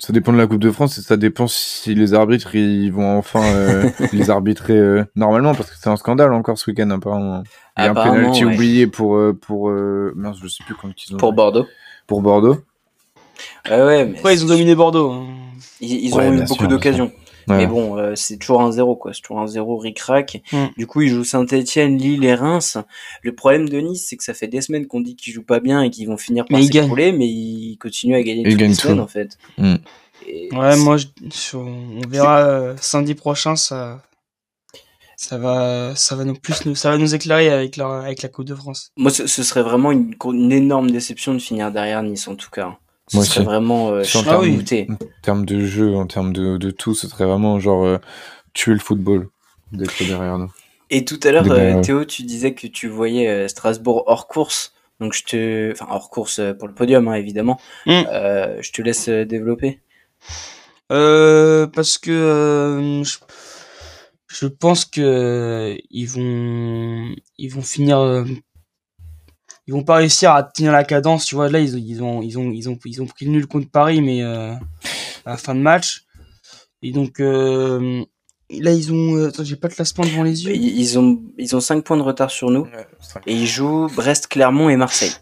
[0.00, 3.18] Ça dépend de la Coupe de France et ça dépend si les arbitres ils vont
[3.18, 7.42] enfin euh, les arbitrer normalement parce que c'est un scandale encore ce week-end apparemment.
[7.76, 11.16] Il y a un penalty oublié pour pour mince je sais plus quand ils ont.
[11.16, 11.66] Pour Bordeaux.
[12.06, 12.58] Pour Bordeaux.
[13.68, 14.22] ouais mais.
[14.22, 15.10] Ouais ils ont dominé Bordeaux.
[15.10, 15.26] Hein.
[15.80, 17.10] Ils, ont eu beaucoup d'occasions.
[17.56, 19.12] Mais bon, euh, c'est toujours un zéro, quoi.
[19.12, 20.42] C'est toujours un zéro ric-rac.
[20.52, 20.66] Mm.
[20.76, 22.78] Du coup, ils jouent Saint-Etienne, Lille et Reims.
[23.22, 25.60] Le problème de Nice, c'est que ça fait des semaines qu'on dit qu'ils jouent pas
[25.60, 29.00] bien et qu'ils vont finir par s'écrouler, mais ils continuent à gagner toutes les semaines,
[29.00, 29.38] en fait.
[29.56, 29.76] Mm.
[30.52, 30.96] ouais, moi,
[31.54, 34.02] on verra euh, samedi prochain, ça,
[35.16, 38.28] ça va, ça va nous plus, nous, ça va nous éclairer avec la, avec la
[38.28, 38.92] Coupe de France.
[38.96, 42.78] Moi, ce, serait vraiment une, une énorme déception de finir derrière Nice, en tout cas.
[43.08, 46.94] Ce serait vraiment euh, en, termes, en termes de jeu, en termes de, de tout,
[46.94, 47.98] ce serait vraiment genre euh,
[48.52, 49.28] tuer le football
[49.72, 50.52] d'être derrière nous.
[50.90, 54.72] Et tout à l'heure, euh, Théo, tu disais que tu voyais euh, Strasbourg hors course.
[55.00, 57.60] Donc je te, enfin hors course pour le podium, hein, évidemment.
[57.86, 58.02] Mm.
[58.60, 59.80] je te laisse développer.
[60.88, 63.18] parce que je,
[64.26, 68.24] je, pense que ils vont, ils vont finir
[69.68, 72.38] ils vont pas réussir à tenir la cadence tu vois là ils, ils ont ils
[72.38, 74.54] ont ils ont ils ont pris le nul contre Paris mais euh,
[75.26, 76.04] à la fin de match.
[76.82, 78.02] Et donc euh,
[78.50, 80.54] là ils ont euh, attends j'ai pas de classement devant les yeux.
[80.54, 82.66] Ils ont ils ont 5 points de retard sur nous.
[83.26, 85.12] Et ils jouent Brest Clermont et Marseille.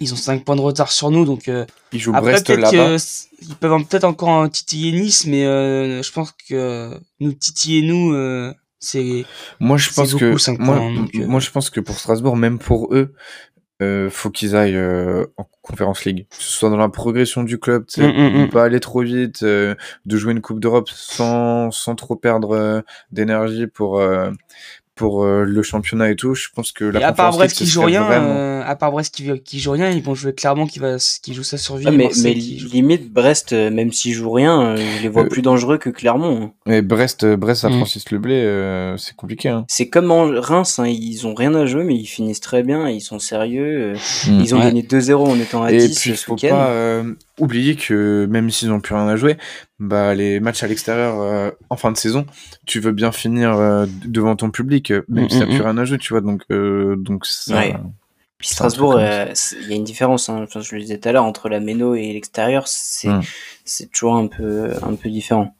[0.00, 2.96] Ils ont 5 points de retard sur nous donc euh, ils jouent Brest là-bas.
[3.42, 8.14] ils peuvent peut-être encore titiller Nice mais je pense que nous titiller nous
[8.82, 9.24] c'est
[9.60, 11.26] moi je pense que moi, euh.
[11.26, 13.14] moi je pense que pour Strasbourg même pour eux
[13.80, 17.58] euh, faut qu'ils aillent euh, en conférence league que ce soit dans la progression du
[17.58, 18.48] club mm, mm, mm.
[18.50, 23.68] pas aller trop vite euh, de jouer une coupe d'Europe sans sans trop perdre d'énergie
[23.68, 24.02] pour
[24.94, 26.34] pour euh, le championnat et tout.
[26.34, 29.40] Je pense que la à part Brest qui joue rien, euh, à part Brest qui,
[29.40, 31.86] qui joue rien, ils vont jouer clairement qui va qui joue sa survie.
[31.90, 35.90] mais, mais limite Brest, euh, même s'ils jouent rien, je les vois plus dangereux que
[35.90, 36.42] Clermont.
[36.42, 36.52] Hein.
[36.66, 37.76] Mais Brest, Brest à mm.
[37.76, 39.48] Francis Leblé, c'est compliqué.
[39.48, 39.64] Hein.
[39.68, 42.88] C'est comme en Reims, hein, ils ont rien à jouer, mais ils finissent très bien,
[42.88, 43.94] ils sont sérieux.
[44.26, 44.40] Mm.
[44.40, 47.02] Ils ont gagné 2-0 en étant à et 10 puis, ce faut pas
[47.38, 49.36] oublier que même s'ils ont plus rien à jouer,
[49.78, 52.26] bah les matchs à l'extérieur en fin de saison,
[52.66, 53.56] tu veux bien finir
[54.04, 56.20] devant ton public même si t'as plus rien à jouer, tu vois.
[56.20, 57.62] Donc, euh, donc ça.
[58.38, 60.28] Puis Strasbourg, euh, il y a une différence.
[60.28, 63.22] Hein, je le disais tout à l'heure entre la méno et l'extérieur, c'est mm.
[63.64, 65.54] c'est toujours un peu un peu différent.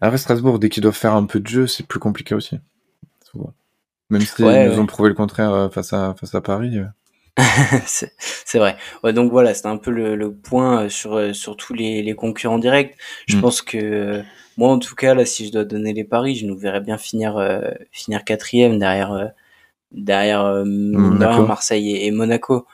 [0.00, 2.58] Après Strasbourg, dès qu'ils doivent faire un peu de jeu, c'est plus compliqué aussi.
[4.08, 6.78] Même si ils nous ont prouvé le contraire euh, face à face à Paris.
[7.86, 8.76] c'est vrai.
[9.04, 12.58] Ouais, donc voilà, c'est un peu le, le, point sur, sur tous les, les concurrents
[12.58, 12.96] directs.
[13.26, 13.40] Je mm.
[13.40, 14.24] pense que
[14.56, 16.96] moi, en tout cas, là, si je dois donner les paris, je nous verrais bien
[16.96, 17.60] finir euh,
[17.92, 19.26] finir quatrième derrière euh,
[19.92, 22.66] derrière, euh, Marseille et, Monaco.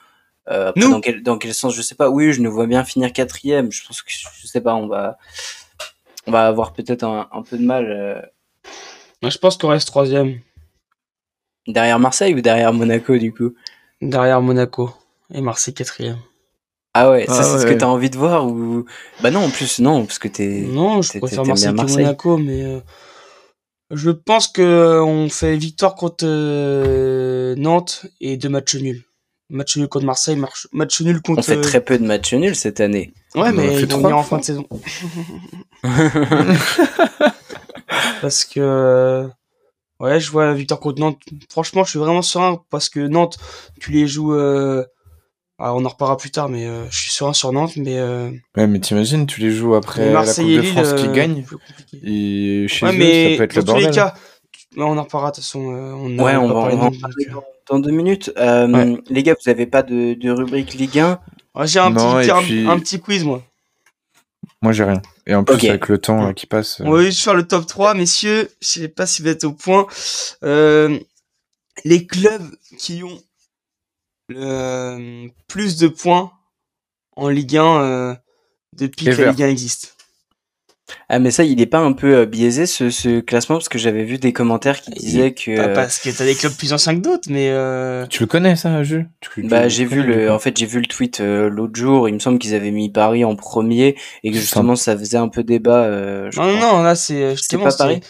[0.45, 2.09] Après, dans quel dans quel sens je sais pas.
[2.09, 3.71] Oui, je nous vois bien finir quatrième.
[3.71, 5.17] Je pense que je sais pas, on va
[6.27, 8.31] on va avoir peut-être un, un, peu de mal.
[9.21, 10.39] Moi, je pense qu'on reste troisième.
[11.67, 13.53] Derrière Marseille ou derrière Monaco du coup?
[14.09, 14.91] Derrière Monaco
[15.33, 16.19] et Marseille quatrième.
[16.93, 18.85] Ah ouais, ça ah c'est ce que t'as envie de voir ou
[19.21, 22.63] bah non en plus non parce que t'es non je préfère Marseille, que Monaco mais
[22.63, 22.79] euh,
[23.89, 29.03] je pense que on fait victoire contre euh, Nantes et deux matchs nuls.
[29.49, 30.39] Match nul contre Marseille
[30.71, 33.13] match nul contre on fait très peu de matchs nuls cette année.
[33.33, 34.67] Ouais mais ils vont en fin de saison.
[38.21, 39.27] Parce que euh,
[40.03, 43.37] ouais je vois la victoire contre Nantes franchement je suis vraiment serein parce que Nantes
[43.79, 44.33] tu les joues
[45.65, 47.77] ah, on en reparlera plus tard, mais euh, je suis serein sur Nantes.
[47.77, 48.31] Mais, euh...
[48.57, 51.45] Ouais, mais t'imagines, tu les joues après la Coupe de France qui euh, gagne.
[52.03, 53.63] Et chez eux, ça peut être le bordel.
[53.63, 54.13] Dans tous les cas,
[54.75, 55.73] on en reparlera de toute façon.
[55.73, 57.27] Euh, on ouais, on va en parler
[57.69, 58.33] dans, deux minutes.
[58.35, 61.19] Les gars, vous avez pas de, de rubrique Ligue 1
[61.63, 63.41] J'ai un, petit, un, petit quiz, moi.
[64.61, 65.01] Moi, j'ai rien.
[65.25, 66.81] Et en plus, avec le temps qui passe.
[66.81, 68.49] On va juste faire le top 3, messieurs.
[68.61, 69.87] Je sais pas si vous êtes au point.
[70.41, 73.21] les clubs qui ont
[74.29, 76.31] le plus de points
[77.15, 78.15] en Ligue 1 euh,
[78.73, 79.92] depuis que la Ligue 1 existe.
[81.09, 83.77] Ah mais ça, il est pas un peu euh, biaisé ce, ce, classement parce que
[83.77, 86.95] j'avais vu des commentaires qui disaient que pas parce que t'as des clubs plus anciens
[86.95, 88.05] que d'autres, mais euh...
[88.07, 89.09] tu le connais ça, Jules?
[89.37, 92.09] Bah j'ai vu le, en fait j'ai vu le tweet euh, l'autre jour.
[92.09, 95.29] Il me semble qu'ils avaient mis Paris en premier et que justement ça faisait un
[95.29, 95.83] peu débat.
[95.83, 98.01] Euh, non non là c'est justement pas Paris.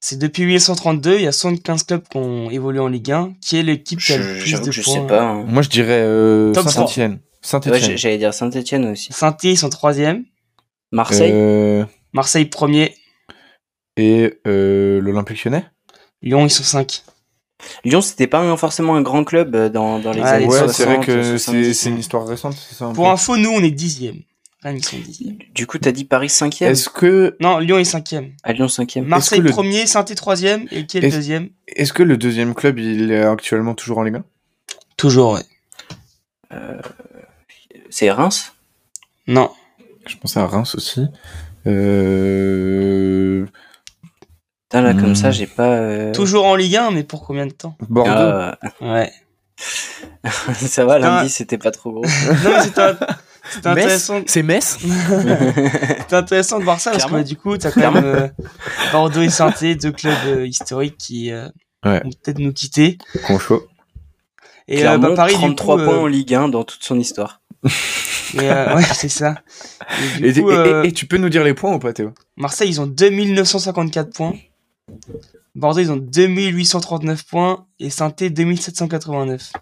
[0.00, 3.32] C'est depuis 1832, il y a 75 clubs qui ont évolué en Ligue 1.
[3.40, 5.22] Qui est l'équipe qui a le plus de points je sais pas.
[5.22, 5.44] Hein.
[5.48, 7.18] Moi, je dirais euh, Saint-Etienne.
[7.42, 7.90] Saint-Etienne.
[7.90, 9.12] Ouais, J'allais dire Saint-Etienne aussi.
[9.12, 10.24] Saint-Etienne, ils sont troisième.
[10.92, 11.32] Marseille?
[11.34, 11.84] Euh...
[12.12, 12.94] Marseille, premier.
[13.96, 15.64] Et euh, l'Olympique lyonnais?
[16.22, 17.02] Lyon, ils sont 5.
[17.84, 20.68] Lyon, c'était pas forcément un grand club euh, dans, dans les années ouais, 60.
[20.68, 21.38] Ouais, c'est vrai que
[21.72, 22.54] c'est une histoire récente.
[22.54, 24.22] Ça, Pour info, nous, on est dixième.
[25.54, 27.36] Du coup, t'as dit Paris 5 Est-ce que.
[27.40, 29.50] Non, Lyon est 5 e À Lyon 5 e Marseille le...
[29.50, 33.22] premier, Saint-Étienne troisième, et qui est, le deuxième Est-ce que le deuxième club, il est
[33.22, 34.24] actuellement toujours en Ligue 1
[34.96, 35.44] Toujours, ouais.
[36.52, 36.80] Euh...
[37.88, 38.52] C'est Reims?
[39.28, 39.50] Non.
[40.06, 41.06] Je pensais à Reims aussi.
[41.68, 43.44] Euh...
[44.62, 45.32] Putain, là, comme ça, hmm.
[45.32, 45.76] j'ai pas.
[45.76, 46.12] Euh...
[46.12, 47.76] Toujours en Ligue 1, mais pour combien de temps?
[47.88, 48.12] Bordeaux.
[48.12, 49.12] Ah, ouais.
[50.54, 52.04] ça va, lundi, c'était pas trop gros.
[52.44, 52.82] non, mais c'était
[53.50, 54.22] c'est intéressant.
[54.26, 54.78] C'est Metz?
[56.08, 58.28] C'est intéressant de voir ça parce que du coup, t'as quand même euh,
[58.92, 61.48] Bordeaux et saint deux clubs euh, historiques qui euh,
[61.82, 62.98] vont peut-être nous quitter.
[63.26, 63.66] Concho.
[64.66, 67.40] Et bah, Paris, 33 points en Ligue 1 dans toute son histoire.
[67.64, 69.42] Et, ouais, c'est ça.
[70.22, 72.12] Et, coup, et, tu peux nous dire les points ou pas, Théo?
[72.36, 74.34] Marseille, ils ont 2954 points.
[75.54, 77.66] Bordeaux, ils ont 2839 points.
[77.78, 79.52] Et Saint-Étienne, 2789.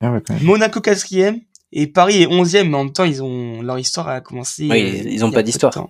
[0.00, 0.42] Ah ouais, quand même.
[0.42, 1.40] Monaco, quatrième.
[1.72, 4.68] Et Paris est 11e, mais en même temps, ils ont leur histoire a commencé.
[4.70, 5.88] Oui, ils, ont pas d'histoire.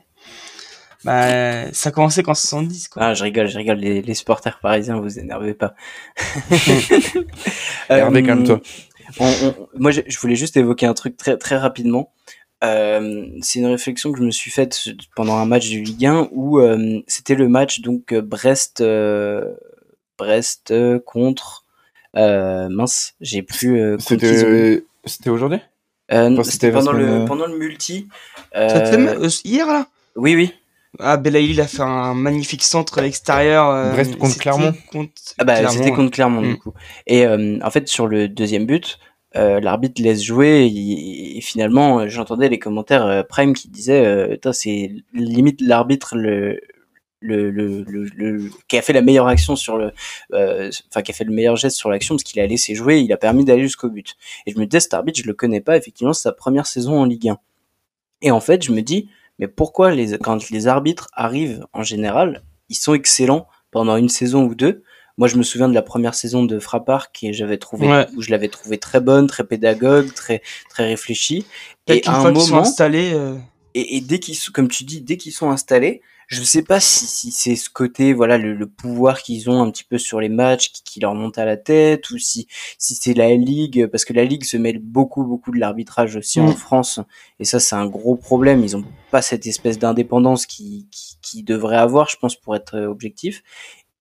[1.04, 3.02] Bah, ça a commencé qu'en 70, quoi.
[3.02, 3.76] Ah, je rigole, je rigole.
[3.76, 5.74] Les, les supporters parisiens, vous énervez pas.
[7.90, 8.60] Hervé, euh, calme-toi.
[9.74, 12.12] Moi, je, voulais juste évoquer un truc très, très rapidement.
[12.62, 16.28] Euh, c'est une réflexion que je me suis faite pendant un match du Ligue 1
[16.32, 18.82] où euh, c'était le match donc Brest
[20.16, 20.72] Brest
[21.04, 21.64] contre
[22.14, 23.98] mince j'ai plus
[25.06, 25.58] c'était aujourd'hui?
[26.12, 28.08] Euh, c'était pendant le, pendant le multi.
[28.54, 29.28] Euh...
[29.44, 29.86] hier là?
[30.16, 30.54] Oui, oui.
[30.98, 33.68] Ah, Belaïli, il a fait un magnifique centre à l'extérieur.
[33.68, 34.74] Euh, Brest contre Clermont.
[35.38, 36.72] ah bah, c'était contre Clermont, du coup.
[37.06, 38.98] Et euh, en fait, sur le deuxième but,
[39.36, 46.16] euh, l'arbitre laisse jouer et, finalement, j'entendais les commentaires Prime qui disaient, c'est limite l'arbitre
[46.16, 46.60] le
[47.24, 47.84] le, le,
[48.16, 49.92] le, qui a fait la meilleure action sur le,
[50.32, 53.00] euh, enfin qui a fait le meilleur geste sur l'action parce qu'il a laissé jouer,
[53.00, 54.16] il a permis d'aller jusqu'au but.
[54.46, 55.76] Et je me disais, cet arbitre, je le connais pas.
[55.76, 57.38] Effectivement, c'est sa première saison en Ligue 1.
[58.22, 59.08] Et en fait, je me dis,
[59.38, 64.44] mais pourquoi les, quand les arbitres arrivent en général, ils sont excellents pendant une saison
[64.44, 64.82] ou deux?
[65.16, 68.30] Moi, je me souviens de la première saison de Frappard qui j'avais trouvé où je
[68.30, 71.46] l'avais trouvé très bonne, très pédagogue, très très réfléchie.
[71.86, 73.36] Et à un moment, installés, euh,
[73.74, 76.02] et, et, dès qu'ils sont, comme tu dis, dès qu'ils sont installés,
[76.34, 79.84] je sais pas si, si c'est ce côté, voilà, le, pouvoir qu'ils ont un petit
[79.84, 82.48] peu sur les matchs qui, leur monte à la tête, ou si,
[82.78, 86.40] si c'est la ligue, parce que la ligue se mêle beaucoup, beaucoup de l'arbitrage aussi
[86.40, 86.54] en mm.
[86.54, 87.00] France,
[87.38, 88.62] et ça c'est un gros problème.
[88.64, 92.78] Ils ont pas cette espèce d'indépendance qui, qui, qui devrait avoir, je pense, pour être
[92.80, 93.42] objectif.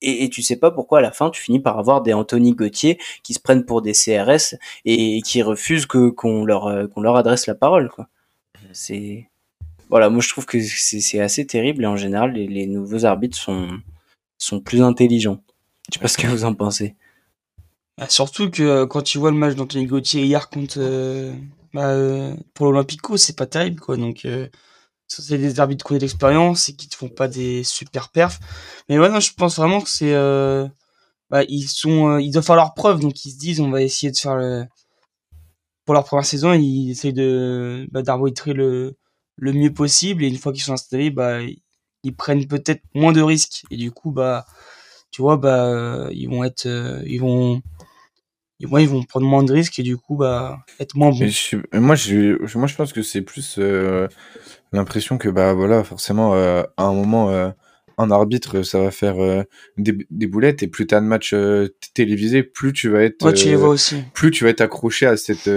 [0.01, 2.53] Et, et, tu sais pas pourquoi à la fin tu finis par avoir des Anthony
[2.53, 4.55] Gauthier qui se prennent pour des CRS
[4.85, 8.09] et, qui refusent que qu'on leur qu'on leur adresse la parole quoi.
[8.73, 9.29] C'est
[9.93, 13.69] voilà, moi je trouve que c'est assez terrible et en général les, nouveaux arbitres sont,
[14.39, 15.43] sont plus intelligents.
[15.87, 16.95] Je sais pas ce que vous en pensez.
[17.99, 21.31] Bah, surtout que euh, quand tu vois le match d'Anthony Gauthier hier contre euh,
[21.75, 23.95] bah, euh, pour l'Olympico, c'est pas terrible quoi.
[23.95, 24.27] Donc
[25.05, 28.39] c'est des arbitres qui ont de l'expérience et qui te font pas des super perfs.
[28.89, 30.15] Mais ouais, je pense vraiment que c'est
[31.29, 34.11] bah, ils sont ils doivent faire leur preuve donc ils se disent on va essayer
[34.11, 34.65] de faire le
[35.85, 38.97] pour leur première saison, ils essayent de bah, d'arbitrer le
[39.37, 41.39] le mieux possible et une fois qu'ils sont installés bah
[42.03, 44.45] ils prennent peut-être moins de risques et du coup bah
[45.11, 47.61] tu vois bah ils vont être euh, ils vont
[48.59, 51.29] ils vont, ils vont prendre moins de risques et du coup bah être moins bons.
[51.73, 54.07] moi je moi je pense que c'est plus euh,
[54.71, 57.53] l'impression que bah voilà forcément euh, à un moment
[57.99, 59.15] un arbitre ça va faire
[59.77, 61.35] des, des, boulettes et plus tu as de matchs
[61.93, 64.03] télévisés plus tu vas être tu les vois aussi.
[64.13, 65.49] plus tu vas être accroché à cette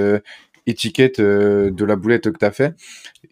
[0.67, 2.75] étiquette de la boulette que tu as fait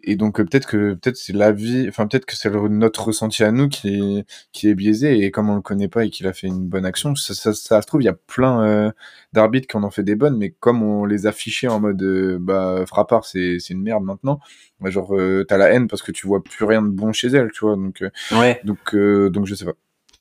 [0.06, 3.43] et donc euh, peut-être que peut-être c'est la vie, enfin peut-être que c'est notre ressenti
[3.43, 6.27] à nous qui est qui est biaisé et comme on le connaît pas et qu'il
[6.27, 8.90] a fait une bonne action, ça, ça, ça, se trouve il y a plein euh,
[9.32, 12.39] d'arbitres qui en ont fait des bonnes, mais comme on les affichait en mode euh,
[12.40, 14.40] bah frappard c'est c'est une merde maintenant,
[14.81, 15.15] bah, genre
[15.48, 17.77] t'as la haine parce que tu vois plus rien de bon chez elle, tu vois
[17.77, 18.61] donc ouais.
[18.65, 19.74] donc donc je sais pas.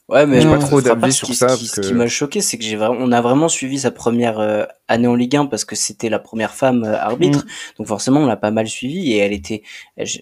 [0.09, 1.55] Ouais, mais pas trop d'avis sur ça.
[1.55, 4.65] Ce qui, m'a choqué, c'est que j'ai vraiment, on a vraiment suivi sa première euh,
[4.89, 7.39] année en Ligue 1 parce que c'était la première femme euh, arbitre.
[7.39, 7.77] Mm.
[7.77, 9.63] Donc forcément, on l'a pas mal suivi et elle était,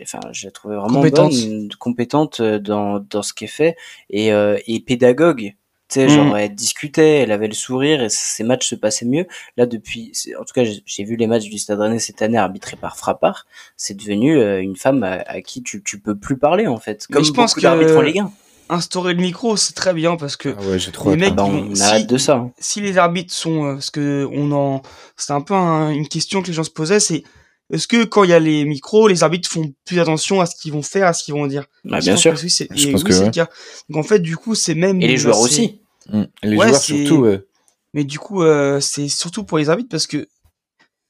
[0.03, 3.75] enfin, je la trouvais vraiment compétente, bonne, compétente euh, dans dans ce qu'elle fait
[4.11, 4.29] et
[4.67, 5.55] et pédagogue.
[5.89, 6.37] Tu sais, genre mm.
[6.37, 9.25] elle discutait, elle avait le sourire et ses matchs se passaient mieux.
[9.57, 12.77] Là, depuis, en tout cas, j'ai vu les matchs du Stade Rennais cette année arbitrés
[12.77, 13.47] par Frappard.
[13.77, 17.31] C'est devenu une femme à, qui tu tu peux plus parler en fait, comme je
[17.31, 18.31] pense beaucoup d'arbitres en Ligue 1
[18.71, 21.75] instaurer le micro, c'est très bien parce que ah ouais, trop les mecs, bah, on
[21.75, 22.37] si, de ça.
[22.37, 22.51] Hein.
[22.57, 24.81] Si les arbitres sont, euh, parce que on en,
[25.17, 27.23] c'est un peu une question que les gens se posaient, c'est
[27.71, 30.55] est-ce que quand il y a les micros, les arbitres font plus attention à ce
[30.55, 31.65] qu'ils vont faire, à ce qu'ils vont dire?
[31.83, 32.33] Bah, Bien sûr.
[32.41, 33.49] oui, c'est le cas.
[33.89, 35.01] Donc en fait, du coup, c'est même.
[35.01, 35.81] Et les joueurs aussi.
[36.09, 36.23] Mmh.
[36.43, 37.15] Les joueurs surtout.
[37.17, 37.41] Ouais.
[37.93, 40.27] Mais du coup, euh, c'est surtout pour les arbitres parce que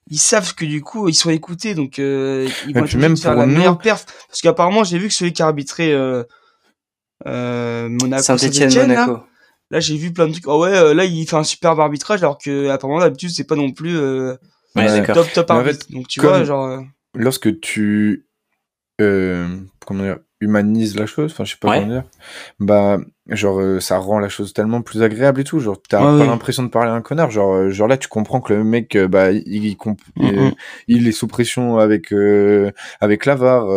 [0.09, 3.45] ils savent que du coup ils sont écoutés, donc euh, ils vont même faire la
[3.45, 4.05] meilleure perf.
[4.27, 5.93] Parce qu'apparemment, j'ai vu que celui qui a arbitré
[7.27, 9.19] euh, Monaco, Saint-Etienne, Monaco.
[9.69, 10.47] Là, j'ai vu plein de trucs.
[10.47, 13.55] Oh ouais, euh, là, il fait un superbe arbitrage, alors que apparemment d'habitude, c'est pas
[13.55, 14.35] non plus euh,
[15.13, 15.85] top top arbitre.
[15.89, 16.65] Donc tu vois, genre.
[16.65, 16.81] Euh,
[17.15, 18.27] lorsque tu
[19.01, 19.47] euh,
[19.85, 22.03] comment dire, humanises la chose, enfin je sais pas comment dire,
[22.59, 22.99] bah
[23.35, 25.59] genre euh, ça rend la chose tellement plus agréable et tout.
[25.59, 27.31] Genre t'as pas l'impression de parler à un connard.
[27.31, 30.51] Genre euh, genre là tu comprends que le mec euh, bah il il, mm, mm.
[30.87, 32.13] il est sous pression avec
[32.99, 33.67] avec l'avare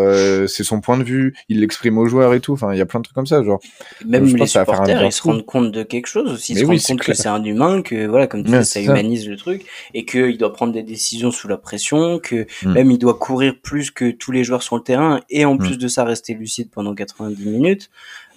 [0.49, 2.53] c'est son point de vue il l'exprime aux joueurs et tout.
[2.53, 3.61] Enfin il y a plein de trucs comme ça genre.
[4.07, 6.53] Même les supporters ils se rendent compte de quelque chose aussi.
[6.53, 9.29] Ils se rendent compte que c'est un humain que voilà comme tu dis ça, humanise
[9.29, 9.65] le truc
[9.95, 12.73] et que il doit prendre des décisions sous la pression que mm.
[12.73, 15.79] même il doit courir plus que tous les joueurs sur le terrain et en plus
[15.79, 17.91] de ça rester lucide pendant 90 minutes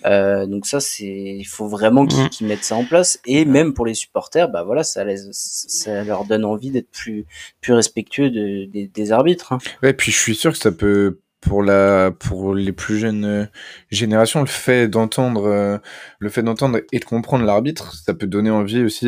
[0.07, 2.29] euh, donc ça, c'est, il faut vraiment mm.
[2.29, 3.19] qu'ils mettent ça en place.
[3.25, 7.25] Et même pour les supporters, bah voilà, ça, les, ça leur donne envie d'être plus,
[7.61, 9.53] plus respectueux de, des, arbitres.
[9.53, 9.59] Hein.
[9.83, 13.45] Ouais, puis je suis sûr que ça peut pour la pour les plus jeunes euh,
[13.91, 15.77] générations le fait d'entendre euh,
[16.17, 19.07] le fait d'entendre et de comprendre l'arbitre ça peut donner envie aussi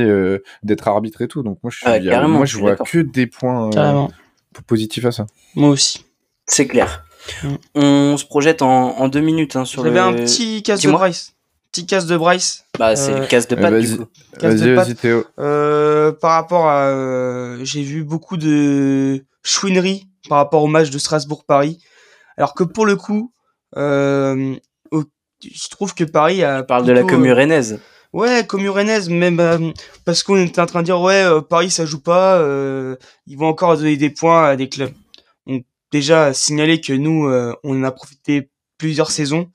[0.61, 3.71] d'être arbitre et tout donc moi je suis, moi je, vois que des points
[4.67, 6.05] positifs à ça moi aussi
[6.45, 7.03] c'est clair
[7.43, 7.55] Mm.
[7.75, 11.33] On se projette en, deux minutes hein, sur J'avais un petit casse de Bryce.
[11.71, 12.65] Petit casse de Bryce.
[12.77, 14.05] Bah, c'est le casse de Pat, du coup.
[14.41, 15.23] Vas-y, vas-y, Théo.
[15.39, 20.97] Euh, par rapport à, euh, j'ai vu beaucoup de chouineries par rapport au match de
[20.97, 21.79] Strasbourg-Paris.
[22.37, 23.31] Alors que pour le coup,
[23.77, 24.55] euh,
[24.91, 26.61] je trouve que Paris a.
[26.61, 27.79] Tu parles de la commu rennaise.
[28.11, 29.73] Ouais, commu rennaise, même
[30.03, 32.43] parce qu'on était en train de dire ouais, Paris ça joue pas,
[33.27, 34.91] ils vont encore donner des points à des clubs
[35.91, 39.49] déjà signaler que nous, euh, on en a profité plusieurs saisons.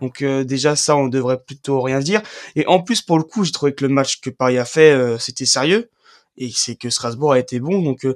[0.00, 2.22] Donc déjà ça, on devrait plutôt rien dire.
[2.54, 5.18] Et en plus pour le coup, j'ai trouvé que le match que Paris a fait,
[5.18, 5.90] c'était sérieux
[6.36, 7.82] et c'est que Strasbourg a été bon.
[7.82, 8.06] Donc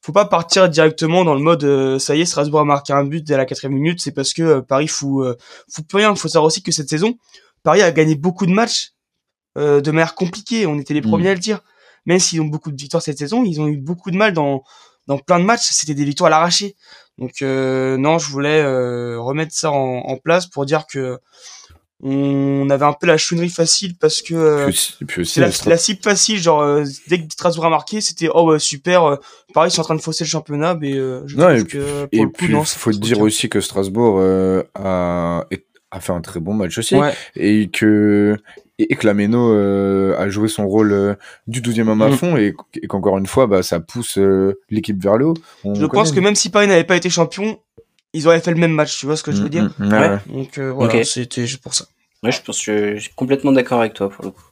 [0.00, 3.22] faut pas partir directement dans le mode ça y est Strasbourg a marqué un but
[3.22, 5.36] dès la quatrième minute c'est parce que Paris fout
[5.68, 7.18] fout plus rien il faut savoir aussi que cette saison
[7.62, 8.94] Paris a gagné beaucoup de matchs
[9.56, 11.10] de manière compliquée on était les mmh.
[11.10, 11.60] premiers à le dire
[12.06, 14.62] même s'ils ont beaucoup de victoires cette saison ils ont eu beaucoup de mal dans
[15.06, 16.76] dans plein de matchs, c'était des victoires à l'arraché.
[17.18, 21.18] Donc euh, non, je voulais euh, remettre ça en, place pour dire que
[22.02, 26.82] on avait un peu la chounerie facile parce que euh, aussi, la, cible facile, genre
[27.08, 29.18] dès que Strasbourg a marqué, c'était oh ouais, super,
[29.54, 32.08] pareil, ils sont en train de fausser le championnat, mais je non, et puis, que
[32.12, 34.20] et puis, il faut dire aussi que Strasbourg
[34.74, 35.46] a,
[35.90, 36.96] a fait un très bon match aussi
[37.34, 38.36] et que
[38.78, 41.14] et, que Lameno euh, a joué son rôle euh,
[41.46, 42.16] du 12e homme à mm.
[42.16, 42.54] fond et,
[42.88, 45.34] qu'encore une fois bah ça pousse euh, l'équipe vers le haut.
[45.64, 47.58] je pense que même si Paris n'avait pas été champion,
[48.12, 49.92] ils auraient fait le même match, tu vois ce que je veux mm, dire mm,
[49.92, 50.18] ouais.
[50.26, 51.86] Donc voilà, c'était juste pour ça.
[52.22, 54.44] Ouais, je pense que je suis complètement d'accord avec toi pour le coup.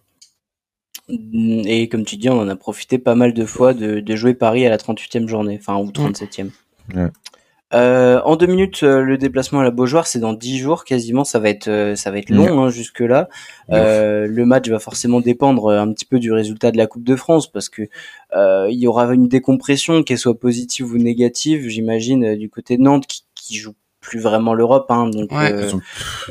[1.09, 4.33] Et comme tu dis, on en a profité pas mal de fois de, de jouer
[4.33, 6.51] Paris à la 38e journée, enfin ou 37e.
[6.95, 7.09] Ouais.
[7.75, 11.25] Euh, en deux minutes, euh, le déplacement à la Beaujoire, c'est dans dix jours quasiment.
[11.25, 13.29] Ça va être, euh, ça va être long hein, jusque là.
[13.69, 17.51] le match va forcément dépendre un petit peu du résultat de la Coupe de France
[17.51, 17.83] parce que
[18.35, 23.07] il y aura une décompression, qu'elle soit positive ou négative, j'imagine, du côté de Nantes
[23.07, 23.75] qui, qui joue
[24.05, 24.87] plus vraiment l'Europe.
[24.91, 25.71] Hein, donc, euh,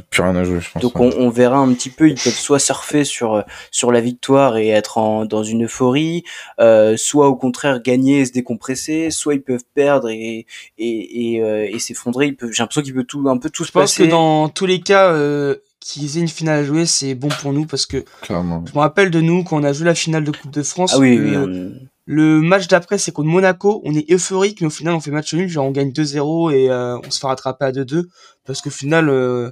[0.09, 0.81] plus rien à jouer, je pense.
[0.81, 2.07] Donc on, on, verra un petit peu.
[2.07, 6.23] Ils peuvent soit surfer sur sur la victoire et être en, dans une euphorie,
[6.59, 10.45] euh, soit au contraire gagner et se décompresser, soit ils peuvent perdre et
[10.77, 12.37] et, et, euh, et s'effondrer.
[12.39, 14.03] J'ai l'impression qu'il peut tout un peu tout je se passer.
[14.03, 15.11] Je pense que dans tous les cas.
[15.11, 18.63] Euh qu'ils aient une finale à jouer, c'est bon pour nous parce que Clairement.
[18.65, 20.93] je me rappelle de nous quand on a joué la finale de Coupe de France.
[20.95, 21.73] Ah oui, oui on...
[22.05, 23.81] Le match d'après, c'est contre Monaco.
[23.85, 25.47] On est euphorique, mais au final, on fait match nul.
[25.47, 28.05] Genre, on gagne 2-0 et euh, on se fait rattraper à 2-2.
[28.45, 29.51] Parce qu'au final, euh,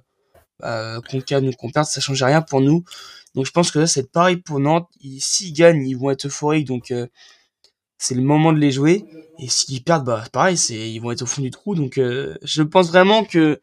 [0.60, 2.84] bah, qu'on gagne ou qu'on perde, ça change rien pour nous.
[3.36, 4.90] Donc, je pense que là, c'est pareil pour Nantes.
[5.20, 6.68] S'ils gagnent, ils vont être euphoriques.
[6.68, 7.08] Donc, euh,
[7.98, 9.06] c'est le moment de les jouer.
[9.40, 11.76] Et s'ils perdent, bah, pareil, c'est, ils vont être au fond du trou.
[11.76, 13.62] Donc, euh, je pense vraiment que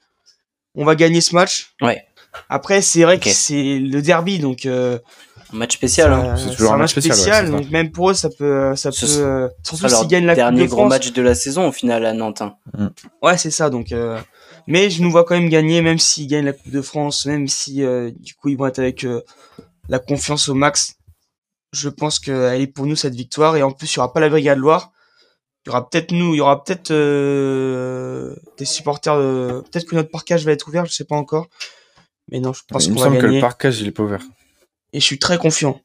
[0.75, 1.75] on va gagner ce match.
[1.83, 2.07] Ouais.
[2.49, 4.67] Après, c'est vrai que c'est le derby, donc
[5.53, 6.13] un match spécial.
[6.13, 6.37] Hein.
[6.37, 7.51] C'est toujours un, match spécial.
[7.51, 10.71] donc même pour eux, ça peut, ça peut, euh, surtout s'ils gagnent la dernier Coupe
[10.71, 12.43] de gros match de la saison au final à Nantes.
[12.43, 12.57] Hein.
[12.77, 12.87] Mm.
[13.23, 13.71] Ouais, c'est ça.
[13.71, 14.19] Donc, euh,
[14.67, 17.49] mais je nous vois quand même gagner, même s'ils gagnent la Coupe de France, même
[17.49, 19.07] si euh, du coup ils vont être avec
[19.89, 20.97] la confiance au max.
[21.73, 24.21] Je pense qu'elle est pour nous cette victoire et en plus il y aura pas
[24.21, 24.93] la Brigade Loire.
[25.67, 26.93] Il y aura peut-être nous, il y aura peut-être
[28.59, 29.17] des supporters.
[29.17, 31.49] Peut-être que notre parcage va être ouvert, je sais pas encore.
[32.31, 33.07] Mais non, je pense qu'on va gagner.
[33.07, 34.23] Il me semble que le parcage il est pas ouvert
[34.93, 35.81] et je suis très confiant.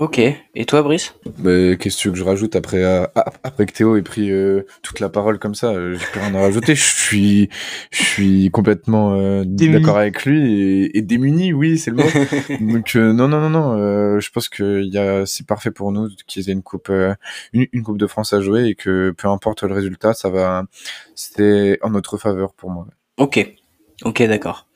[0.00, 0.18] Ok.
[0.18, 1.14] Et toi, Brice?
[1.40, 4.30] Bah, Qu'est-ce que tu veux que je rajoute après, euh, après que Théo ait pris
[4.30, 6.74] euh, toute la parole comme ça euh, J'ai plus rien à rajouter.
[6.74, 7.50] Je suis,
[7.90, 12.04] je suis complètement d'accord avec lui et, démuni, oui, c'est le mot.
[12.72, 14.18] Donc non, non, non, non.
[14.18, 16.90] je pense que y a, c'est parfait pour nous qu'ils aient une coupe,
[17.52, 20.64] une, une, coupe de France à jouer et que peu importe le résultat, ça va,
[21.14, 22.86] c'est en notre faveur pour moi.
[23.18, 23.54] Ok.
[24.02, 24.66] Ok, d'accord.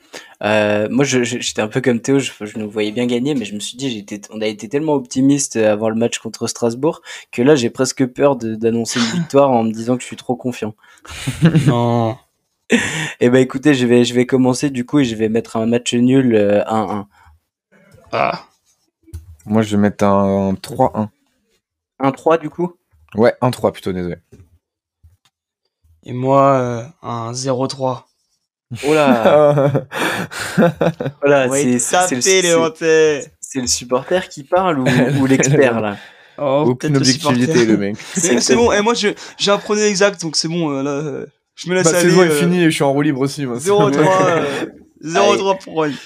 [0.44, 3.60] Euh, moi, j'étais un peu comme Théo, je, nous voyais bien gagner, mais je me
[3.60, 7.00] suis dit, j'étais, on a été tellement optimiste avant le match contre Strasbourg
[7.32, 10.36] que là, j'ai presque peur d'annoncer une victoire en me disant que je suis trop
[10.36, 10.74] confiant.
[11.66, 12.16] non.
[13.20, 15.66] Eh ben, écoutez, je vais, je vais commencer du coup et je vais mettre un
[15.66, 16.34] match nul 1-1.
[16.34, 17.02] Euh,
[18.12, 18.44] ah.
[19.46, 21.08] Moi, je vais mettre un 3-1.
[22.00, 22.74] 1-3 du coup?
[23.14, 24.16] Ouais, 1-3 plutôt, désolé.
[26.04, 28.04] Et moi, euh, un 0-3.
[28.86, 29.84] Oh là
[31.20, 35.96] Voilà, c'est c'est le, supporter qui parle ou, l'expert là
[36.38, 37.96] oh, Aucune objectivité le mec.
[38.16, 39.14] C'est bon, et moi j'ai
[39.46, 42.10] un pronom exact donc c'est bon euh, là euh, je me laisse bah, aller.
[42.10, 45.96] C'est bon, euh, fini et je suis en roue libre aussi 0-3 pour lui.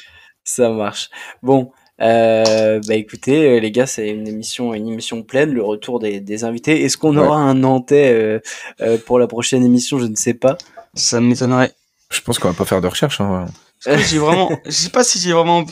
[0.45, 1.09] Ça marche.
[1.43, 6.21] Bon, euh, bah écoutez, les gars, c'est une émission, une émission pleine, le retour des,
[6.21, 6.85] des invités.
[6.85, 8.41] Est-ce qu'on aura un Nantais
[8.81, 9.99] euh, pour la prochaine émission?
[9.99, 10.57] Je ne sais pas.
[10.95, 11.73] Ça m'étonnerait.
[12.11, 13.21] Je pense qu'on va pas faire de recherche.
[13.21, 13.47] Hein.
[13.87, 15.65] j'ai vraiment, je sais pas si j'ai vraiment.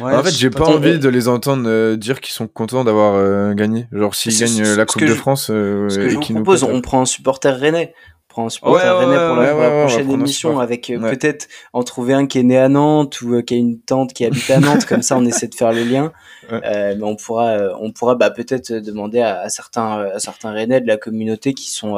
[0.00, 3.52] en fait, j'ai pas, envie de les entendre euh, dire qu'ils sont contents d'avoir euh,
[3.54, 3.86] gagné.
[3.92, 5.46] Genre s'ils gagnent euh, la Coupe de France.
[5.46, 7.94] ce que je vous propose, on prend un supporter rennais
[8.36, 12.42] prend un supporter pour, la, prochaine émission avec euh, peut-être en trouver un qui est
[12.42, 15.16] né à Nantes ou euh, qui a une tante qui habite à Nantes comme ça
[15.16, 16.12] on essaie de faire le lien
[16.52, 20.86] euh, mais on pourra on pourra bah, peut-être demander à, certains à certains Rennais de
[20.86, 21.96] la communauté qui sont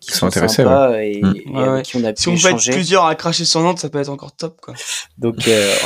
[0.00, 1.56] qui, sont, intéressés et, mm.
[1.56, 3.88] avec qui on a pu si on peut être plusieurs à cracher sur Nantes ça
[3.88, 4.74] peut être encore top quoi.
[5.18, 5.36] Donc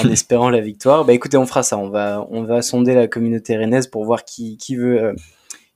[0.02, 1.04] en espérant la victoire.
[1.04, 1.78] Bah écoutez on fera ça.
[1.78, 5.14] On va on va sonder la communauté rennaise pour voir qui qui veut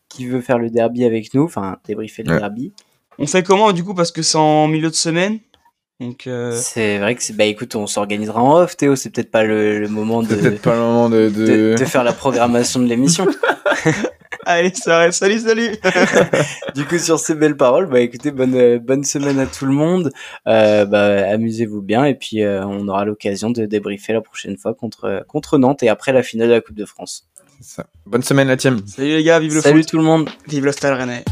[0.08, 1.44] qui veut faire le derby avec nous.
[1.44, 2.72] Enfin débriefer le derby.
[3.18, 5.40] On fait comment du coup parce que c'est en milieu de semaine?
[6.00, 6.52] Donc euh...
[6.56, 8.94] c'est vrai que c'est bah écoute, on s'organisera en off, Théo.
[8.94, 11.46] C'est peut-être pas le, le moment de peut-être pas le moment de de...
[11.46, 13.26] de, de faire la programmation de l'émission.
[14.46, 15.18] Allez, ça reste.
[15.18, 15.70] Salut, salut.
[16.74, 20.10] du coup, sur ces belles paroles, bah écoutez, bonne bonne semaine à tout le monde.
[20.46, 24.74] Euh, bah amusez-vous bien et puis euh, on aura l'occasion de débriefer la prochaine fois
[24.74, 27.28] contre contre Nantes et après la finale de la Coupe de France.
[27.60, 27.86] Ça.
[28.06, 28.80] Bonne semaine la team.
[28.86, 29.90] Salut les gars, vive le Salut foot.
[29.90, 30.30] tout le monde.
[30.46, 31.24] Vive le Stade Rennais.